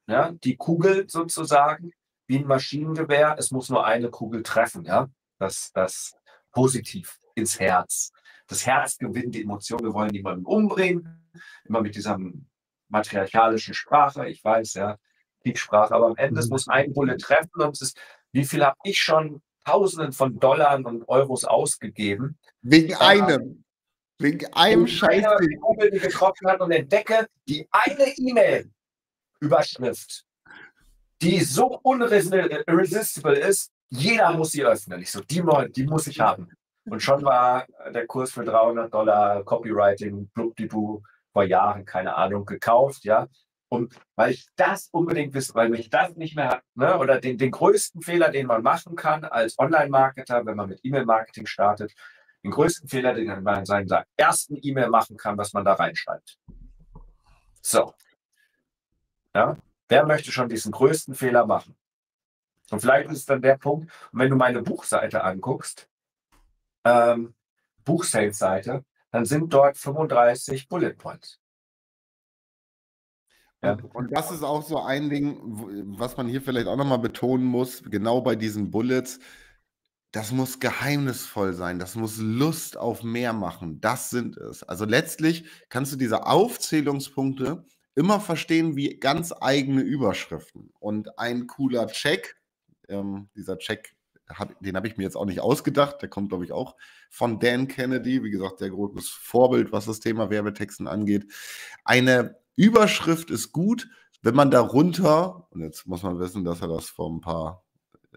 ja, 0.07 0.33
die 0.33 0.57
Kugel 0.57 1.09
sozusagen, 1.09 1.93
wie 2.27 2.39
ein 2.39 2.47
Maschinengewehr. 2.47 3.37
Es 3.39 3.51
muss 3.51 3.69
nur 3.69 3.87
eine 3.87 4.11
Kugel 4.11 4.43
treffen, 4.43 4.85
ja. 4.85 5.09
Das, 5.39 5.71
das 5.73 6.15
positiv 6.53 7.19
ins 7.35 7.61
Herz. 7.61 8.13
Das 8.47 8.67
Herz 8.67 8.97
gewinnt 8.97 9.35
die 9.35 9.43
Emotion. 9.43 9.81
Wir 9.83 9.93
wollen 9.93 10.11
niemanden 10.11 10.47
umbringen. 10.47 11.31
Immer 11.65 11.83
mit 11.83 11.95
dieser 11.95 12.19
matriarchalischen 12.89 13.75
Sprache. 13.75 14.29
Ich 14.29 14.43
weiß, 14.43 14.75
ja, 14.75 14.97
Kriegssprache. 15.43 15.95
Aber 15.95 16.07
am 16.07 16.17
Ende, 16.17 16.41
es 16.41 16.47
mhm. 16.47 16.53
muss 16.53 16.69
ein 16.69 16.93
Bullet 16.93 17.19
treffen. 17.19 17.61
Und 17.61 17.75
es 17.75 17.83
ist, 17.83 18.01
wie 18.33 18.45
viel 18.45 18.65
habe 18.65 18.77
ich 18.85 18.99
schon 18.99 19.43
Tausenden 19.66 20.12
von 20.12 20.38
Dollar 20.38 20.76
und 20.76 21.09
Euros 21.09 21.44
ausgegeben. 21.44 22.38
Wegen 22.62 22.92
äh, 22.92 22.96
einem. 22.96 23.64
Wegen 24.18 24.46
einem 24.55 24.87
Scheiß. 24.87 25.26
Die 25.40 25.57
Google 25.57 25.90
die 25.90 25.98
getroffen 25.98 26.48
hat 26.48 26.61
und 26.61 26.70
entdecke 26.70 27.26
die 27.48 27.68
eine 27.70 28.16
E-Mail-Überschrift, 28.16 30.24
die 31.20 31.40
so 31.40 31.81
unresistible 31.83 33.35
ist, 33.35 33.72
jeder 33.88 34.33
muss 34.33 34.52
sie 34.52 34.64
öffnen. 34.64 35.02
Ich 35.02 35.11
so, 35.11 35.20
die, 35.20 35.42
die 35.74 35.85
muss 35.85 36.07
ich 36.07 36.20
haben. 36.20 36.48
Und 36.85 37.02
schon 37.02 37.24
war 37.24 37.66
der 37.92 38.07
Kurs 38.07 38.31
für 38.31 38.44
300 38.44 38.94
Dollar 38.94 39.42
Copywriting, 39.42 40.29
Blubdibu, 40.29 41.02
vor 41.33 41.44
Jahren, 41.44 41.85
keine 41.85 42.14
Ahnung, 42.14 42.46
gekauft, 42.46 43.02
ja. 43.05 43.26
Und 43.68 43.94
weil 44.14 44.33
ich 44.33 44.48
das 44.57 44.88
unbedingt 44.92 45.35
wissen, 45.35 45.55
weil 45.55 45.68
mich 45.68 45.90
das 45.90 46.14
nicht 46.14 46.37
mehr, 46.37 46.62
ne, 46.74 46.98
oder 46.98 47.20
den, 47.20 47.37
den 47.37 47.50
größten 47.50 48.00
Fehler, 48.00 48.31
den 48.31 48.46
man 48.46 48.62
machen 48.62 48.94
kann 48.94 49.24
als 49.24 49.59
Online-Marketer, 49.59 50.46
wenn 50.46 50.57
man 50.57 50.68
mit 50.68 50.81
E-Mail-Marketing 50.85 51.46
startet, 51.46 51.92
den 52.44 52.52
größten 52.52 52.88
Fehler, 52.88 53.12
den 53.14 53.42
man 53.42 53.59
in 53.61 53.64
seiner 53.64 54.05
ersten 54.16 54.57
E-Mail 54.62 54.88
machen 54.88 55.16
kann, 55.16 55.37
was 55.37 55.52
man 55.52 55.64
da 55.64 55.74
reinschreibt. 55.74 56.38
So. 57.61 57.92
Ja, 59.35 59.57
wer 59.88 60.07
möchte 60.07 60.31
schon 60.31 60.48
diesen 60.48 60.70
größten 60.70 61.14
Fehler 61.14 61.44
machen? 61.44 61.76
Und 62.70 62.81
vielleicht 62.81 63.11
ist 63.11 63.18
es 63.18 63.26
dann 63.26 63.42
der 63.42 63.57
Punkt, 63.57 63.92
wenn 64.12 64.31
du 64.31 64.37
meine 64.37 64.62
Buchseite 64.62 65.22
anguckst, 65.24 65.88
ähm, 66.85 67.35
Buchsales-Seite, 67.85 68.85
dann 69.10 69.25
sind 69.25 69.52
dort 69.52 69.77
35 69.77 70.69
Bullet 70.69 70.94
Points. 70.94 71.40
Ja. 73.67 73.77
Und 73.92 74.12
das 74.17 74.31
ist 74.31 74.42
auch 74.42 74.62
so 74.62 74.81
ein 74.81 75.10
Ding, 75.10 75.38
was 75.98 76.17
man 76.17 76.29
hier 76.29 76.42
vielleicht 76.42 76.67
auch 76.67 76.77
nochmal 76.77 76.98
betonen 76.98 77.44
muss, 77.46 77.83
genau 77.85 78.21
bei 78.21 78.37
diesen 78.37 78.71
Bullets. 78.71 79.19
Das 80.12 80.33
muss 80.33 80.60
geheimnisvoll 80.60 81.52
sein, 81.52 81.79
das 81.79 81.94
muss 81.94 82.19
Lust 82.19 82.77
auf 82.79 83.02
mehr 83.02 83.33
machen. 83.33 83.81
Das 83.81 84.08
sind 84.10 84.37
es. 84.38 84.62
Also 84.62 84.85
letztlich 84.87 85.44
kannst 85.69 85.92
du 85.92 85.96
diese 85.96 86.27
Aufzählungspunkte 86.27 87.64
immer 87.94 88.21
verstehen 88.21 88.77
wie 88.77 88.98
ganz 88.98 89.33
eigene 89.40 89.83
Überschriften. 89.83 90.71
Und 90.79 91.19
ein 91.19 91.46
cooler 91.46 91.87
Check 91.88 92.37
Ähm, 92.88 93.29
dieser 93.35 93.58
Check, 93.58 93.96
hab, 94.29 94.58
den 94.60 94.77
habe 94.77 94.88
ich 94.88 94.96
mir 94.96 95.04
jetzt 95.04 95.17
auch 95.17 95.25
nicht 95.27 95.40
ausgedacht. 95.40 96.00
Der 96.02 96.08
kommt, 96.08 96.29
glaube 96.31 96.44
ich, 96.44 96.52
auch 96.52 96.77
von 97.10 97.38
Dan 97.40 97.69
Kennedy. 97.69 98.23
Wie 98.23 98.31
gesagt, 98.31 98.58
sehr 98.58 98.71
großes 98.71 99.08
Vorbild, 99.08 99.73
was 99.73 99.87
das 99.87 100.00
Thema 100.00 100.31
Werbetexten 100.31 100.87
angeht. 100.87 101.27
Eine 101.85 102.37
Überschrift 102.57 103.31
ist 103.31 103.52
gut, 103.52 103.88
wenn 104.23 104.35
man 104.35 104.50
darunter, 104.50 105.46
und 105.50 105.61
jetzt 105.61 105.87
muss 105.87 106.02
man 106.02 106.19
wissen, 106.19 106.44
dass 106.44 106.63
er 106.63 106.69
das 106.69 106.88
vor 106.88 107.11
ein 107.11 107.21
paar 107.21 107.65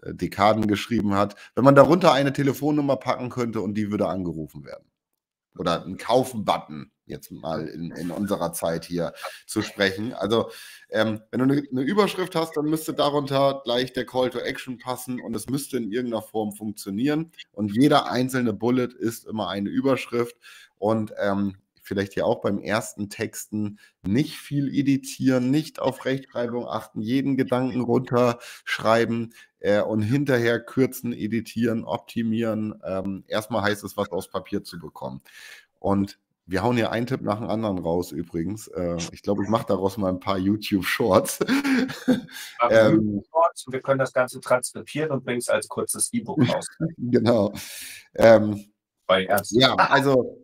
äh, 0.02 0.14
Dekaden 0.14 0.66
geschrieben 0.66 1.14
hat, 1.14 1.36
wenn 1.54 1.64
man 1.64 1.74
darunter 1.74 2.12
eine 2.12 2.32
Telefonnummer 2.32 2.96
packen 2.96 3.30
könnte 3.30 3.60
und 3.60 3.74
die 3.74 3.90
würde 3.90 4.08
angerufen 4.08 4.64
werden. 4.64 4.90
Oder 5.58 5.84
einen 5.84 5.98
Kaufen-Button, 5.98 6.90
jetzt 7.06 7.30
mal 7.32 7.66
in, 7.66 7.90
in 7.90 8.10
unserer 8.10 8.52
Zeit 8.52 8.84
hier 8.84 9.12
zu 9.46 9.62
sprechen. 9.62 10.14
Also, 10.14 10.50
ähm, 10.90 11.20
wenn 11.30 11.40
du 11.40 11.44
eine, 11.44 11.62
eine, 11.70 11.82
Überschrift 11.82 12.34
hast, 12.36 12.56
dann 12.56 12.66
müsste 12.66 12.94
darunter 12.94 13.60
gleich 13.64 13.92
der 13.92 14.06
Call 14.06 14.30
to 14.30 14.38
Action 14.38 14.78
passen 14.78 15.20
und 15.20 15.34
es 15.34 15.48
müsste 15.48 15.76
in 15.76 15.90
irgendeiner 15.90 16.22
Form 16.22 16.52
funktionieren. 16.52 17.32
Und 17.52 17.74
jeder 17.74 18.10
einzelne 18.10 18.52
Bullet 18.52 18.90
ist 18.96 19.26
immer 19.26 19.48
eine 19.48 19.68
Überschrift. 19.68 20.36
Und 20.78 21.12
ähm, 21.18 21.56
vielleicht 21.90 22.14
hier 22.14 22.24
auch 22.24 22.40
beim 22.40 22.60
ersten 22.60 23.10
Texten 23.10 23.80
nicht 24.02 24.36
viel 24.36 24.72
editieren, 24.72 25.50
nicht 25.50 25.80
auf 25.80 26.04
Rechtschreibung 26.04 26.68
achten, 26.68 27.00
jeden 27.00 27.36
Gedanken 27.36 27.80
runterschreiben 27.80 29.34
äh, 29.58 29.80
und 29.82 30.02
hinterher 30.02 30.60
kürzen, 30.60 31.12
editieren, 31.12 31.82
optimieren. 31.82 32.80
Ähm, 32.86 33.24
erstmal 33.26 33.62
heißt 33.62 33.82
es, 33.82 33.96
was 33.96 34.12
aus 34.12 34.30
Papier 34.30 34.62
zu 34.62 34.78
bekommen. 34.78 35.20
Und 35.80 36.20
wir 36.46 36.62
hauen 36.62 36.76
hier 36.76 36.92
einen 36.92 37.06
Tipp 37.06 37.22
nach 37.22 37.38
dem 37.40 37.48
anderen 37.48 37.78
raus 37.78 38.12
übrigens. 38.12 38.68
Äh, 38.68 38.98
ich 39.10 39.22
glaube, 39.22 39.42
ich 39.42 39.48
mache 39.48 39.66
daraus 39.66 39.96
mal 39.96 40.10
ein 40.10 40.20
paar 40.20 40.38
YouTube-Shorts. 40.38 41.40
ähm, 42.70 43.24
wir 43.66 43.80
können 43.80 43.98
das 43.98 44.12
Ganze 44.12 44.38
transkribieren 44.40 45.10
und 45.10 45.24
bringen 45.24 45.40
es 45.40 45.48
als 45.48 45.66
kurzes 45.66 46.12
E-Book 46.12 46.38
raus. 46.48 46.68
genau. 46.96 47.52
Ähm, 48.14 48.64
ja, 49.50 49.74
also 49.74 50.38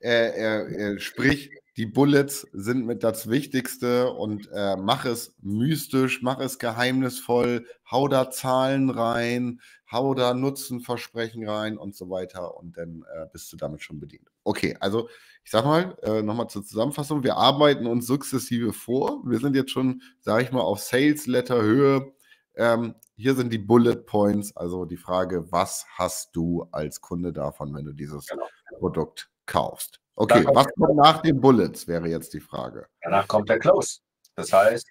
äh, 0.00 0.94
äh, 0.94 1.00
sprich, 1.00 1.50
die 1.76 1.86
Bullets 1.86 2.46
sind 2.52 2.86
mit 2.86 3.04
das 3.04 3.30
Wichtigste 3.30 4.10
und 4.12 4.48
äh, 4.52 4.76
mach 4.76 5.04
es 5.04 5.36
mystisch, 5.40 6.22
mach 6.22 6.40
es 6.40 6.58
geheimnisvoll, 6.58 7.66
hau 7.88 8.08
da 8.08 8.30
Zahlen 8.30 8.90
rein, 8.90 9.60
hau 9.90 10.14
da 10.14 10.34
Nutzenversprechen 10.34 11.48
rein 11.48 11.78
und 11.78 11.94
so 11.94 12.10
weiter 12.10 12.56
und 12.56 12.76
dann 12.76 13.04
äh, 13.14 13.26
bist 13.32 13.52
du 13.52 13.56
damit 13.56 13.82
schon 13.82 14.00
bedient. 14.00 14.28
Okay, 14.42 14.76
also 14.80 15.08
ich 15.44 15.52
sag 15.52 15.64
mal, 15.64 15.96
äh, 16.02 16.20
nochmal 16.20 16.48
zur 16.48 16.64
Zusammenfassung, 16.64 17.22
wir 17.22 17.36
arbeiten 17.36 17.86
uns 17.86 18.06
sukzessive 18.06 18.72
vor. 18.72 19.22
Wir 19.24 19.38
sind 19.38 19.54
jetzt 19.54 19.70
schon, 19.70 20.02
sage 20.20 20.42
ich 20.42 20.52
mal, 20.52 20.60
auf 20.60 20.80
Sales-Letter-Höhe. 20.80 22.12
Ähm, 22.56 22.96
hier 23.14 23.34
sind 23.34 23.52
die 23.52 23.58
Bullet 23.58 24.04
Points, 24.04 24.56
also 24.56 24.84
die 24.84 24.96
Frage, 24.96 25.50
was 25.52 25.86
hast 25.96 26.34
du 26.34 26.66
als 26.72 27.00
Kunde 27.00 27.32
davon, 27.32 27.72
wenn 27.74 27.84
du 27.84 27.92
dieses 27.92 28.26
genau. 28.26 28.46
Produkt 28.78 29.30
kaufst. 29.48 30.00
Okay, 30.14 30.44
was 30.46 30.66
kommt 30.74 30.96
nach 30.96 31.22
den 31.22 31.40
Bullets, 31.40 31.86
wäre 31.86 32.08
jetzt 32.08 32.34
die 32.34 32.40
Frage. 32.40 32.86
Danach 33.02 33.26
kommt 33.26 33.48
der 33.48 33.58
Close. 33.58 34.00
Das 34.34 34.52
heißt, 34.52 34.86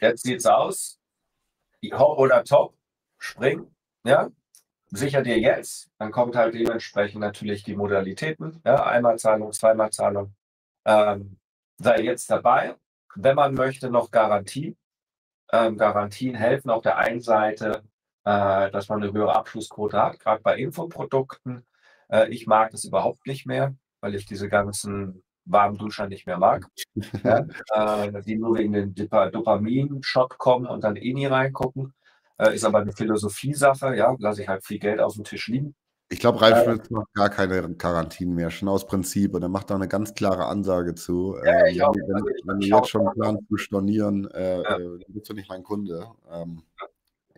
jetzt 0.00 0.22
sieht 0.22 0.38
es 0.38 0.46
aus, 0.46 0.98
Hop 1.92 2.18
oder 2.18 2.44
Top, 2.44 2.74
spring, 3.18 3.74
ja, 4.04 4.28
sicher 4.90 5.22
dir 5.22 5.38
jetzt. 5.38 5.90
Dann 5.98 6.10
kommt 6.10 6.36
halt 6.36 6.54
dementsprechend 6.54 7.20
natürlich 7.20 7.62
die 7.64 7.76
Modalitäten, 7.76 8.60
ja, 8.64 8.84
Einmalzahlung, 8.86 9.52
Zweimalzahlung. 9.52 10.34
Ähm, 10.84 11.38
sei 11.78 12.02
jetzt 12.02 12.30
dabei. 12.30 12.76
Wenn 13.14 13.36
man 13.36 13.54
möchte, 13.54 13.90
noch 13.90 14.10
Garantie. 14.10 14.76
Ähm, 15.52 15.76
Garantien 15.76 16.34
helfen 16.34 16.70
auf 16.70 16.82
der 16.82 16.96
einen 16.98 17.20
Seite, 17.20 17.82
äh, 18.24 18.70
dass 18.70 18.88
man 18.88 19.02
eine 19.02 19.12
höhere 19.12 19.34
Abschlussquote 19.34 20.00
hat, 20.00 20.20
gerade 20.20 20.42
bei 20.42 20.58
Infoprodukten. 20.58 21.66
Äh, 22.10 22.28
ich 22.30 22.46
mag 22.46 22.70
das 22.70 22.84
überhaupt 22.84 23.26
nicht 23.26 23.46
mehr, 23.46 23.74
weil 24.00 24.14
ich 24.14 24.26
diese 24.26 24.48
ganzen 24.48 25.22
warmen 25.44 25.78
Duscher 25.78 26.06
nicht 26.08 26.26
mehr 26.26 26.38
mag. 26.38 26.66
ja, 27.24 27.46
äh, 28.04 28.22
die 28.22 28.36
nur 28.36 28.58
wegen 28.58 28.72
dem 28.72 28.94
Dopamin-Shot 28.94 30.38
kommen 30.38 30.66
und 30.66 30.84
dann 30.84 30.96
eh 30.96 31.12
nie 31.12 31.26
reingucken. 31.26 31.94
Äh, 32.38 32.54
ist 32.54 32.64
aber 32.64 32.78
eine 32.78 32.92
Philosophie-Sache, 32.92 33.96
ja, 33.96 34.14
lasse 34.18 34.42
ich 34.42 34.48
halt 34.48 34.64
viel 34.64 34.78
Geld 34.78 35.00
auf 35.00 35.14
dem 35.14 35.24
Tisch 35.24 35.48
liegen. 35.48 35.74
Ich 36.12 36.18
glaube, 36.18 36.40
Ralf 36.40 36.58
äh, 36.58 36.64
Schmitz 36.64 36.90
macht 36.90 37.12
gar 37.14 37.30
keine 37.30 37.74
Quarantinen 37.76 38.34
mehr, 38.34 38.50
schon 38.50 38.68
aus 38.68 38.84
Prinzip. 38.84 39.34
Und 39.34 39.42
er 39.42 39.48
macht 39.48 39.70
da 39.70 39.76
eine 39.76 39.86
ganz 39.86 40.12
klare 40.12 40.46
Ansage 40.46 40.96
zu. 40.96 41.36
Ja, 41.44 41.66
äh, 41.66 41.76
wenn, 41.76 41.78
wenn, 41.78 42.16
also 42.16 42.26
wenn 42.46 42.60
du 42.60 42.66
jetzt 42.66 42.88
schon 42.88 43.08
planst 43.12 43.46
zu 43.48 43.56
stornieren, 43.56 44.28
äh, 44.32 44.56
ja. 44.56 44.76
Äh, 44.76 44.78
dann 44.78 45.04
bist 45.08 45.30
du 45.30 45.34
nicht 45.34 45.48
mein 45.48 45.62
Kunde. 45.62 46.08
Ähm, 46.32 46.62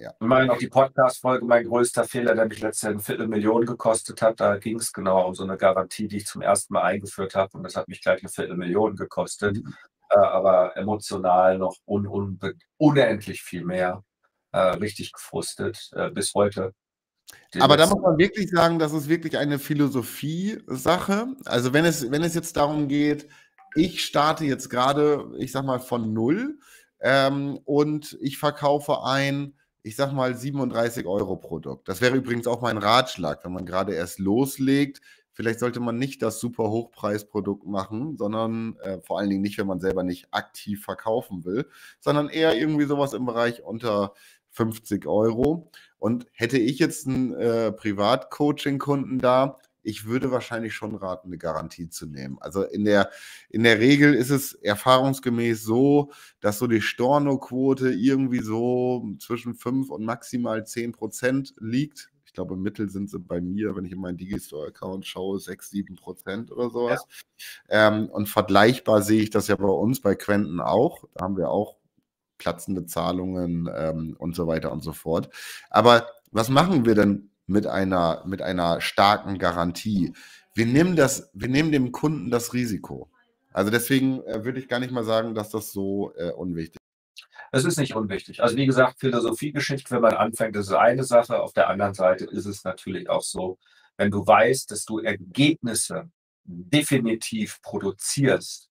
ja. 0.02 0.10
Ich 0.20 0.26
meine, 0.26 0.52
auch 0.52 0.58
die 0.58 0.68
Podcast-Folge, 0.68 1.44
mein 1.44 1.66
größter 1.66 2.04
Fehler, 2.04 2.34
der 2.34 2.46
mich 2.46 2.60
letztes 2.60 2.82
Jahr 2.82 2.92
eine 2.92 3.00
Viertelmillion 3.00 3.64
gekostet 3.66 4.20
hat, 4.20 4.40
da 4.40 4.56
ging 4.56 4.78
es 4.78 4.92
genau 4.92 5.26
um 5.26 5.34
so 5.34 5.44
eine 5.44 5.56
Garantie, 5.56 6.08
die 6.08 6.18
ich 6.18 6.26
zum 6.26 6.42
ersten 6.42 6.74
Mal 6.74 6.82
eingeführt 6.82 7.34
habe 7.36 7.56
und 7.56 7.62
das 7.62 7.76
hat 7.76 7.88
mich 7.88 8.02
gleich 8.02 8.20
eine 8.20 8.28
Viertelmillion 8.28 8.96
gekostet, 8.96 9.56
mhm. 9.56 9.74
äh, 10.10 10.18
aber 10.18 10.76
emotional 10.76 11.58
noch 11.58 11.76
un 11.86 12.06
un 12.06 12.38
unendlich 12.78 13.42
viel 13.42 13.64
mehr, 13.64 14.02
äh, 14.50 14.58
richtig 14.58 15.12
gefrustet 15.12 15.90
äh, 15.94 16.10
bis 16.10 16.34
heute. 16.34 16.72
Aber 17.60 17.76
da 17.76 17.86
muss 17.86 18.02
man 18.02 18.18
wirklich 18.18 18.50
sagen, 18.50 18.78
das 18.78 18.92
ist 18.92 19.08
wirklich 19.08 19.38
eine 19.38 19.58
Philosophie-Sache. 19.58 21.28
Also 21.44 21.72
wenn 21.72 21.84
es, 21.84 22.10
wenn 22.10 22.24
es 22.24 22.34
jetzt 22.34 22.56
darum 22.56 22.88
geht, 22.88 23.28
ich 23.74 24.04
starte 24.04 24.44
jetzt 24.44 24.68
gerade, 24.68 25.30
ich 25.38 25.52
sag 25.52 25.64
mal, 25.64 25.78
von 25.78 26.12
null 26.12 26.58
ähm, 27.00 27.58
und 27.64 28.18
ich 28.20 28.36
verkaufe 28.36 29.04
ein 29.04 29.54
ich 29.82 29.96
sag 29.96 30.12
mal, 30.12 30.36
37 30.36 31.06
Euro 31.06 31.36
Produkt. 31.36 31.88
Das 31.88 32.00
wäre 32.00 32.16
übrigens 32.16 32.46
auch 32.46 32.60
mein 32.60 32.78
Ratschlag, 32.78 33.44
wenn 33.44 33.52
man 33.52 33.66
gerade 33.66 33.94
erst 33.94 34.18
loslegt. 34.18 35.00
Vielleicht 35.32 35.60
sollte 35.60 35.80
man 35.80 35.96
nicht 35.96 36.22
das 36.22 36.40
super 36.40 36.70
Hochpreisprodukt 36.70 37.66
machen, 37.66 38.16
sondern 38.16 38.76
äh, 38.82 39.00
vor 39.00 39.18
allen 39.18 39.30
Dingen 39.30 39.40
nicht, 39.40 39.58
wenn 39.58 39.66
man 39.66 39.80
selber 39.80 40.02
nicht 40.02 40.28
aktiv 40.30 40.84
verkaufen 40.84 41.44
will, 41.44 41.66
sondern 42.00 42.28
eher 42.28 42.54
irgendwie 42.54 42.84
sowas 42.84 43.14
im 43.14 43.24
Bereich 43.24 43.62
unter 43.62 44.12
50 44.50 45.06
Euro. 45.06 45.70
Und 45.98 46.26
hätte 46.32 46.58
ich 46.58 46.78
jetzt 46.78 47.06
einen 47.06 47.32
äh, 47.34 47.72
Privatcoaching-Kunden 47.72 49.18
da, 49.18 49.58
ich 49.82 50.06
würde 50.06 50.30
wahrscheinlich 50.30 50.74
schon 50.74 50.94
raten, 50.94 51.28
eine 51.28 51.38
Garantie 51.38 51.88
zu 51.88 52.06
nehmen. 52.06 52.38
Also 52.40 52.62
in 52.62 52.84
der, 52.84 53.10
in 53.48 53.62
der 53.62 53.78
Regel 53.78 54.14
ist 54.14 54.30
es 54.30 54.54
erfahrungsgemäß 54.54 55.62
so, 55.62 56.12
dass 56.40 56.58
so 56.58 56.66
die 56.66 56.80
Storno-Quote 56.80 57.92
irgendwie 57.92 58.40
so 58.40 59.14
zwischen 59.18 59.54
5 59.54 59.90
und 59.90 60.04
maximal 60.04 60.66
10 60.66 60.92
Prozent 60.92 61.54
liegt. 61.58 62.10
Ich 62.24 62.32
glaube, 62.32 62.54
im 62.54 62.62
Mittel 62.62 62.88
sind 62.88 63.10
sie 63.10 63.18
bei 63.18 63.42
mir, 63.42 63.76
wenn 63.76 63.84
ich 63.84 63.92
in 63.92 64.00
meinen 64.00 64.16
Digistore-Account 64.16 65.06
schaue, 65.06 65.38
6, 65.38 65.68
7 65.68 65.96
Prozent 65.96 66.50
oder 66.50 66.70
sowas. 66.70 67.04
Ja. 67.68 67.88
Ähm, 67.88 68.08
und 68.08 68.26
vergleichbar 68.26 69.02
sehe 69.02 69.22
ich 69.22 69.30
das 69.30 69.48
ja 69.48 69.56
bei 69.56 69.68
uns, 69.68 70.00
bei 70.00 70.14
Quenten 70.14 70.60
auch. 70.60 71.04
Da 71.14 71.24
haben 71.24 71.36
wir 71.36 71.50
auch 71.50 71.76
platzende 72.38 72.86
Zahlungen 72.86 73.68
ähm, 73.74 74.16
und 74.18 74.34
so 74.34 74.46
weiter 74.46 74.72
und 74.72 74.82
so 74.82 74.92
fort. 74.92 75.28
Aber 75.68 76.08
was 76.30 76.48
machen 76.48 76.86
wir 76.86 76.94
denn 76.94 77.31
mit 77.52 77.66
einer, 77.66 78.22
mit 78.26 78.42
einer 78.42 78.80
starken 78.80 79.38
Garantie. 79.38 80.14
Wir 80.54 80.66
nehmen, 80.66 80.96
das, 80.96 81.30
wir 81.34 81.48
nehmen 81.48 81.70
dem 81.70 81.92
Kunden 81.92 82.30
das 82.30 82.52
Risiko. 82.54 83.10
Also 83.52 83.70
deswegen 83.70 84.22
äh, 84.24 84.44
würde 84.44 84.58
ich 84.58 84.68
gar 84.68 84.80
nicht 84.80 84.92
mal 84.92 85.04
sagen, 85.04 85.34
dass 85.34 85.50
das 85.50 85.72
so 85.72 86.12
äh, 86.16 86.30
unwichtig 86.30 86.76
ist. 86.76 86.82
Es 87.54 87.64
ist 87.66 87.78
nicht 87.78 87.94
unwichtig. 87.94 88.42
Also 88.42 88.56
wie 88.56 88.64
gesagt, 88.64 88.98
Philosophiegeschichte, 88.98 89.90
wenn 89.90 90.00
man 90.00 90.14
anfängt, 90.14 90.56
ist 90.56 90.72
eine 90.72 91.04
Sache. 91.04 91.40
Auf 91.40 91.52
der 91.52 91.68
anderen 91.68 91.92
Seite 91.92 92.24
ist 92.24 92.46
es 92.46 92.64
natürlich 92.64 93.10
auch 93.10 93.22
so, 93.22 93.58
wenn 93.98 94.10
du 94.10 94.26
weißt, 94.26 94.70
dass 94.70 94.86
du 94.86 95.00
Ergebnisse 95.00 96.10
definitiv 96.44 97.60
produzierst, 97.60 98.70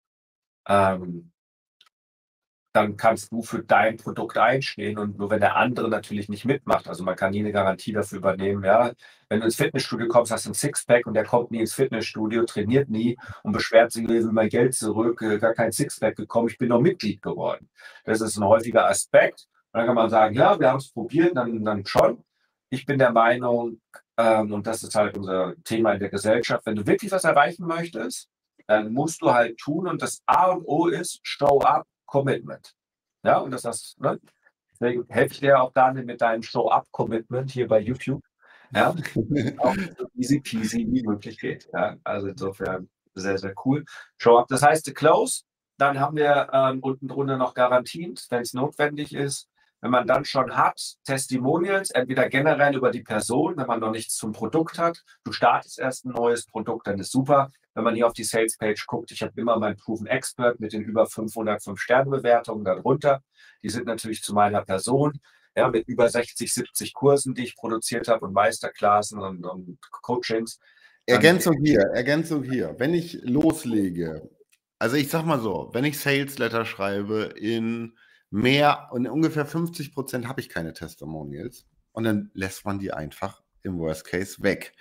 ähm, 0.68 1.31
dann 2.74 2.96
kannst 2.96 3.32
du 3.32 3.42
für 3.42 3.64
dein 3.64 3.98
Produkt 3.98 4.38
einstehen 4.38 4.98
und 4.98 5.18
nur 5.18 5.30
wenn 5.30 5.42
der 5.42 5.58
andere 5.58 5.90
natürlich 5.90 6.30
nicht 6.30 6.46
mitmacht, 6.46 6.88
also 6.88 7.04
man 7.04 7.16
kann 7.16 7.32
nie 7.32 7.40
eine 7.40 7.52
Garantie 7.52 7.92
dafür 7.92 8.20
übernehmen, 8.20 8.64
ja. 8.64 8.92
Wenn 9.30 9.40
du 9.40 9.46
ins 9.46 9.58
Fitnessstudio 9.58 10.08
kommst, 10.08 10.32
hast 10.32 10.46
du 10.46 10.52
ein 10.52 10.54
Sixpack 10.54 11.06
und 11.06 11.14
der 11.14 11.26
kommt 11.26 11.52
nie 11.52 11.60
ins 11.60 11.74
Fitnessstudio, 11.74 12.46
trainiert 12.46 12.90
nie 12.90 13.18
und 13.44 13.52
beschwert 13.52 13.92
sich, 13.92 14.04
ich 14.04 14.10
will 14.10 14.32
mein 14.32 14.50
Geld 14.50 14.74
zurück, 14.74 15.22
äh, 15.22 15.38
gar 15.38 15.54
kein 15.54 15.72
Sixpack 15.72 16.16
gekommen, 16.16 16.48
ich 16.50 16.58
bin 16.58 16.70
noch 16.70 16.82
Mitglied 16.82 17.22
geworden. 17.22 17.70
Das 18.06 18.22
ist 18.22 18.38
ein 18.38 18.46
häufiger 18.46 18.88
Aspekt. 18.88 19.48
Und 19.74 19.80
dann 19.80 19.88
kann 19.88 19.96
man 19.96 20.10
sagen, 20.10 20.36
ja, 20.36 20.60
wir 20.60 20.70
haben 20.70 20.80
es 20.80 20.92
probiert, 20.92 21.36
dann, 21.36 21.64
dann 21.64 21.86
schon. 21.86 22.24
Ich 22.70 22.86
bin 22.86 23.00
der 23.00 23.12
Meinung, 23.12 23.82
ähm, 24.18 24.54
und 24.54 24.68
das 24.68 24.84
ist 24.84 24.96
halt 24.96 25.18
unser 25.18 25.56
Thema 25.64 25.94
in 25.94 26.00
der 26.00 26.10
Gesellschaft, 26.10 26.66
wenn 26.66 26.76
du 26.76 26.86
wirklich 26.86 27.12
was 27.12 27.24
erreichen 27.24 27.66
möchtest, 27.66 28.30
dann 28.68 28.94
musst 28.94 29.22
du 29.22 29.32
halt 29.32 29.58
tun 29.58 29.88
und 29.88 30.02
das 30.02 30.22
A 30.26 30.52
und 30.52 30.64
O 30.66 30.88
ist, 30.88 31.20
show 31.24 31.60
up, 31.60 31.86
Commitment. 32.12 32.76
Ja, 33.24 33.38
und 33.38 33.52
das 33.52 33.64
ist, 33.64 34.00
ne? 34.00 34.20
Deswegen 34.72 35.06
helfe 35.08 35.34
ich 35.34 35.40
dir 35.40 35.62
auch 35.62 35.72
dann 35.72 36.06
mit 36.06 36.22
deinem 36.22 36.44
Show-Up-Commitment 36.44 37.52
hier 37.52 37.68
bei 37.68 37.80
YouTube. 37.80 38.22
Ja, 38.74 38.90
auch 39.60 39.76
so 39.98 40.08
easy 40.16 40.42
peasy 40.42 40.86
wie 40.90 41.04
möglich 41.04 41.40
geht. 41.40 41.70
Ja, 41.74 41.96
also 42.04 42.28
insofern 42.28 42.90
sehr, 43.14 43.38
sehr 43.38 43.54
cool. 43.66 43.86
Show-Up, 44.18 44.48
das 44.50 44.62
heißt 44.62 44.94
Close. 44.94 45.44
Dann 45.78 46.00
haben 46.00 46.18
wir 46.18 46.50
ähm, 46.52 46.80
unten 46.82 47.08
drunter 47.08 47.38
noch 47.38 47.54
Garantien, 47.54 48.16
wenn 48.30 48.42
es 48.42 48.54
notwendig 48.54 49.16
ist. 49.16 49.48
wenn 49.80 49.92
man 49.92 50.06
dann 50.06 50.26
schon 50.26 50.56
hat, 50.56 50.80
Testimonials, 51.06 51.92
entweder 51.92 52.30
generell 52.30 52.76
über 52.76 52.92
die 52.92 53.02
Person, 53.02 53.58
wenn 53.58 53.68
man 53.68 53.80
noch 53.80 53.92
nichts 53.92 54.16
zum 54.16 54.32
Produkt 54.32 54.78
hat, 54.78 55.02
du 55.24 55.32
startest 55.32 55.80
erst 55.80 56.06
ein 56.06 56.12
neues 56.12 56.46
Produkt, 56.46 56.88
dann 56.88 57.00
ist 57.00 57.12
super. 57.12 57.50
Wenn 57.74 57.84
man 57.84 57.96
hier 57.96 58.08
auf 58.08 58.14
die 58.14 58.24
Sales 58.24 58.58
Page 58.58 58.86
guckt, 58.86 59.12
ich 59.12 59.22
habe 59.22 59.34
immer 59.36 59.58
meinen 59.58 59.78
Proven 59.78 60.08
Expert 60.08 60.60
mit 60.60 60.74
den 60.74 60.82
über 60.82 61.06
505 61.06 61.80
Sterne-Bewertungen 61.80 62.66
darunter. 62.66 63.24
Die 63.64 63.70
sind 63.70 63.86
natürlich 63.86 64.22
zu 64.22 64.34
meiner 64.34 64.64
Person, 64.64 65.20
ja, 65.56 65.70
mit 65.70 65.88
über 65.88 66.10
60, 66.10 66.54
70 66.54 66.94
Kursen, 66.94 67.34
die 67.34 67.44
ich 67.44 67.56
produziert 67.56 68.08
habe 68.08 68.26
und 68.26 68.34
Meisterklassen 68.34 69.20
und, 69.20 69.46
und 69.46 69.78
Coachings. 70.02 70.60
Ergänzung 71.06 71.58
hier, 71.64 71.82
Ergänzung 71.94 72.44
hier. 72.44 72.76
Wenn 72.78 72.94
ich 72.94 73.20
loslege, 73.24 74.30
also 74.80 74.96
ich 74.96 75.10
sag 75.10 75.26
mal 75.26 75.40
so, 75.40 75.70
wenn 75.74 75.86
ich 75.86 76.00
Sales 76.00 76.38
Letter 76.38 76.66
schreibe 76.66 77.34
in 77.38 77.98
mehr 78.30 78.90
und 78.92 79.08
ungefähr 79.08 79.46
50 79.46 79.94
Prozent 79.94 80.28
habe 80.28 80.42
ich 80.42 80.50
keine 80.50 80.74
Testimonials 80.74 81.66
und 81.92 82.04
dann 82.04 82.32
lässt 82.34 82.66
man 82.66 82.80
die 82.80 82.94
einfach 82.94 83.42
im 83.64 83.80
Worst 83.80 84.06
Case 84.06 84.42
weg. 84.42 84.74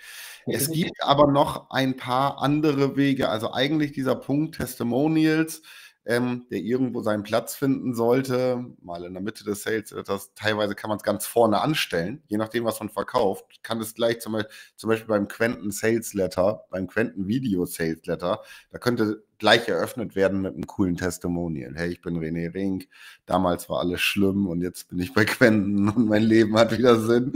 Es 0.45 0.71
gibt 0.71 1.03
aber 1.03 1.31
noch 1.31 1.69
ein 1.69 1.95
paar 1.95 2.41
andere 2.41 2.95
Wege. 2.97 3.29
Also 3.29 3.53
eigentlich 3.53 3.91
dieser 3.91 4.15
Punkt 4.15 4.55
Testimonials, 4.55 5.61
ähm, 6.05 6.45
der 6.49 6.59
irgendwo 6.59 7.01
seinen 7.01 7.23
Platz 7.23 7.55
finden 7.55 7.93
sollte, 7.93 8.65
mal 8.81 9.03
in 9.03 9.13
der 9.13 9.21
Mitte 9.21 9.43
des 9.43 9.63
Sales, 9.63 9.93
das, 10.05 10.33
teilweise 10.33 10.73
kann 10.73 10.89
man 10.89 10.97
es 10.97 11.03
ganz 11.03 11.25
vorne 11.25 11.61
anstellen, 11.61 12.23
je 12.27 12.37
nachdem, 12.37 12.65
was 12.65 12.79
man 12.79 12.89
verkauft, 12.89 13.45
kann 13.61 13.79
es 13.79 13.93
gleich 13.93 14.19
zum 14.19 14.33
Beispiel, 14.33 14.51
zum 14.75 14.89
Beispiel 14.89 15.07
beim 15.07 15.27
Quentin 15.27 15.71
Sales 15.71 16.13
Letter, 16.13 16.65
beim 16.69 16.87
Quentin 16.87 17.27
Video 17.27 17.65
Sales 17.65 18.05
Letter, 18.05 18.41
da 18.71 18.79
könnte 18.79 19.23
gleich 19.37 19.67
eröffnet 19.67 20.15
werden 20.15 20.41
mit 20.41 20.53
einem 20.53 20.67
coolen 20.67 20.97
Testimonial. 20.97 21.73
Hey, 21.75 21.89
ich 21.89 22.01
bin 22.01 22.17
René 22.17 22.53
Rink, 22.53 22.87
damals 23.25 23.69
war 23.69 23.79
alles 23.79 24.01
schlimm 24.01 24.47
und 24.47 24.61
jetzt 24.61 24.89
bin 24.89 24.99
ich 24.99 25.13
bei 25.13 25.25
Quentin 25.25 25.89
und 25.89 26.07
mein 26.07 26.23
Leben 26.23 26.57
hat 26.57 26.75
wieder 26.75 26.99
Sinn. 26.99 27.33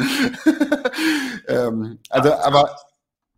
ähm, 1.47 1.99
also, 2.09 2.33
aber 2.33 2.75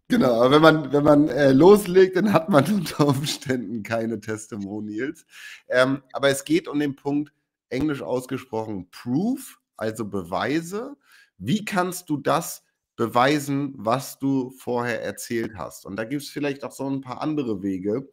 Genau, 0.09 0.41
aber 0.41 0.51
wenn 0.51 0.61
man, 0.61 0.93
wenn 0.93 1.03
man 1.03 1.27
äh, 1.27 1.51
loslegt, 1.51 2.15
dann 2.15 2.31
hat 2.31 2.47
man 2.47 2.63
unter 2.73 3.07
Umständen 3.07 3.83
keine 3.83 4.19
Testimonials. 4.21 5.25
Ähm, 5.67 6.01
aber 6.13 6.29
es 6.29 6.45
geht 6.45 6.67
um 6.69 6.79
den 6.79 6.95
Punkt, 6.95 7.33
englisch 7.69 8.01
ausgesprochen, 8.01 8.89
Proof, 8.89 9.59
also 9.75 10.05
Beweise. 10.05 10.95
Wie 11.37 11.65
kannst 11.65 12.09
du 12.09 12.17
das 12.17 12.63
beweisen, 12.95 13.73
was 13.77 14.17
du 14.17 14.51
vorher 14.51 15.03
erzählt 15.03 15.55
hast? 15.57 15.85
Und 15.85 15.97
da 15.97 16.05
gibt 16.05 16.21
es 16.21 16.29
vielleicht 16.29 16.63
auch 16.63 16.71
so 16.71 16.89
ein 16.89 17.01
paar 17.01 17.21
andere 17.21 17.61
Wege, 17.61 18.07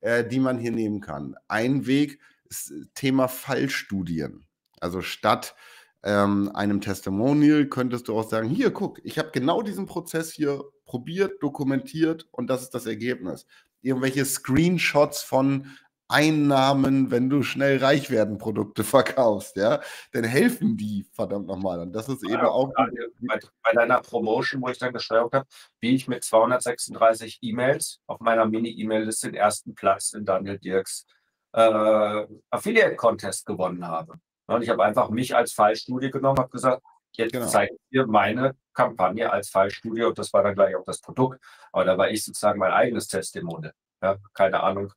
äh, 0.00 0.24
die 0.26 0.40
man 0.40 0.58
hier 0.58 0.72
nehmen 0.72 1.00
kann. 1.00 1.34
Ein 1.48 1.86
Weg 1.86 2.20
ist 2.50 2.70
äh, 2.70 2.84
Thema 2.94 3.26
Fallstudien. 3.26 4.44
Also 4.80 5.00
statt 5.00 5.56
ähm, 6.02 6.50
einem 6.54 6.82
Testimonial 6.82 7.66
könntest 7.66 8.08
du 8.08 8.18
auch 8.18 8.28
sagen, 8.28 8.50
hier, 8.50 8.70
guck, 8.70 9.00
ich 9.02 9.18
habe 9.18 9.30
genau 9.32 9.62
diesen 9.62 9.86
Prozess 9.86 10.30
hier 10.30 10.62
probiert, 10.88 11.40
dokumentiert 11.42 12.26
und 12.32 12.48
das 12.48 12.62
ist 12.62 12.74
das 12.74 12.86
Ergebnis. 12.86 13.46
Irgendwelche 13.82 14.24
Screenshots 14.24 15.22
von 15.22 15.70
Einnahmen, 16.08 17.10
wenn 17.10 17.28
du 17.28 17.42
schnell 17.42 17.76
reich 17.78 18.10
werden 18.10 18.38
Produkte 18.38 18.82
verkaufst, 18.84 19.56
ja, 19.56 19.80
dann 20.12 20.24
helfen 20.24 20.76
die 20.76 21.06
verdammt 21.12 21.46
nochmal. 21.46 21.80
Und 21.80 21.92
das 21.92 22.08
ist 22.08 22.24
eben 22.24 22.32
ja, 22.32 22.48
auch. 22.48 22.72
Bei, 22.74 23.38
bei, 23.62 23.72
deiner 23.72 24.00
Promotion, 24.00 24.62
wo 24.62 24.68
ich 24.68 24.78
dann 24.78 24.92
gesteuert 24.92 25.32
habe, 25.32 25.46
wie 25.80 25.94
ich 25.94 26.08
mit 26.08 26.24
236 26.24 27.38
E-Mails 27.42 28.00
auf 28.06 28.20
meiner 28.20 28.46
Mini-E-Mail-Liste 28.46 29.28
den 29.28 29.36
ersten 29.36 29.74
Platz 29.74 30.14
in 30.14 30.24
Daniel 30.24 30.58
Dirks 30.58 31.06
äh, 31.52 32.26
Affiliate-Contest 32.50 33.44
gewonnen 33.44 33.86
habe. 33.86 34.14
Und 34.46 34.62
ich 34.62 34.70
habe 34.70 34.82
einfach 34.82 35.10
mich 35.10 35.36
als 35.36 35.52
Fallstudie 35.52 36.10
genommen, 36.10 36.38
habe 36.38 36.48
gesagt, 36.48 36.82
jetzt 37.16 37.32
genau. 37.32 37.46
zeige 37.46 37.74
ich 37.74 37.80
dir 37.90 38.06
meine 38.06 38.54
Kampagne 38.72 39.30
als 39.30 39.50
Fallstudie 39.50 40.04
und 40.04 40.18
das 40.18 40.32
war 40.32 40.42
dann 40.42 40.54
gleich 40.54 40.76
auch 40.76 40.84
das 40.84 41.00
Produkt. 41.00 41.42
Aber 41.72 41.84
da 41.84 41.98
war 41.98 42.10
ich 42.10 42.24
sozusagen 42.24 42.58
mein 42.58 42.72
eigenes 42.72 43.08
Testimonial. 43.08 43.72
Ja, 44.02 44.16
keine 44.34 44.62
Ahnung, 44.62 44.92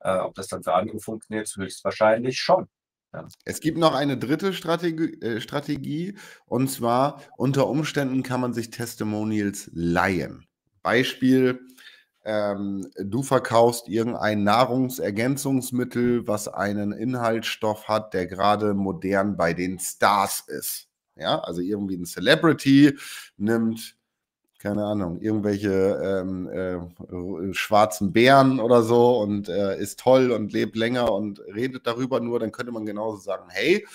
äh, 0.00 0.16
ob 0.16 0.34
das 0.34 0.48
dann 0.48 0.62
für 0.62 0.74
andere 0.74 0.98
funktioniert, 0.98 1.52
höchstwahrscheinlich 1.54 2.38
schon. 2.38 2.68
Ja. 3.12 3.26
Es 3.44 3.60
gibt 3.60 3.78
noch 3.78 3.94
eine 3.94 4.16
dritte 4.16 4.52
Strategie, 4.52 5.20
äh, 5.20 5.40
Strategie 5.40 6.16
und 6.46 6.68
zwar 6.68 7.22
unter 7.36 7.66
Umständen 7.68 8.22
kann 8.22 8.40
man 8.40 8.54
sich 8.54 8.70
Testimonials 8.70 9.70
leihen. 9.72 10.46
Beispiel, 10.82 11.60
ähm, 12.24 12.90
du 12.98 13.22
verkaufst 13.22 13.88
irgendein 13.88 14.42
Nahrungsergänzungsmittel, 14.42 16.26
was 16.26 16.48
einen 16.48 16.92
Inhaltsstoff 16.92 17.86
hat, 17.86 18.14
der 18.14 18.26
gerade 18.26 18.74
modern 18.74 19.36
bei 19.36 19.54
den 19.54 19.78
Stars 19.78 20.40
ist. 20.48 20.88
Ja, 21.16 21.40
also 21.40 21.60
irgendwie 21.60 21.96
ein 21.96 22.04
Celebrity 22.04 22.96
nimmt, 23.38 23.96
keine 24.58 24.84
Ahnung, 24.84 25.20
irgendwelche 25.20 25.70
ähm, 25.70 26.48
äh, 26.48 27.54
schwarzen 27.54 28.12
Bären 28.12 28.60
oder 28.60 28.82
so 28.82 29.18
und 29.18 29.48
äh, 29.48 29.78
ist 29.78 30.00
toll 30.00 30.30
und 30.30 30.52
lebt 30.52 30.76
länger 30.76 31.12
und 31.12 31.40
redet 31.40 31.86
darüber 31.86 32.20
nur, 32.20 32.38
dann 32.38 32.52
könnte 32.52 32.72
man 32.72 32.84
genauso 32.84 33.18
sagen, 33.18 33.44
hey, 33.48 33.86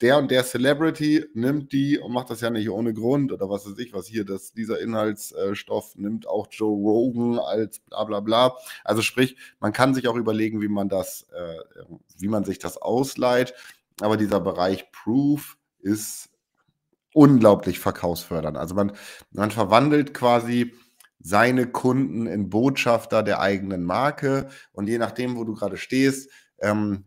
der 0.00 0.16
und 0.18 0.30
der 0.30 0.44
Celebrity 0.44 1.26
nimmt 1.34 1.72
die 1.72 1.98
und 1.98 2.12
macht 2.12 2.30
das 2.30 2.40
ja 2.40 2.48
nicht 2.48 2.70
ohne 2.70 2.94
Grund 2.94 3.32
oder 3.32 3.50
was 3.50 3.66
weiß 3.66 3.78
ich, 3.78 3.92
was 3.92 4.06
hier, 4.06 4.24
dass 4.24 4.52
dieser 4.52 4.80
Inhaltsstoff 4.80 5.94
nimmt 5.96 6.26
auch 6.26 6.48
Joe 6.50 6.74
Rogan 6.74 7.38
als 7.38 7.80
bla 7.80 8.04
bla 8.04 8.20
bla. 8.20 8.56
Also 8.84 9.02
sprich, 9.02 9.36
man 9.60 9.72
kann 9.72 9.94
sich 9.94 10.08
auch 10.08 10.16
überlegen, 10.16 10.62
wie 10.62 10.68
man 10.68 10.88
das, 10.88 11.26
äh, 11.32 11.84
wie 12.18 12.28
man 12.28 12.44
sich 12.44 12.58
das 12.58 12.78
ausleiht. 12.78 13.52
Aber 14.00 14.16
dieser 14.16 14.40
Bereich 14.40 14.90
Proof 14.90 15.58
ist 15.80 16.29
unglaublich 17.14 17.78
verkaufsfördernd. 17.78 18.56
Also 18.56 18.74
man, 18.74 18.92
man 19.32 19.50
verwandelt 19.50 20.14
quasi 20.14 20.74
seine 21.18 21.66
Kunden 21.66 22.26
in 22.26 22.48
Botschafter 22.48 23.22
der 23.22 23.40
eigenen 23.40 23.84
Marke 23.84 24.48
und 24.72 24.88
je 24.88 24.98
nachdem, 24.98 25.36
wo 25.36 25.44
du 25.44 25.54
gerade 25.54 25.76
stehst, 25.76 26.30
ähm, 26.60 27.04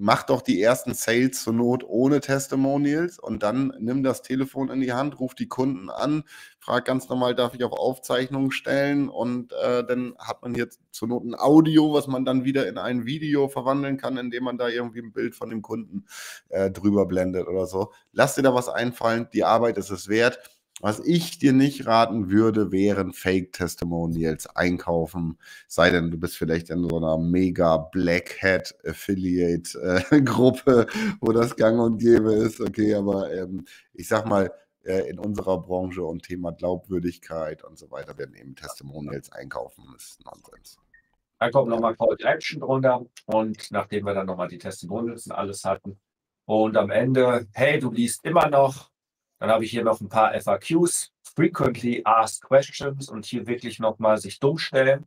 mach 0.00 0.22
doch 0.22 0.40
die 0.40 0.62
ersten 0.62 0.94
Sales 0.94 1.42
zur 1.42 1.52
Not 1.52 1.84
ohne 1.86 2.20
Testimonials 2.20 3.18
und 3.18 3.42
dann 3.42 3.74
nimm 3.78 4.02
das 4.02 4.22
Telefon 4.22 4.70
in 4.70 4.80
die 4.80 4.94
Hand, 4.94 5.20
ruf 5.20 5.34
die 5.34 5.46
Kunden 5.46 5.90
an, 5.90 6.24
frag 6.58 6.86
ganz 6.86 7.08
normal, 7.10 7.34
darf 7.34 7.54
ich 7.54 7.62
auch 7.64 7.78
Aufzeichnungen 7.78 8.50
stellen 8.50 9.10
und 9.10 9.52
äh, 9.52 9.84
dann 9.84 10.14
hat 10.18 10.42
man 10.42 10.54
jetzt 10.54 10.80
zur 10.90 11.08
Not 11.08 11.24
ein 11.24 11.34
Audio, 11.34 11.92
was 11.92 12.06
man 12.06 12.24
dann 12.24 12.44
wieder 12.44 12.66
in 12.66 12.78
ein 12.78 13.04
Video 13.04 13.48
verwandeln 13.48 13.98
kann, 13.98 14.16
indem 14.16 14.44
man 14.44 14.56
da 14.56 14.68
irgendwie 14.68 15.00
ein 15.00 15.12
Bild 15.12 15.34
von 15.34 15.50
dem 15.50 15.60
Kunden 15.60 16.06
äh, 16.48 16.70
drüber 16.70 17.04
blendet 17.04 17.46
oder 17.46 17.66
so. 17.66 17.92
Lass 18.12 18.34
dir 18.34 18.42
da 18.42 18.54
was 18.54 18.70
einfallen, 18.70 19.28
die 19.34 19.44
Arbeit 19.44 19.76
ist 19.76 19.90
es 19.90 20.08
wert 20.08 20.59
was 20.80 21.00
ich 21.00 21.38
dir 21.38 21.52
nicht 21.52 21.86
raten 21.86 22.30
würde, 22.30 22.72
wären 22.72 23.12
Fake-Testimonials 23.12 24.46
einkaufen. 24.56 25.38
Sei 25.68 25.90
denn, 25.90 26.10
du 26.10 26.18
bist 26.18 26.36
vielleicht 26.36 26.70
in 26.70 26.88
so 26.88 26.96
einer 26.96 27.18
mega 27.18 27.76
Black 27.76 28.42
Hat 28.42 28.74
Affiliate-Gruppe, 28.84 30.86
äh, 30.86 30.86
wo 31.20 31.32
das 31.32 31.54
gang 31.56 31.78
und 31.78 31.98
gäbe 31.98 32.32
ist. 32.32 32.60
Okay, 32.60 32.94
aber 32.94 33.32
ähm, 33.32 33.64
ich 33.92 34.08
sag 34.08 34.26
mal, 34.26 34.50
äh, 34.84 35.10
in 35.10 35.18
unserer 35.18 35.60
Branche 35.60 36.02
und 36.02 36.22
Thema 36.22 36.52
Glaubwürdigkeit 36.52 37.62
und 37.62 37.78
so 37.78 37.90
weiter 37.90 38.16
werden 38.16 38.34
eben 38.34 38.54
Testimonials 38.54 39.30
einkaufen. 39.32 39.84
Das 39.92 40.04
ist 40.04 40.24
Nonsens. 40.24 40.78
Dann 41.38 41.52
kommt 41.52 41.68
nochmal 41.68 41.96
Call 41.96 42.16
to 42.16 42.26
Action 42.26 42.60
drunter 42.60 43.04
und 43.26 43.70
nachdem 43.70 44.06
wir 44.06 44.14
dann 44.14 44.26
nochmal 44.26 44.48
die 44.48 44.58
Testimonials 44.58 45.26
und 45.26 45.32
alles 45.32 45.64
hatten 45.64 45.98
und 46.46 46.76
am 46.76 46.90
Ende, 46.90 47.46
hey, 47.52 47.78
du 47.78 47.90
liest 47.90 48.24
immer 48.24 48.48
noch 48.48 48.90
dann 49.40 49.50
habe 49.50 49.64
ich 49.64 49.70
hier 49.70 49.84
noch 49.84 50.00
ein 50.00 50.08
paar 50.08 50.38
FAQs, 50.38 51.12
Frequently 51.22 52.02
Asked 52.04 52.42
Questions 52.42 53.08
und 53.08 53.24
hier 53.24 53.46
wirklich 53.46 53.78
nochmal 53.78 54.18
sich 54.18 54.38
dumm 54.38 54.58
stellen 54.58 55.06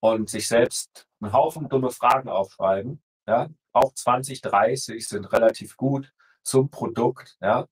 und 0.00 0.30
sich 0.30 0.48
selbst 0.48 1.06
einen 1.20 1.32
Haufen 1.32 1.68
dumme 1.68 1.90
Fragen 1.90 2.30
aufschreiben. 2.30 3.02
Ja? 3.28 3.48
Auch 3.72 3.92
20, 3.92 4.40
30 4.40 5.06
sind 5.06 5.30
relativ 5.30 5.76
gut 5.76 6.10
zum 6.42 6.70
Produkt. 6.70 7.36
Ja? 7.42 7.66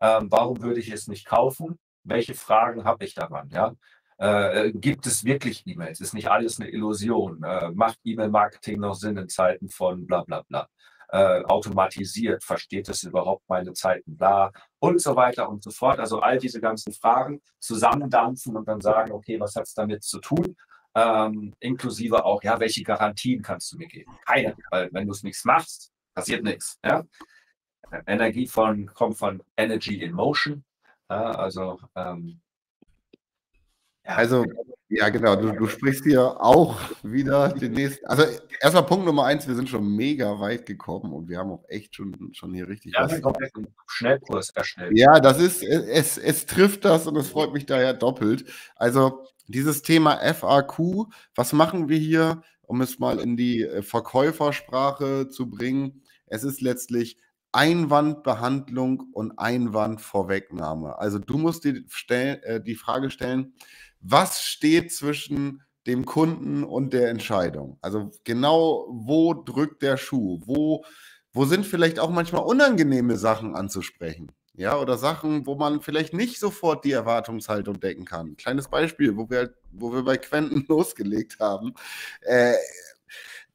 Ähm, 0.00 0.26
warum 0.30 0.60
würde 0.60 0.80
ich 0.80 0.90
es 0.90 1.06
nicht 1.06 1.24
kaufen? 1.26 1.78
Welche 2.02 2.34
Fragen 2.34 2.84
habe 2.84 3.04
ich 3.04 3.14
daran? 3.14 3.48
Ja? 3.50 3.76
Äh, 4.18 4.72
gibt 4.72 5.06
es 5.06 5.24
wirklich 5.24 5.66
E-Mails? 5.66 6.00
Ist 6.00 6.14
nicht 6.14 6.28
alles 6.28 6.58
eine 6.58 6.68
Illusion? 6.70 7.44
Äh, 7.44 7.70
macht 7.70 8.00
E-Mail-Marketing 8.02 8.80
noch 8.80 8.94
Sinn 8.94 9.18
in 9.18 9.28
Zeiten 9.28 9.68
von 9.68 10.04
bla 10.04 10.22
bla 10.24 10.42
bla? 10.42 10.68
Äh, 11.08 11.42
automatisiert, 11.44 12.44
versteht 12.44 12.88
es 12.88 13.02
überhaupt 13.02 13.48
meine 13.48 13.72
Zeiten, 13.72 14.16
bla 14.16 14.52
und 14.78 15.00
so 15.00 15.16
weiter 15.16 15.48
und 15.48 15.62
so 15.62 15.70
fort. 15.70 15.98
Also 15.98 16.20
all 16.20 16.38
diese 16.38 16.60
ganzen 16.60 16.92
Fragen 16.92 17.40
zusammendampfen 17.60 18.56
und 18.56 18.68
dann 18.68 18.80
sagen, 18.80 19.12
okay, 19.12 19.38
was 19.40 19.54
hat 19.56 19.64
es 19.64 19.74
damit 19.74 20.02
zu 20.02 20.20
tun? 20.20 20.56
Ähm, 20.94 21.54
inklusive 21.60 22.24
auch, 22.24 22.42
ja, 22.42 22.60
welche 22.60 22.84
Garantien 22.84 23.42
kannst 23.42 23.72
du 23.72 23.78
mir 23.78 23.88
geben? 23.88 24.16
Keine, 24.26 24.56
weil 24.70 24.88
wenn 24.92 25.06
du 25.06 25.12
es 25.12 25.22
nichts 25.22 25.44
machst, 25.44 25.92
passiert 26.14 26.44
nichts. 26.44 26.78
Ja? 26.84 27.04
Energie 28.06 28.46
von, 28.46 28.86
kommt 28.86 29.18
von 29.18 29.42
Energy 29.56 30.02
in 30.02 30.12
Motion. 30.12 30.64
Ja, 31.10 31.32
also, 31.32 31.80
ähm, 31.94 32.40
ja. 34.04 34.16
also 34.16 34.44
Ja, 34.96 35.08
genau. 35.08 35.34
Du, 35.36 35.52
du 35.52 35.66
sprichst 35.66 36.04
hier 36.04 36.40
auch 36.40 36.78
wieder 37.02 37.48
den 37.48 37.72
nächsten. 37.72 38.06
Also 38.06 38.24
erstmal 38.60 38.86
Punkt 38.86 39.04
Nummer 39.04 39.24
eins, 39.24 39.48
wir 39.48 39.54
sind 39.54 39.68
schon 39.68 39.96
mega 39.96 40.38
weit 40.38 40.66
gekommen 40.66 41.12
und 41.12 41.28
wir 41.28 41.38
haben 41.38 41.50
auch 41.50 41.64
echt 41.68 41.96
schon, 41.96 42.30
schon 42.32 42.54
hier 42.54 42.68
richtig 42.68 42.92
Ja, 42.94 43.10
haben 43.10 43.34
einen 43.54 43.74
Schnellkurs 43.86 44.50
erstellt. 44.50 44.96
Ja, 44.96 45.18
das 45.18 45.40
ist, 45.40 45.62
es, 45.62 46.16
es 46.16 46.46
trifft 46.46 46.84
das 46.84 47.06
und 47.06 47.16
es 47.16 47.28
freut 47.28 47.52
mich 47.52 47.66
daher 47.66 47.92
doppelt. 47.92 48.44
Also 48.76 49.24
dieses 49.48 49.82
Thema 49.82 50.18
FAQ, 50.32 51.08
was 51.34 51.52
machen 51.52 51.88
wir 51.88 51.98
hier, 51.98 52.42
um 52.62 52.80
es 52.80 52.98
mal 52.98 53.18
in 53.18 53.36
die 53.36 53.62
äh, 53.62 53.82
Verkäufersprache 53.82 55.28
zu 55.28 55.50
bringen? 55.50 56.02
Es 56.26 56.44
ist 56.44 56.60
letztlich 56.60 57.18
Einwandbehandlung 57.52 59.10
und 59.12 59.38
Einwandvorwegnahme. 59.38 60.98
Also 60.98 61.18
du 61.18 61.38
musst 61.38 61.64
dir 61.64 61.84
stell, 61.88 62.40
äh, 62.42 62.60
die 62.60 62.74
Frage 62.74 63.10
stellen, 63.10 63.54
was 64.04 64.42
steht 64.42 64.92
zwischen 64.92 65.62
dem 65.86 66.04
Kunden 66.04 66.62
und 66.62 66.92
der 66.92 67.08
Entscheidung? 67.08 67.78
Also 67.80 68.10
genau, 68.24 68.86
wo 68.90 69.34
drückt 69.34 69.82
der 69.82 69.96
Schuh? 69.96 70.40
Wo, 70.44 70.84
wo 71.32 71.46
sind 71.46 71.66
vielleicht 71.66 71.98
auch 71.98 72.10
manchmal 72.10 72.42
unangenehme 72.42 73.16
Sachen 73.16 73.56
anzusprechen? 73.56 74.30
Ja, 74.56 74.78
oder 74.78 74.98
Sachen, 74.98 75.46
wo 75.46 75.56
man 75.56 75.80
vielleicht 75.80 76.12
nicht 76.12 76.38
sofort 76.38 76.84
die 76.84 76.92
Erwartungshaltung 76.92 77.80
decken 77.80 78.04
kann. 78.04 78.36
Kleines 78.36 78.68
Beispiel, 78.68 79.16
wo 79.16 79.28
wir, 79.28 79.54
wo 79.72 79.92
wir 79.92 80.04
bei 80.04 80.16
Quenten 80.16 80.64
losgelegt 80.68 81.40
haben. 81.40 81.74
Äh, 82.20 82.54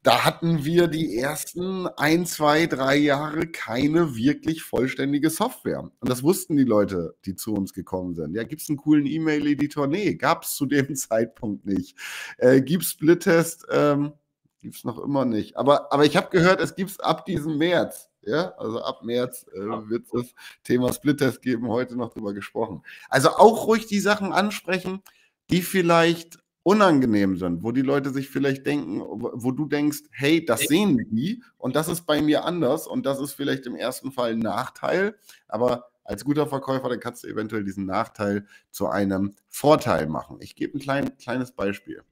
da 0.02 0.24
hatten 0.24 0.64
wir 0.64 0.88
die 0.88 1.18
ersten 1.18 1.86
ein, 1.86 2.24
zwei, 2.24 2.66
drei 2.66 2.96
Jahre 2.96 3.46
keine 3.46 4.16
wirklich 4.16 4.62
vollständige 4.62 5.28
Software. 5.28 5.80
Und 5.80 6.08
das 6.08 6.22
wussten 6.22 6.56
die 6.56 6.64
Leute, 6.64 7.16
die 7.26 7.34
zu 7.34 7.52
uns 7.52 7.74
gekommen 7.74 8.14
sind. 8.14 8.34
Ja, 8.34 8.44
gibt 8.44 8.62
es 8.62 8.68
einen 8.70 8.78
coolen 8.78 9.04
E-Mail-Editor? 9.04 9.86
Nee, 9.86 10.14
gab 10.14 10.44
es 10.44 10.54
zu 10.54 10.64
dem 10.64 10.94
Zeitpunkt 10.96 11.66
nicht. 11.66 11.98
Äh, 12.38 12.62
gibt 12.62 12.84
es 12.84 12.90
Split-Test? 12.90 13.66
Ähm, 13.70 14.14
gibt 14.60 14.76
es 14.76 14.84
noch 14.84 14.98
immer 14.98 15.26
nicht. 15.26 15.58
Aber, 15.58 15.92
aber 15.92 16.06
ich 16.06 16.16
habe 16.16 16.30
gehört, 16.30 16.60
es 16.60 16.74
gibt 16.74 16.90
es 16.90 17.00
ab 17.00 17.26
diesem 17.26 17.58
März. 17.58 18.08
Ja, 18.22 18.54
also 18.58 18.82
ab 18.82 19.02
März 19.02 19.46
äh, 19.52 19.58
wird 19.58 20.04
es 20.04 20.10
das 20.10 20.34
Thema 20.62 20.92
Split-Test 20.92 21.42
geben, 21.42 21.68
heute 21.68 21.96
noch 21.96 22.10
drüber 22.12 22.32
gesprochen. 22.32 22.82
Also 23.08 23.30
auch 23.30 23.66
ruhig 23.66 23.86
die 23.86 24.00
Sachen 24.00 24.32
ansprechen, 24.32 25.02
die 25.50 25.62
vielleicht 25.62 26.38
unangenehm 26.62 27.36
sind, 27.36 27.62
wo 27.62 27.72
die 27.72 27.82
Leute 27.82 28.10
sich 28.10 28.28
vielleicht 28.28 28.66
denken, 28.66 29.00
wo 29.00 29.50
du 29.50 29.66
denkst, 29.66 30.00
hey, 30.10 30.44
das 30.44 30.60
sehen 30.60 30.98
die 31.10 31.42
und 31.56 31.74
das 31.74 31.88
ist 31.88 32.02
bei 32.02 32.20
mir 32.20 32.44
anders 32.44 32.86
und 32.86 33.06
das 33.06 33.20
ist 33.20 33.32
vielleicht 33.32 33.66
im 33.66 33.76
ersten 33.76 34.12
Fall 34.12 34.32
ein 34.32 34.40
Nachteil, 34.40 35.16
aber 35.48 35.90
als 36.04 36.24
guter 36.24 36.46
Verkäufer, 36.46 36.88
dann 36.88 37.00
kannst 37.00 37.24
du 37.24 37.28
eventuell 37.28 37.64
diesen 37.64 37.86
Nachteil 37.86 38.46
zu 38.70 38.88
einem 38.88 39.34
Vorteil 39.48 40.08
machen. 40.08 40.38
Ich 40.40 40.56
gebe 40.56 40.76
ein 40.76 40.80
klein, 40.80 41.16
kleines 41.18 41.52
Beispiel. 41.52 42.02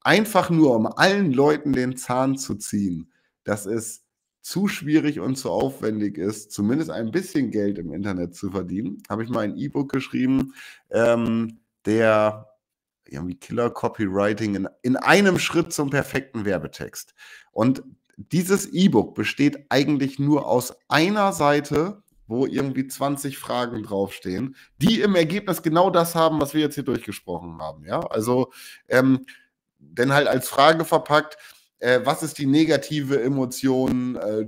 Einfach 0.00 0.50
nur, 0.50 0.74
um 0.74 0.86
allen 0.86 1.32
Leuten 1.32 1.72
den 1.72 1.96
Zahn 1.96 2.36
zu 2.36 2.54
ziehen, 2.54 3.12
dass 3.44 3.66
es 3.66 4.04
zu 4.40 4.66
schwierig 4.68 5.20
und 5.20 5.36
zu 5.36 5.50
aufwendig 5.50 6.18
ist, 6.18 6.50
zumindest 6.50 6.90
ein 6.90 7.12
bisschen 7.12 7.50
Geld 7.50 7.78
im 7.78 7.92
Internet 7.92 8.34
zu 8.34 8.50
verdienen, 8.50 9.02
habe 9.08 9.22
ich 9.22 9.28
mal 9.28 9.40
ein 9.40 9.56
E-Book 9.56 9.92
geschrieben, 9.92 10.54
ähm, 10.90 11.60
der 11.84 12.51
irgendwie 13.06 13.36
Killer 13.36 13.70
Copywriting 13.70 14.54
in, 14.54 14.68
in 14.82 14.96
einem 14.96 15.38
Schritt 15.38 15.72
zum 15.72 15.90
perfekten 15.90 16.44
Werbetext. 16.44 17.14
Und 17.52 17.82
dieses 18.16 18.66
E-Book 18.66 19.14
besteht 19.14 19.66
eigentlich 19.68 20.18
nur 20.18 20.46
aus 20.46 20.74
einer 20.88 21.32
Seite, 21.32 22.02
wo 22.26 22.46
irgendwie 22.46 22.86
20 22.86 23.38
Fragen 23.38 23.82
draufstehen, 23.82 24.56
die 24.78 25.00
im 25.00 25.14
Ergebnis 25.14 25.62
genau 25.62 25.90
das 25.90 26.14
haben, 26.14 26.40
was 26.40 26.54
wir 26.54 26.60
jetzt 26.60 26.74
hier 26.74 26.84
durchgesprochen 26.84 27.60
haben. 27.60 27.84
Ja, 27.84 28.00
also, 28.00 28.52
ähm, 28.88 29.26
denn 29.78 30.12
halt 30.12 30.28
als 30.28 30.48
Frage 30.48 30.84
verpackt, 30.84 31.36
äh, 31.82 32.00
was 32.04 32.22
ist 32.22 32.38
die 32.38 32.46
negative 32.46 33.20
Emotion, 33.20 34.14
äh, 34.14 34.46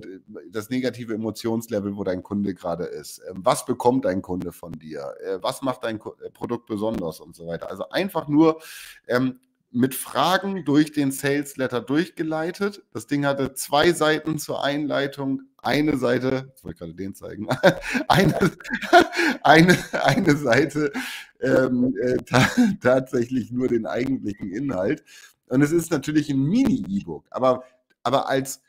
das 0.51 0.70
negative 0.70 1.14
Emotionslevel, 1.14 1.97
wo 1.97 2.05
dein 2.05 2.22
Kunde 2.22 2.55
gerade 2.55 2.85
ist? 2.85 3.18
Äh, 3.18 3.32
was 3.35 3.66
bekommt 3.66 4.05
dein 4.05 4.22
Kunde 4.22 4.53
von 4.53 4.70
dir? 4.72 5.14
Äh, 5.24 5.43
was 5.43 5.61
macht 5.61 5.82
dein 5.82 5.99
Ko 5.99 6.14
äh, 6.24 6.30
Produkt 6.30 6.66
besonders 6.66 7.18
und 7.18 7.35
so 7.35 7.49
weiter? 7.49 7.68
Also 7.68 7.89
einfach 7.89 8.28
nur 8.28 8.61
ähm, 9.09 9.41
mit 9.72 9.97
Fragen 9.97 10.64
durch 10.64 10.93
den 10.93 11.11
Sales 11.11 11.57
Letter 11.57 11.80
durchgeleitet. 11.80 12.85
Das 12.93 13.09
Ding 13.09 13.26
hatte 13.26 13.53
zwei 13.55 13.93
Seiten 13.93 14.39
zur 14.39 14.62
Einleitung, 14.62 15.43
eine 15.61 15.97
Seite, 15.97 16.53
ich 16.57 16.62
wollte 16.62 16.78
gerade 16.78 16.95
den 16.95 17.16
zeigen, 17.16 17.49
eine, 18.09 18.53
eine, 19.43 19.76
eine 20.05 20.37
Seite 20.37 20.93
ähm, 21.41 21.97
äh, 22.01 22.16
tatsächlich 22.80 23.51
nur 23.51 23.66
den 23.66 23.87
eigentlichen 23.87 24.53
Inhalt. 24.53 25.03
Und 25.55 25.63
es 25.63 25.71
ist 25.71 25.93
natürlich 25.93 26.29
ein 26.31 26.43
Mini-E-Book, 26.43 27.27
aber, 27.31 27.63
aber 28.03 28.29
als, 28.29 28.61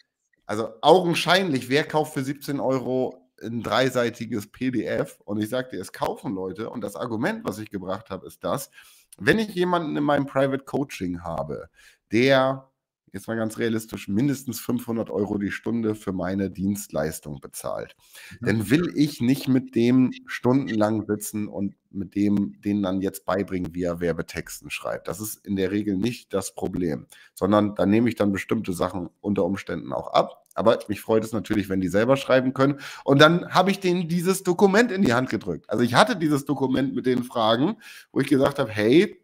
also 0.46 0.70
augenscheinlich, 0.82 1.68
wer 1.68 1.84
kauft 1.84 2.14
für 2.14 2.24
17 2.24 2.60
Euro 2.60 3.28
ein 3.42 3.64
dreiseitiges 3.64 4.46
PDF? 4.52 5.20
Und 5.26 5.42
ich 5.42 5.50
sagte, 5.50 5.78
es 5.78 5.92
kaufen 5.92 6.36
Leute. 6.36 6.70
Und 6.70 6.82
das 6.82 6.96
Argument, 6.96 7.44
was 7.44 7.58
ich 7.58 7.72
gebracht 7.72 8.12
habe, 8.12 8.28
ist 8.28 8.44
das, 8.44 8.70
wenn 9.18 9.40
ich 9.40 9.56
jemanden 9.56 9.98
in 9.98 10.04
meinem 10.04 10.28
Private 10.28 10.64
Coaching 10.64 11.24
habe, 11.24 11.70
der 12.12 12.70
jetzt 13.16 13.28
mal 13.28 13.38
ganz 13.38 13.58
realistisch, 13.58 14.08
mindestens 14.08 14.60
500 14.60 15.10
Euro 15.10 15.38
die 15.38 15.52
Stunde 15.52 15.96
für 15.96 16.12
meine 16.12 16.52
Dienstleistung 16.52 17.40
bezahlt, 17.40 17.96
mhm. 18.40 18.46
dann 18.46 18.70
will 18.70 18.92
ich 18.94 19.22
nicht 19.22 19.48
mit 19.48 19.74
dem 19.74 20.12
stundenlang 20.28 21.06
sitzen 21.08 21.48
und 21.48 21.76
mit 21.90 22.14
dem 22.14 22.60
denen 22.62 22.84
dann 22.84 23.02
jetzt 23.02 23.26
beibringen, 23.26 23.74
wie 23.74 23.84
er 23.84 24.02
Werbetexten 24.02 24.70
schreibt. 24.70 25.08
Das 25.08 25.22
ist 25.22 25.46
in 25.48 25.56
der 25.56 25.72
Regel 25.72 25.98
nicht 25.98 26.34
das 26.34 26.54
Problem, 26.54 27.08
sondern 27.34 27.74
da 27.76 27.86
nehme 27.86 28.10
ich 28.10 28.16
dann 28.16 28.34
bestimmte 28.34 28.74
Sachen 28.74 29.10
unter 29.22 29.46
Umständen 29.46 29.94
auch 29.94 30.12
ab. 30.12 30.44
Aber 30.54 30.80
mich 30.88 31.02
freut 31.02 31.24
es 31.24 31.34
natürlich, 31.34 31.70
wenn 31.70 31.82
die 31.82 31.88
selber 31.88 32.18
schreiben 32.18 32.54
können. 32.54 32.80
Und 33.04 33.22
dann 33.22 33.54
habe 33.54 33.72
ich 33.72 33.80
denen 33.80 34.08
dieses 34.08 34.44
Dokument 34.44 34.92
in 34.92 35.02
die 35.02 35.14
Hand 35.14 35.30
gedrückt. 35.30 35.70
Also 35.70 35.84
ich 35.84 35.96
hatte 35.96 36.16
dieses 36.16 36.46
Dokument 36.46 36.96
mit 36.96 37.06
den 37.06 37.24
Fragen, 37.24 37.78
wo 38.12 38.20
ich 38.20 38.28
gesagt 38.28 38.60
habe, 38.60 38.72
hey, 38.72 39.22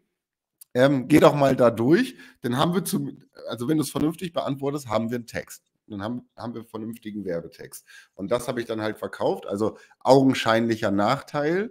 ähm, 0.74 1.08
geh 1.08 1.20
doch 1.20 1.34
mal 1.34 1.56
da 1.56 1.70
durch. 1.70 2.16
Dann 2.40 2.56
haben 2.56 2.74
wir 2.74 2.84
zu, 2.84 3.10
also 3.48 3.68
wenn 3.68 3.76
du 3.76 3.82
es 3.82 3.90
vernünftig 3.90 4.32
beantwortest, 4.32 4.88
haben 4.88 5.10
wir 5.10 5.16
einen 5.16 5.26
Text. 5.26 5.62
Dann 5.86 6.02
haben, 6.02 6.28
haben 6.36 6.54
wir 6.54 6.64
vernünftigen 6.64 7.24
Werbetext. 7.24 7.84
Und 8.14 8.30
das 8.30 8.48
habe 8.48 8.60
ich 8.60 8.66
dann 8.66 8.80
halt 8.80 8.98
verkauft. 8.98 9.46
Also 9.46 9.76
augenscheinlicher 10.00 10.90
Nachteil. 10.90 11.70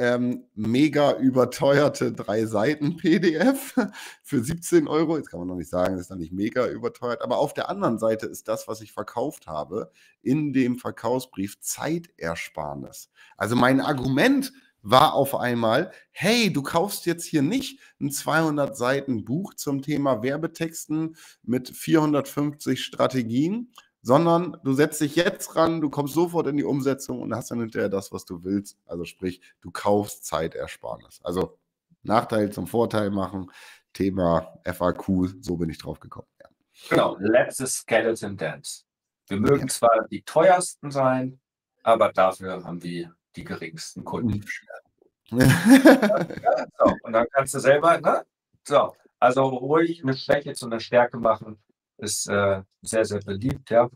Ähm, 0.00 0.44
mega 0.54 1.16
überteuerte 1.16 2.12
drei 2.12 2.46
Seiten 2.46 2.96
PDF 2.96 3.74
für 4.22 4.44
17 4.44 4.86
Euro. 4.86 5.16
Jetzt 5.16 5.30
kann 5.30 5.40
man 5.40 5.48
noch 5.48 5.56
nicht 5.56 5.70
sagen, 5.70 5.94
das 5.94 6.02
ist 6.02 6.10
dann 6.12 6.18
nicht 6.18 6.32
mega 6.32 6.68
überteuert. 6.68 7.20
Aber 7.20 7.38
auf 7.38 7.52
der 7.52 7.68
anderen 7.68 7.98
Seite 7.98 8.26
ist 8.26 8.46
das, 8.46 8.68
was 8.68 8.80
ich 8.80 8.92
verkauft 8.92 9.48
habe, 9.48 9.90
in 10.22 10.52
dem 10.52 10.78
Verkaufsbrief 10.78 11.58
Zeitersparnis. 11.60 13.10
Also 13.36 13.56
mein 13.56 13.80
Argument 13.80 14.52
war 14.82 15.14
auf 15.14 15.34
einmal, 15.34 15.92
hey, 16.10 16.52
du 16.52 16.62
kaufst 16.62 17.06
jetzt 17.06 17.24
hier 17.24 17.42
nicht 17.42 17.80
ein 18.00 18.10
200 18.10 18.76
Seiten 18.76 19.24
Buch 19.24 19.54
zum 19.54 19.82
Thema 19.82 20.22
Werbetexten 20.22 21.16
mit 21.42 21.68
450 21.68 22.82
Strategien, 22.82 23.72
sondern 24.02 24.56
du 24.64 24.72
setzt 24.72 25.00
dich 25.00 25.16
jetzt 25.16 25.56
ran, 25.56 25.80
du 25.80 25.90
kommst 25.90 26.14
sofort 26.14 26.46
in 26.46 26.56
die 26.56 26.64
Umsetzung 26.64 27.20
und 27.20 27.34
hast 27.34 27.50
dann 27.50 27.60
hinterher 27.60 27.88
das, 27.88 28.12
was 28.12 28.24
du 28.24 28.44
willst. 28.44 28.78
Also 28.86 29.04
sprich, 29.04 29.40
du 29.60 29.70
kaufst 29.70 30.24
Zeitersparnis. 30.24 31.20
Also 31.22 31.58
Nachteil 32.02 32.50
zum 32.50 32.66
Vorteil 32.66 33.10
machen, 33.10 33.50
Thema 33.92 34.60
FAQ, 34.64 35.28
so 35.40 35.56
bin 35.56 35.70
ich 35.70 35.78
drauf 35.78 35.98
gekommen. 36.00 36.28
Ja. 36.40 36.48
Genau, 36.90 37.16
let's 37.18 37.56
the 37.56 37.66
skeleton 37.66 38.36
dance. 38.36 38.84
Wir 39.26 39.38
mögen 39.38 39.66
ja. 39.66 39.68
zwar 39.68 40.06
die 40.10 40.22
teuersten 40.22 40.90
sein, 40.90 41.40
aber 41.82 42.12
dafür 42.12 42.64
haben 42.64 42.82
wir 42.82 43.14
die 43.38 43.44
geringsten 43.44 44.04
Kundenbeschwerden. 44.04 44.88
ja, 45.30 46.66
so. 46.78 46.96
Und 47.02 47.12
dann 47.12 47.26
kannst 47.32 47.54
du 47.54 47.60
selber, 47.60 48.00
ne? 48.00 48.24
So, 48.64 48.94
also 49.18 49.46
ruhig 49.46 50.02
eine 50.02 50.16
Schwäche 50.16 50.54
zu 50.54 50.66
einer 50.66 50.80
Stärke 50.80 51.18
machen, 51.18 51.62
ist 51.98 52.28
äh, 52.28 52.62
sehr, 52.82 53.04
sehr 53.04 53.20
beliebt, 53.20 53.70
ja. 53.70 53.88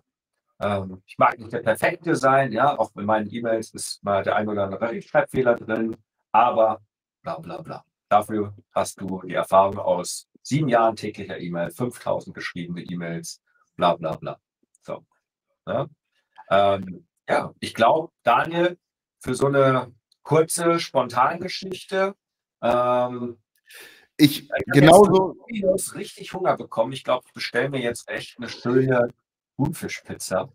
Ähm, 0.61 1.03
ich 1.07 1.18
mag 1.18 1.38
nicht 1.38 1.53
der 1.53 1.61
Perfekte 1.61 2.14
sein, 2.14 2.53
ja, 2.53 2.78
auch 2.78 2.95
in 2.97 3.05
meinen 3.05 3.32
E-Mails 3.32 3.72
ist 3.74 4.03
mal 4.05 4.22
der 4.22 4.36
ein 4.36 4.49
oder 4.49 4.64
andere 4.64 4.90
Rechtschreibfehler 4.90 5.57
drin, 5.57 5.97
aber 6.30 6.80
bla 7.22 7.38
bla 7.38 7.61
bla. 7.61 7.84
Dafür 8.09 8.55
hast 8.72 9.01
du 9.01 9.22
die 9.22 9.34
Erfahrung 9.34 9.78
aus 9.78 10.28
sieben 10.43 10.68
Jahren 10.68 10.97
täglicher 10.97 11.38
E-Mail, 11.38 11.70
5000 11.70 12.34
geschriebene 12.34 12.82
E-Mails, 12.82 13.40
bla 13.76 13.97
bla 13.97 14.16
bla. 14.16 14.38
So. 14.82 15.05
Ja, 15.66 15.86
ähm, 16.51 17.07
ja 17.28 17.53
ich 17.61 17.74
glaube, 17.74 18.12
Daniel, 18.22 18.78
für 19.23 19.35
so 19.35 19.47
eine 19.47 19.93
kurze 20.23 20.81
Spontangeschichte. 20.81 22.14
Ähm, 22.61 23.39
ich 24.16 24.49
genauso. 24.66 25.37
Ich 25.49 25.62
habe 25.62 25.99
richtig 25.99 26.33
Hunger 26.35 26.57
bekommen. 26.57 26.93
Ich 26.93 27.05
glaube, 27.05 27.25
ich 27.27 27.33
bestelle 27.33 27.70
mir 27.70 27.81
jetzt 27.81 28.09
echt 28.09 28.37
eine 28.39 28.49
schöne 28.49 29.09
Thunfischpizza. 29.57 30.53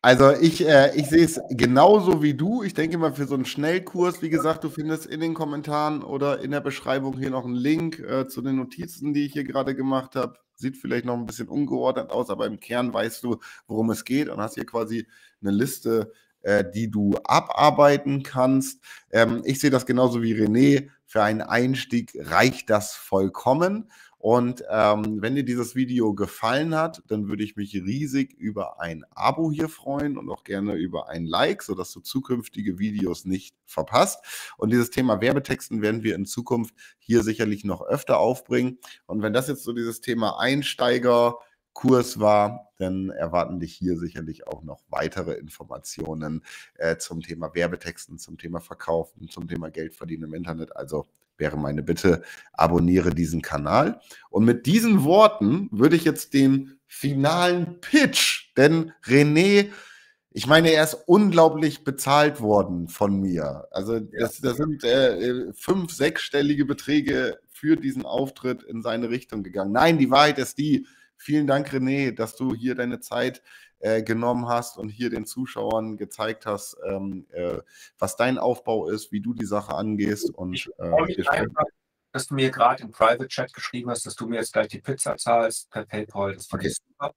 Also 0.00 0.30
ich, 0.30 0.66
äh, 0.66 0.94
ich 0.96 1.08
sehe 1.08 1.24
es 1.24 1.40
genauso 1.50 2.22
wie 2.22 2.34
du. 2.34 2.62
Ich 2.62 2.72
denke 2.72 2.98
mal, 2.98 3.12
für 3.12 3.26
so 3.26 3.34
einen 3.34 3.44
Schnellkurs, 3.44 4.22
wie 4.22 4.30
gesagt, 4.30 4.62
du 4.62 4.70
findest 4.70 5.06
in 5.06 5.20
den 5.20 5.34
Kommentaren 5.34 6.04
oder 6.04 6.40
in 6.40 6.52
der 6.52 6.60
Beschreibung 6.60 7.18
hier 7.18 7.30
noch 7.30 7.44
einen 7.44 7.54
Link 7.54 7.98
äh, 7.98 8.28
zu 8.28 8.40
den 8.40 8.56
Notizen, 8.56 9.12
die 9.12 9.26
ich 9.26 9.32
hier 9.32 9.44
gerade 9.44 9.74
gemacht 9.74 10.14
habe. 10.14 10.38
Sieht 10.54 10.76
vielleicht 10.76 11.04
noch 11.04 11.14
ein 11.14 11.26
bisschen 11.26 11.48
ungeordnet 11.48 12.10
aus, 12.10 12.30
aber 12.30 12.46
im 12.46 12.60
Kern 12.60 12.92
weißt 12.92 13.24
du, 13.24 13.38
worum 13.66 13.90
es 13.90 14.04
geht 14.04 14.28
und 14.28 14.40
hast 14.40 14.54
hier 14.54 14.66
quasi 14.66 15.06
eine 15.40 15.50
Liste, 15.50 16.12
äh, 16.48 16.64
die 16.64 16.90
du 16.90 17.14
abarbeiten 17.24 18.22
kannst. 18.22 18.82
Ähm, 19.10 19.42
ich 19.44 19.60
sehe 19.60 19.68
das 19.68 19.84
genauso 19.84 20.22
wie 20.22 20.34
René. 20.34 20.88
Für 21.04 21.22
einen 21.22 21.42
Einstieg 21.42 22.12
reicht 22.18 22.70
das 22.70 22.94
vollkommen. 22.94 23.90
Und 24.16 24.64
ähm, 24.70 25.20
wenn 25.20 25.34
dir 25.34 25.44
dieses 25.44 25.74
Video 25.74 26.14
gefallen 26.14 26.74
hat, 26.74 27.02
dann 27.06 27.28
würde 27.28 27.44
ich 27.44 27.56
mich 27.56 27.74
riesig 27.74 28.32
über 28.32 28.80
ein 28.80 29.04
Abo 29.14 29.52
hier 29.52 29.68
freuen 29.68 30.16
und 30.16 30.30
auch 30.30 30.42
gerne 30.42 30.74
über 30.74 31.10
ein 31.10 31.26
Like, 31.26 31.62
sodass 31.62 31.92
du 31.92 32.00
zukünftige 32.00 32.78
Videos 32.78 33.26
nicht 33.26 33.54
verpasst. 33.66 34.24
Und 34.56 34.70
dieses 34.70 34.88
Thema 34.88 35.20
Werbetexten 35.20 35.82
werden 35.82 36.02
wir 36.02 36.14
in 36.14 36.24
Zukunft 36.24 36.74
hier 36.98 37.22
sicherlich 37.22 37.64
noch 37.64 37.82
öfter 37.82 38.18
aufbringen. 38.18 38.78
Und 39.06 39.20
wenn 39.20 39.34
das 39.34 39.48
jetzt 39.48 39.64
so 39.64 39.74
dieses 39.74 40.00
Thema 40.00 40.40
Einsteiger, 40.40 41.36
Kurs 41.78 42.18
war, 42.18 42.72
dann 42.78 43.10
erwarten 43.10 43.60
dich 43.60 43.72
hier 43.72 43.96
sicherlich 43.96 44.48
auch 44.48 44.64
noch 44.64 44.80
weitere 44.88 45.34
Informationen 45.34 46.42
äh, 46.74 46.96
zum 46.96 47.20
Thema 47.20 47.54
Werbetexten, 47.54 48.18
zum 48.18 48.36
Thema 48.36 48.58
Verkaufen, 48.58 49.28
zum 49.28 49.46
Thema 49.46 49.70
Geldverdienen 49.70 50.28
im 50.28 50.34
Internet. 50.34 50.74
Also 50.74 51.06
wäre 51.36 51.56
meine 51.56 51.84
Bitte, 51.84 52.22
abonniere 52.52 53.14
diesen 53.14 53.42
Kanal. 53.42 54.00
Und 54.28 54.44
mit 54.44 54.66
diesen 54.66 55.04
Worten 55.04 55.68
würde 55.70 55.94
ich 55.94 56.02
jetzt 56.02 56.34
den 56.34 56.80
finalen 56.88 57.80
Pitch, 57.80 58.52
denn 58.56 58.90
René, 59.04 59.70
ich 60.32 60.48
meine, 60.48 60.72
er 60.72 60.82
ist 60.82 60.94
unglaublich 61.06 61.84
bezahlt 61.84 62.40
worden 62.40 62.88
von 62.88 63.20
mir. 63.20 63.68
Also 63.70 64.00
das, 64.00 64.40
das 64.40 64.56
sind 64.56 64.82
äh, 64.82 65.52
fünf, 65.52 65.92
sechsstellige 65.92 66.64
Beträge 66.64 67.38
für 67.48 67.76
diesen 67.76 68.04
Auftritt 68.04 68.64
in 68.64 68.82
seine 68.82 69.10
Richtung 69.10 69.44
gegangen. 69.44 69.70
Nein, 69.70 69.96
die 69.96 70.10
Wahrheit 70.10 70.38
ist 70.38 70.58
die, 70.58 70.84
vielen 71.18 71.46
Dank, 71.46 71.68
René, 71.68 72.12
dass 72.12 72.36
du 72.36 72.54
hier 72.54 72.74
deine 72.74 73.00
Zeit 73.00 73.42
äh, 73.80 74.02
genommen 74.02 74.48
hast 74.48 74.78
und 74.78 74.88
hier 74.88 75.10
den 75.10 75.26
Zuschauern 75.26 75.96
gezeigt 75.96 76.46
hast, 76.46 76.76
ähm, 76.84 77.26
äh, 77.30 77.58
was 77.98 78.16
dein 78.16 78.38
Aufbau 78.38 78.88
ist, 78.88 79.12
wie 79.12 79.20
du 79.20 79.34
die 79.34 79.46
Sache 79.46 79.74
angehst. 79.74 80.30
Und, 80.30 80.54
ich 80.54 80.68
freue 80.76 81.06
mich 81.06 81.30
einfach, 81.30 81.64
dass 82.12 82.26
du 82.26 82.34
mir 82.34 82.50
gerade 82.50 82.82
im 82.82 82.90
Private 82.90 83.28
Chat 83.28 83.52
geschrieben 83.52 83.90
hast, 83.90 84.06
dass 84.06 84.16
du 84.16 84.26
mir 84.26 84.36
jetzt 84.36 84.52
gleich 84.52 84.68
die 84.68 84.80
Pizza 84.80 85.16
zahlst 85.16 85.70
per 85.70 85.84
PayPal. 85.84 86.34
Das 86.34 86.46
fand 86.46 86.64
okay. 86.64 86.72
super. 86.72 87.14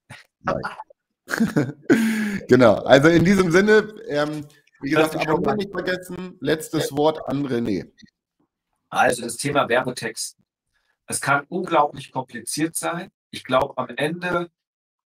genau, 2.48 2.74
also 2.74 3.08
in 3.08 3.24
diesem 3.24 3.50
Sinne, 3.50 3.94
ähm, 4.08 4.46
wie 4.82 4.90
gesagt, 4.90 5.16
abonnieren 5.16 5.56
nicht 5.56 5.72
vergessen. 5.72 6.36
Letztes 6.40 6.92
Wort 6.92 7.26
an 7.28 7.46
René. 7.46 7.90
Also 8.88 9.22
das 9.22 9.36
Thema 9.36 9.68
Werbetext. 9.68 10.36
Es 11.06 11.20
kann 11.20 11.44
unglaublich 11.48 12.12
kompliziert 12.12 12.76
sein. 12.76 13.10
Ich 13.32 13.42
glaube, 13.42 13.76
am 13.76 13.88
Ende 13.96 14.50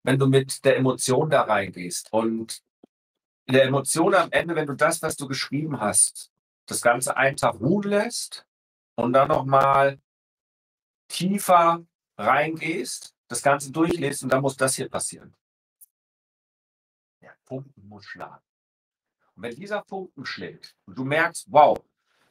wenn 0.04 0.18
du 0.18 0.28
mit 0.28 0.64
der 0.66 0.78
Emotion 0.78 1.30
da 1.30 1.44
reingehst 1.44 2.12
und 2.14 2.64
in 3.46 3.54
der 3.54 3.66
Emotion 3.66 4.14
am 4.14 4.32
Ende, 4.32 4.56
wenn 4.56 4.68
du 4.68 4.74
das, 4.74 5.02
was 5.02 5.16
du 5.16 5.28
geschrieben 5.28 5.80
hast, 5.80 6.32
das 6.66 6.82
Ganze 6.82 7.18
einen 7.18 7.36
Tag 7.36 7.60
ruhen 7.60 7.90
lässt 7.90 8.46
und 8.96 9.14
dann 9.14 9.28
nochmal 9.28 10.00
tiefer 11.08 11.84
reingehst, 12.18 13.16
das 13.28 13.42
Ganze 13.42 13.72
durchlässt 13.72 14.24
und 14.24 14.30
dann 14.30 14.42
muss 14.42 14.56
das 14.56 14.76
hier 14.76 14.90
passieren. 14.90 15.36
Der 17.22 17.36
Funken 17.46 17.88
muss 17.88 18.06
schlagen. 18.06 18.46
Und 19.36 19.44
wenn 19.44 19.56
dieser 19.56 19.84
Funken 19.84 20.26
schlägt 20.26 20.76
und 20.86 20.98
du 20.98 21.04
merkst, 21.04 21.48
wow, 21.50 21.78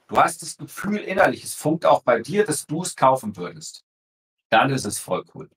du 0.07 0.17
hast 0.17 0.43
das 0.43 0.57
Gefühl 0.57 0.99
innerlich, 0.99 1.43
es 1.43 1.55
funkt 1.55 1.85
auch 1.85 2.03
bei 2.03 2.21
dir, 2.21 2.45
dass 2.45 2.65
du 2.67 2.83
es 2.83 2.95
kaufen 2.95 3.37
würdest, 3.37 3.85
dann 4.51 4.71
ist 4.71 4.85
es 4.85 4.99
voll 5.01 5.25
cool. 5.35 5.51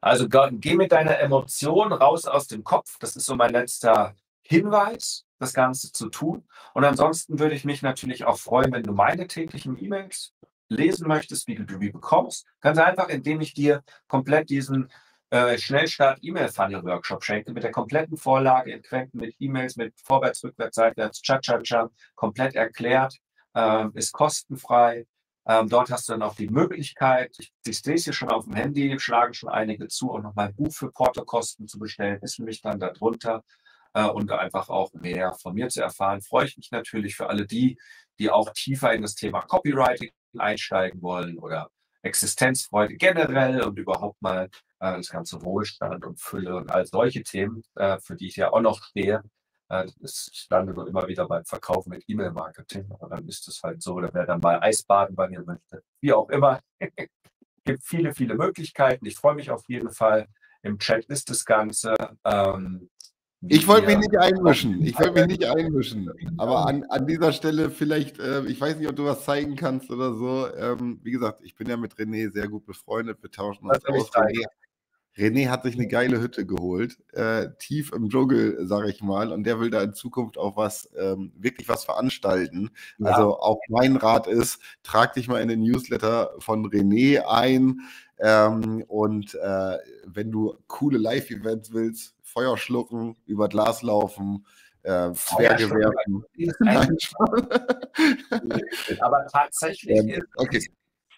Also 0.00 0.28
geh 0.28 0.74
mit 0.74 0.92
deiner 0.92 1.18
Emotion 1.18 1.92
raus 1.92 2.24
aus 2.24 2.46
dem 2.46 2.64
Kopf. 2.64 2.98
Das 2.98 3.16
ist 3.16 3.26
so 3.26 3.36
mein 3.36 3.52
letzter 3.52 4.14
Hinweis, 4.42 5.26
das 5.38 5.52
Ganze 5.52 5.92
zu 5.92 6.08
tun. 6.08 6.46
Und 6.74 6.84
ansonsten 6.84 7.38
würde 7.38 7.54
ich 7.54 7.64
mich 7.64 7.82
natürlich 7.82 8.24
auch 8.24 8.38
freuen, 8.38 8.72
wenn 8.72 8.82
du 8.82 8.92
meine 8.92 9.26
täglichen 9.26 9.82
E-Mails 9.82 10.32
lesen 10.68 11.06
möchtest, 11.06 11.48
wie 11.48 11.56
du 11.56 11.64
die 11.64 11.90
bekommst. 11.90 12.46
Ganz 12.60 12.78
einfach, 12.78 13.08
indem 13.08 13.40
ich 13.40 13.54
dir 13.54 13.82
komplett 14.08 14.50
diesen 14.50 14.90
äh, 15.30 15.58
Schnellstart-E-Mail-Funnel-Workshop 15.58 17.22
schenke, 17.22 17.52
mit 17.52 17.62
der 17.62 17.70
kompletten 17.70 18.16
Vorlage 18.16 18.72
in 18.72 18.82
Quenten, 18.82 19.18
mit 19.18 19.34
E-Mails, 19.38 19.76
mit 19.76 19.94
Vorwärts, 20.00 20.42
Rückwärts, 20.42 20.76
Seitwärts, 20.76 21.22
Cha-Cha-Cha, 21.22 21.90
komplett 22.14 22.54
erklärt, 22.54 23.16
äh, 23.54 23.86
ist 23.94 24.12
kostenfrei. 24.12 25.06
Ähm, 25.46 25.68
dort 25.68 25.90
hast 25.90 26.08
du 26.08 26.12
dann 26.12 26.22
auch 26.22 26.34
die 26.34 26.48
Möglichkeit, 26.48 27.36
ich, 27.64 27.80
sehe 27.80 27.94
es 27.94 28.04
hier 28.04 28.12
schon 28.12 28.30
auf 28.30 28.44
dem 28.44 28.54
Handy, 28.54 28.98
schlagen 29.00 29.34
schon 29.34 29.48
einige 29.48 29.88
zu, 29.88 30.12
auch 30.12 30.20
nochmal 30.20 30.48
ein 30.48 30.54
Buch 30.54 30.72
für 30.72 30.90
Portokosten 30.90 31.66
zu 31.66 31.78
bestellen, 31.78 32.20
ist 32.22 32.38
nämlich 32.38 32.60
dann 32.60 32.78
darunter 32.78 33.42
äh, 33.94 34.04
und 34.04 34.30
einfach 34.32 34.68
auch 34.68 34.92
mehr 34.94 35.32
von 35.32 35.54
mir 35.54 35.68
zu 35.68 35.82
erfahren. 35.82 36.20
Freue 36.20 36.46
ich 36.46 36.56
mich 36.56 36.70
natürlich 36.70 37.16
für 37.16 37.28
alle 37.28 37.46
die, 37.46 37.78
die 38.18 38.30
auch 38.30 38.50
tiefer 38.52 38.92
in 38.92 39.02
das 39.02 39.14
Thema 39.14 39.40
Copywriting 39.42 40.10
einsteigen 40.38 41.02
wollen 41.02 41.38
oder 41.38 41.70
Existenzfreude 42.02 42.94
generell 42.94 43.62
und 43.62 43.78
überhaupt 43.78 44.20
mal 44.22 44.48
äh, 44.80 44.96
das 44.96 45.10
ganze 45.10 45.42
Wohlstand 45.42 46.04
und 46.04 46.20
Fülle 46.20 46.56
und 46.56 46.70
all 46.70 46.86
solche 46.86 47.22
Themen, 47.22 47.62
äh, 47.76 47.98
für 48.00 48.16
die 48.16 48.28
ich 48.28 48.36
ja 48.36 48.52
auch 48.52 48.60
noch 48.60 48.82
stehe, 48.82 49.22
es 50.02 50.46
landet 50.50 50.76
nur 50.76 50.88
immer 50.88 51.06
wieder 51.06 51.26
beim 51.26 51.44
Verkauf 51.44 51.86
mit 51.86 52.04
E-Mail-Marketing. 52.08 52.90
Aber 52.90 53.08
dann 53.08 53.26
ist 53.28 53.46
es 53.48 53.62
halt 53.62 53.82
so, 53.82 53.94
oder 53.94 54.10
wer 54.12 54.26
dann 54.26 54.40
mal 54.40 54.60
Eisbaden 54.60 55.14
bei 55.14 55.28
mir 55.28 55.42
möchte, 55.42 55.82
wie 56.00 56.12
auch 56.12 56.28
immer. 56.28 56.60
gibt 57.64 57.84
viele, 57.84 58.14
viele 58.14 58.34
Möglichkeiten. 58.34 59.06
Ich 59.06 59.16
freue 59.16 59.34
mich 59.34 59.50
auf 59.50 59.62
jeden 59.68 59.90
Fall. 59.90 60.26
Im 60.62 60.78
Chat 60.78 61.04
ist 61.06 61.30
das 61.30 61.44
Ganze. 61.44 61.94
Ähm, 62.24 62.90
ich 63.48 63.66
wollte 63.66 63.86
mich 63.86 63.98
nicht 63.98 64.18
einmischen. 64.18 64.84
Ich 64.84 64.98
wollte 64.98 65.26
mich 65.26 65.38
nicht 65.38 65.44
einmischen. 65.56 66.10
Aber 66.36 66.66
an, 66.66 66.84
an 66.90 67.06
dieser 67.06 67.32
Stelle 67.32 67.70
vielleicht, 67.70 68.18
äh, 68.18 68.44
ich 68.44 68.60
weiß 68.60 68.76
nicht, 68.76 68.88
ob 68.88 68.96
du 68.96 69.04
was 69.04 69.24
zeigen 69.24 69.56
kannst 69.56 69.90
oder 69.90 70.14
so. 70.14 70.52
Ähm, 70.54 71.00
wie 71.02 71.10
gesagt, 71.10 71.40
ich 71.42 71.54
bin 71.54 71.68
ja 71.68 71.76
mit 71.76 71.94
René 71.94 72.30
sehr 72.30 72.48
gut 72.48 72.66
befreundet. 72.66 73.22
Wir 73.22 73.30
tauschen 73.30 73.70
uns 73.70 73.84
aus. 73.84 74.12
René, 74.12 74.44
René 75.16 75.48
hat 75.48 75.64
sich 75.64 75.74
eine 75.74 75.88
geile 75.88 76.20
Hütte 76.20 76.46
geholt, 76.46 76.98
äh, 77.12 77.48
tief 77.58 77.92
im 77.92 78.08
Dschungel, 78.08 78.66
sage 78.66 78.90
ich 78.90 79.02
mal, 79.02 79.32
und 79.32 79.44
der 79.44 79.60
will 79.60 79.70
da 79.70 79.82
in 79.82 79.92
Zukunft 79.92 80.38
auch 80.38 80.56
was, 80.56 80.88
ähm, 80.96 81.32
wirklich 81.36 81.68
was 81.68 81.84
veranstalten. 81.84 82.70
Ja. 82.98 83.10
Also 83.10 83.38
auch 83.38 83.58
mein 83.68 83.96
Rat 83.96 84.26
ist, 84.26 84.60
trag 84.82 85.14
dich 85.14 85.28
mal 85.28 85.40
in 85.40 85.48
den 85.48 85.62
Newsletter 85.62 86.32
von 86.38 86.66
René 86.66 87.24
ein 87.26 87.80
ähm, 88.18 88.84
und 88.86 89.34
äh, 89.34 89.78
wenn 90.04 90.30
du 90.30 90.56
coole 90.66 90.98
Live-Events 90.98 91.72
willst, 91.72 92.14
Feuer 92.22 92.56
schlucken, 92.56 93.16
über 93.26 93.48
Glas 93.48 93.82
laufen, 93.82 94.46
äh, 94.82 95.12
Zwerge 95.12 95.70
werfen. 95.70 96.24
Aber 99.00 99.26
tatsächlich 99.26 99.98
ähm, 99.98 100.22
okay. 100.36 100.64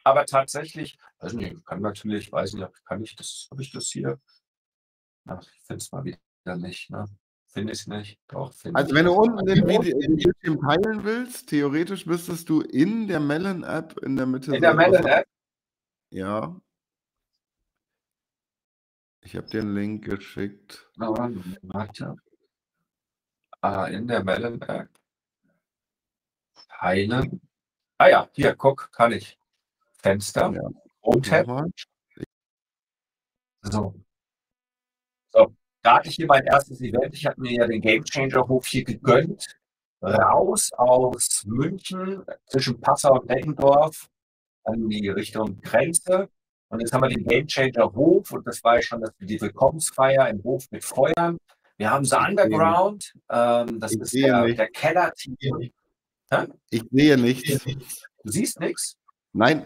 Aber 0.05 0.27
tatsächlich, 0.27 0.99
weiß 1.21 1.35
nicht, 1.35 1.65
kann 1.65 1.81
natürlich, 1.81 2.33
weiß 2.33 2.55
nicht, 2.55 2.85
kann 2.85 3.03
ich 3.03 3.15
das, 3.15 3.49
habe 3.51 3.63
ich 3.63 3.71
das 3.71 3.87
hier? 3.87 4.21
Ach, 5.27 5.43
ich 5.43 5.63
finde 5.63 5.79
es 5.79 5.93
mal 5.93 6.05
wieder 6.05 6.57
nicht, 6.57 6.91
ne? 6.91 7.05
Finde 7.47 7.73
ich 7.75 7.81
es 7.81 7.87
nicht. 7.87 8.19
Doch, 8.29 8.53
also 8.73 8.95
wenn 8.95 9.05
du 9.05 9.13
unten 9.13 9.45
den 9.45 9.65
Bildschirm 9.67 10.61
teilen 10.61 11.05
willst, 11.05 11.51
theoretisch 11.51 12.07
müsstest 12.07 12.49
du 12.49 12.63
in 12.63 13.07
der 13.07 13.21
Melon-App 13.21 13.99
in 13.99 14.17
der 14.17 14.25
Mitte. 14.27 14.57
In 14.57 14.63
der 14.63 14.75
Melon-App? 14.75 15.29
Ja. 16.11 16.59
Ich 19.21 19.37
habe 19.37 19.47
dir 19.49 19.61
einen 19.61 19.75
Link 19.75 20.05
geschickt. 20.05 20.91
Warte. 20.97 22.17
Ah, 23.61 23.85
in 23.85 24.09
der 24.09 24.25
Melon-App. 24.25 24.89
Teilen. 26.69 27.41
Ah 27.99 28.09
ja, 28.09 28.29
hier, 28.33 28.57
guck, 28.57 28.91
kann 28.93 29.13
ich. 29.13 29.39
Fenster, 30.03 30.53
ja. 30.53 30.69
Home-Tab. 31.05 31.71
So. 33.63 33.95
So, 35.31 35.55
da 35.83 35.97
hatte 35.97 36.09
ich 36.09 36.17
hier 36.17 36.27
mein 36.27 36.45
erstes 36.45 36.81
Event. 36.81 37.15
Ich 37.15 37.27
habe 37.27 37.41
mir 37.41 37.53
ja 37.53 37.67
den 37.67 37.81
Game 37.81 38.05
Changer 38.05 38.47
Hof 38.49 38.67
hier 38.67 38.85
gegönnt. 38.85 39.47
Raus 40.03 40.73
aus 40.73 41.45
München 41.47 42.25
zwischen 42.47 42.81
Passau 42.81 43.21
und 43.21 43.29
Beckendorf 43.29 44.09
an 44.65 44.89
die 44.89 45.09
Richtung 45.09 45.61
Grenze. 45.61 46.29
Und 46.69 46.81
jetzt 46.81 46.93
haben 46.93 47.03
wir 47.03 47.09
den 47.09 47.25
Game 47.25 47.47
Changer 47.47 47.93
Hof 47.95 48.33
und 48.33 48.47
das 48.47 48.65
war 48.65 48.77
ja 48.77 48.83
schon 48.83 49.05
die 49.21 49.41
Willkommensfeier 49.41 50.29
im 50.29 50.43
Hof 50.43 50.67
mit 50.71 50.83
Feuern. 50.83 51.39
Wir 51.77 51.91
haben 51.91 52.05
so 52.05 52.17
Underground, 52.17 53.13
ähm, 53.31 53.79
das 53.79 53.93
ich 53.93 54.01
ist 54.01 54.15
der, 54.15 54.45
der 54.47 54.69
Keller. 54.71 55.13
Ich 56.71 56.83
sehe 56.91 57.19
nichts. 57.19 57.65
Du 58.25 58.31
siehst 58.31 58.59
nichts? 58.59 58.97
Nein. 59.33 59.65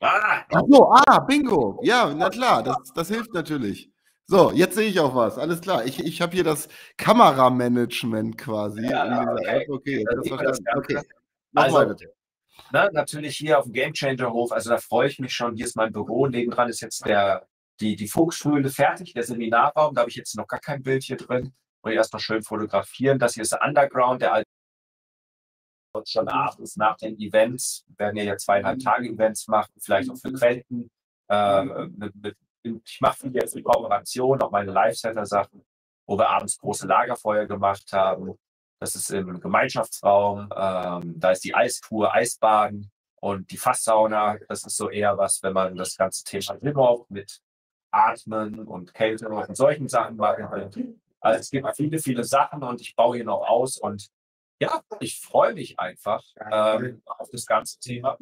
Ah, 0.00 0.44
Ach 0.52 0.62
so, 0.68 0.92
ah, 0.92 1.20
Bingo. 1.20 1.80
Ja, 1.82 2.12
na 2.12 2.28
klar, 2.28 2.62
das, 2.62 2.92
das 2.94 3.08
hilft 3.08 3.32
natürlich. 3.32 3.88
So, 4.26 4.50
jetzt 4.52 4.74
sehe 4.74 4.88
ich 4.88 4.98
auch 4.98 5.14
was. 5.14 5.38
Alles 5.38 5.60
klar. 5.60 5.84
Ich, 5.84 6.00
ich 6.00 6.20
habe 6.20 6.32
hier 6.32 6.44
das 6.44 6.68
Kameramanagement 6.96 8.36
quasi 8.38 8.82
Ja, 8.88 9.32
okay. 9.32 9.66
Okay, 9.68 10.04
Da 10.04 10.14
das 10.16 10.28
das. 10.28 10.64
Ganze. 10.64 10.64
Okay. 10.76 11.00
Also, 11.54 11.86
bitte. 11.86 12.14
ne, 12.72 12.90
natürlich 12.92 13.36
hier 13.36 13.58
auf 13.58 13.64
dem 13.64 13.74
Gamechanger-Hof, 13.74 14.52
also 14.52 14.70
da 14.70 14.78
freue 14.78 15.08
ich 15.08 15.18
mich 15.18 15.32
schon. 15.34 15.54
Hier 15.54 15.66
ist 15.66 15.76
mein 15.76 15.92
Büro, 15.92 16.26
nebendran 16.26 16.68
ist 16.68 16.80
jetzt 16.80 17.04
der, 17.06 17.46
die, 17.80 17.94
die 17.94 18.08
Fuchshöhle 18.08 18.70
fertig, 18.70 19.12
der 19.12 19.22
Seminarraum. 19.22 19.94
Da 19.94 20.00
habe 20.00 20.10
ich 20.10 20.16
jetzt 20.16 20.36
noch 20.36 20.46
gar 20.46 20.60
kein 20.60 20.82
Bild 20.82 21.04
hier 21.04 21.16
drin. 21.16 21.52
Ich 21.86 21.94
erst 21.94 22.12
noch 22.12 22.20
schön 22.20 22.42
fotografieren. 22.42 23.18
Das 23.18 23.34
hier 23.34 23.42
ist 23.42 23.52
der 23.52 23.62
Underground, 23.62 24.22
der 24.22 24.32
alte 24.32 24.48
schon 26.04 26.28
abends 26.28 26.76
nach 26.76 26.96
den 26.96 27.18
Events, 27.18 27.84
Wir 27.88 27.98
werden 27.98 28.16
ja 28.16 28.24
jetzt 28.24 28.44
zweieinhalb 28.44 28.78
Tage 28.80 29.08
Events 29.08 29.46
machen, 29.48 29.72
vielleicht 29.80 30.10
auch 30.10 30.16
Frequenten. 30.16 30.90
Äh, 31.28 31.64
mit, 31.64 32.14
mit, 32.16 32.36
ich 32.62 33.00
mache 33.00 33.18
viel 33.18 33.34
jetzt 33.34 33.54
mit 33.54 33.64
Kooperation, 33.64 34.40
auch 34.42 34.50
meine 34.50 34.72
Live-Center-Sachen, 34.72 35.64
wo 36.06 36.18
wir 36.18 36.28
abends 36.28 36.58
große 36.58 36.86
Lagerfeuer 36.86 37.46
gemacht 37.46 37.92
haben. 37.92 38.38
Das 38.80 38.94
ist 38.94 39.10
im 39.10 39.38
Gemeinschaftsraum. 39.40 40.48
Ähm, 40.56 41.14
da 41.20 41.30
ist 41.30 41.44
die 41.44 41.54
Eistour, 41.54 42.12
Eisbaden 42.12 42.90
und 43.20 43.50
die 43.50 43.56
Fasssauna. 43.56 44.38
Das 44.48 44.64
ist 44.64 44.76
so 44.76 44.90
eher 44.90 45.16
was, 45.16 45.42
wenn 45.42 45.52
man 45.52 45.76
das 45.76 45.96
ganze 45.96 46.24
Thema 46.24 46.56
überhaupt 46.60 47.10
mit 47.10 47.40
Atmen 47.92 48.60
und 48.66 48.94
Kälte 48.94 49.28
und 49.28 49.56
solchen 49.56 49.88
Sachen 49.88 50.16
machen 50.16 50.50
will. 50.50 50.98
Also 51.20 51.40
es 51.40 51.50
gibt 51.50 51.76
viele, 51.76 51.98
viele 51.98 52.24
Sachen 52.24 52.62
und 52.62 52.80
ich 52.80 52.96
baue 52.96 53.16
hier 53.16 53.24
noch 53.24 53.42
aus 53.42 53.76
und 53.76 54.08
ja, 54.62 54.80
ich 55.00 55.18
freue 55.20 55.54
mich 55.54 55.78
einfach 55.78 56.22
ähm, 56.52 57.02
auf 57.06 57.28
das 57.30 57.44
ganze 57.46 57.80
Thema. 57.80 58.16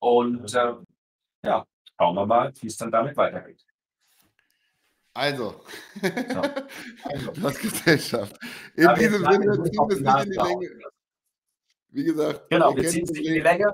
Und 0.00 0.54
ähm, 0.54 0.84
ja, 1.44 1.64
schauen 1.96 2.14
wir 2.16 2.26
mal, 2.26 2.52
wie 2.60 2.66
es 2.66 2.76
dann 2.76 2.90
damit 2.90 3.16
weitergeht. 3.16 3.64
Also, 5.16 5.60
So. 6.02 6.42
was 7.40 7.58
Gesellschaft. 7.58 8.36
In 8.74 8.82
Ja, 8.84 8.94
diesem 8.94 9.22
Sinne, 9.24 9.62
ziehen 9.62 9.88
wir 9.88 9.88
es 9.88 10.00
nicht 10.00 10.24
in 10.24 10.30
die 10.30 10.36
Länge. 10.36 10.90
Wie 11.90 12.04
gesagt, 12.04 12.50
Genau, 12.50 12.76
wir 12.76 12.88
ziehen 12.88 13.04
es 13.04 13.10
nicht 13.12 13.26
in 13.26 13.34
die. 13.34 13.40
Länge. 13.40 13.72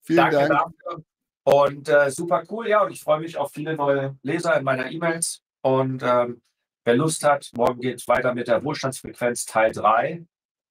Vielen 0.00 0.16
Danke 0.16 0.36
Dank. 0.48 0.72
dafür. 0.84 1.04
Und 1.44 1.88
äh, 1.90 2.10
super 2.10 2.44
cool, 2.50 2.68
ja. 2.68 2.82
Und 2.84 2.92
ich 2.92 3.02
freue 3.02 3.20
mich 3.20 3.36
auf 3.36 3.52
viele 3.52 3.76
neue 3.76 4.16
Leser 4.22 4.56
in 4.56 4.64
meiner 4.64 4.90
E-Mails. 4.90 5.42
Und 5.60 6.02
ähm, 6.02 6.40
wer 6.84 6.96
Lust 6.96 7.22
hat, 7.24 7.50
morgen 7.54 7.80
geht 7.80 8.00
es 8.00 8.08
weiter 8.08 8.32
mit 8.34 8.48
der 8.48 8.64
Wohlstandsfrequenz 8.64 9.44
Teil 9.44 9.72
3. 9.72 10.24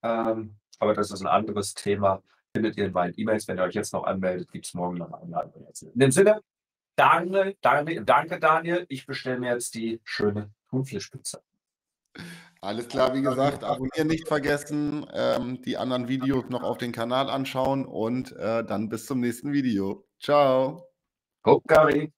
Ähm, 0.04 0.58
aber 0.80 0.94
das 0.94 1.12
ist 1.12 1.22
ein 1.22 1.28
anderes 1.28 1.74
Thema. 1.74 2.24
Findet 2.54 2.78
ihr 2.78 2.86
in 2.86 2.92
meinen 2.92 3.14
E-Mails. 3.16 3.48
Wenn 3.48 3.58
ihr 3.58 3.64
euch 3.64 3.76
jetzt 3.76 3.94
noch 3.94 4.04
anmeldet, 4.04 4.52
gibt 4.52 4.66
es 4.66 4.74
morgen 4.74 4.98
noch 4.98 5.12
eine 5.14 5.22
Einladung. 5.22 5.68
In 5.94 6.00
dem 6.00 6.12
Sinne, 6.12 6.42
Daniel, 6.96 7.56
Daniel, 7.62 8.04
danke 8.04 8.40
Daniel. 8.40 8.86
Ich 8.90 9.06
bestelle 9.06 9.40
mir 9.40 9.54
jetzt 9.54 9.74
die 9.76 10.02
schöne 10.04 10.52
Thunfischpizza. 10.70 11.42
Alles 12.64 12.88
klar, 12.88 13.16
wie 13.16 13.22
gesagt, 13.22 13.64
abonnieren 13.64 14.08
nicht 14.08 14.28
vergessen, 14.28 15.08
ähm, 15.14 15.62
die 15.64 15.78
anderen 15.78 16.08
Videos 16.08 16.48
noch 16.50 16.62
auf 16.62 16.78
den 16.78 16.92
Kanal 16.92 17.30
anschauen 17.30 17.86
und 17.86 18.34
äh, 18.34 18.64
dann 18.64 18.88
bis 18.88 19.08
zum 19.08 19.20
nächsten 19.20 19.52
Video. 19.52 20.06
Ciao. 20.20 20.88
Guck, 21.42 21.64
Gary. 21.68 22.12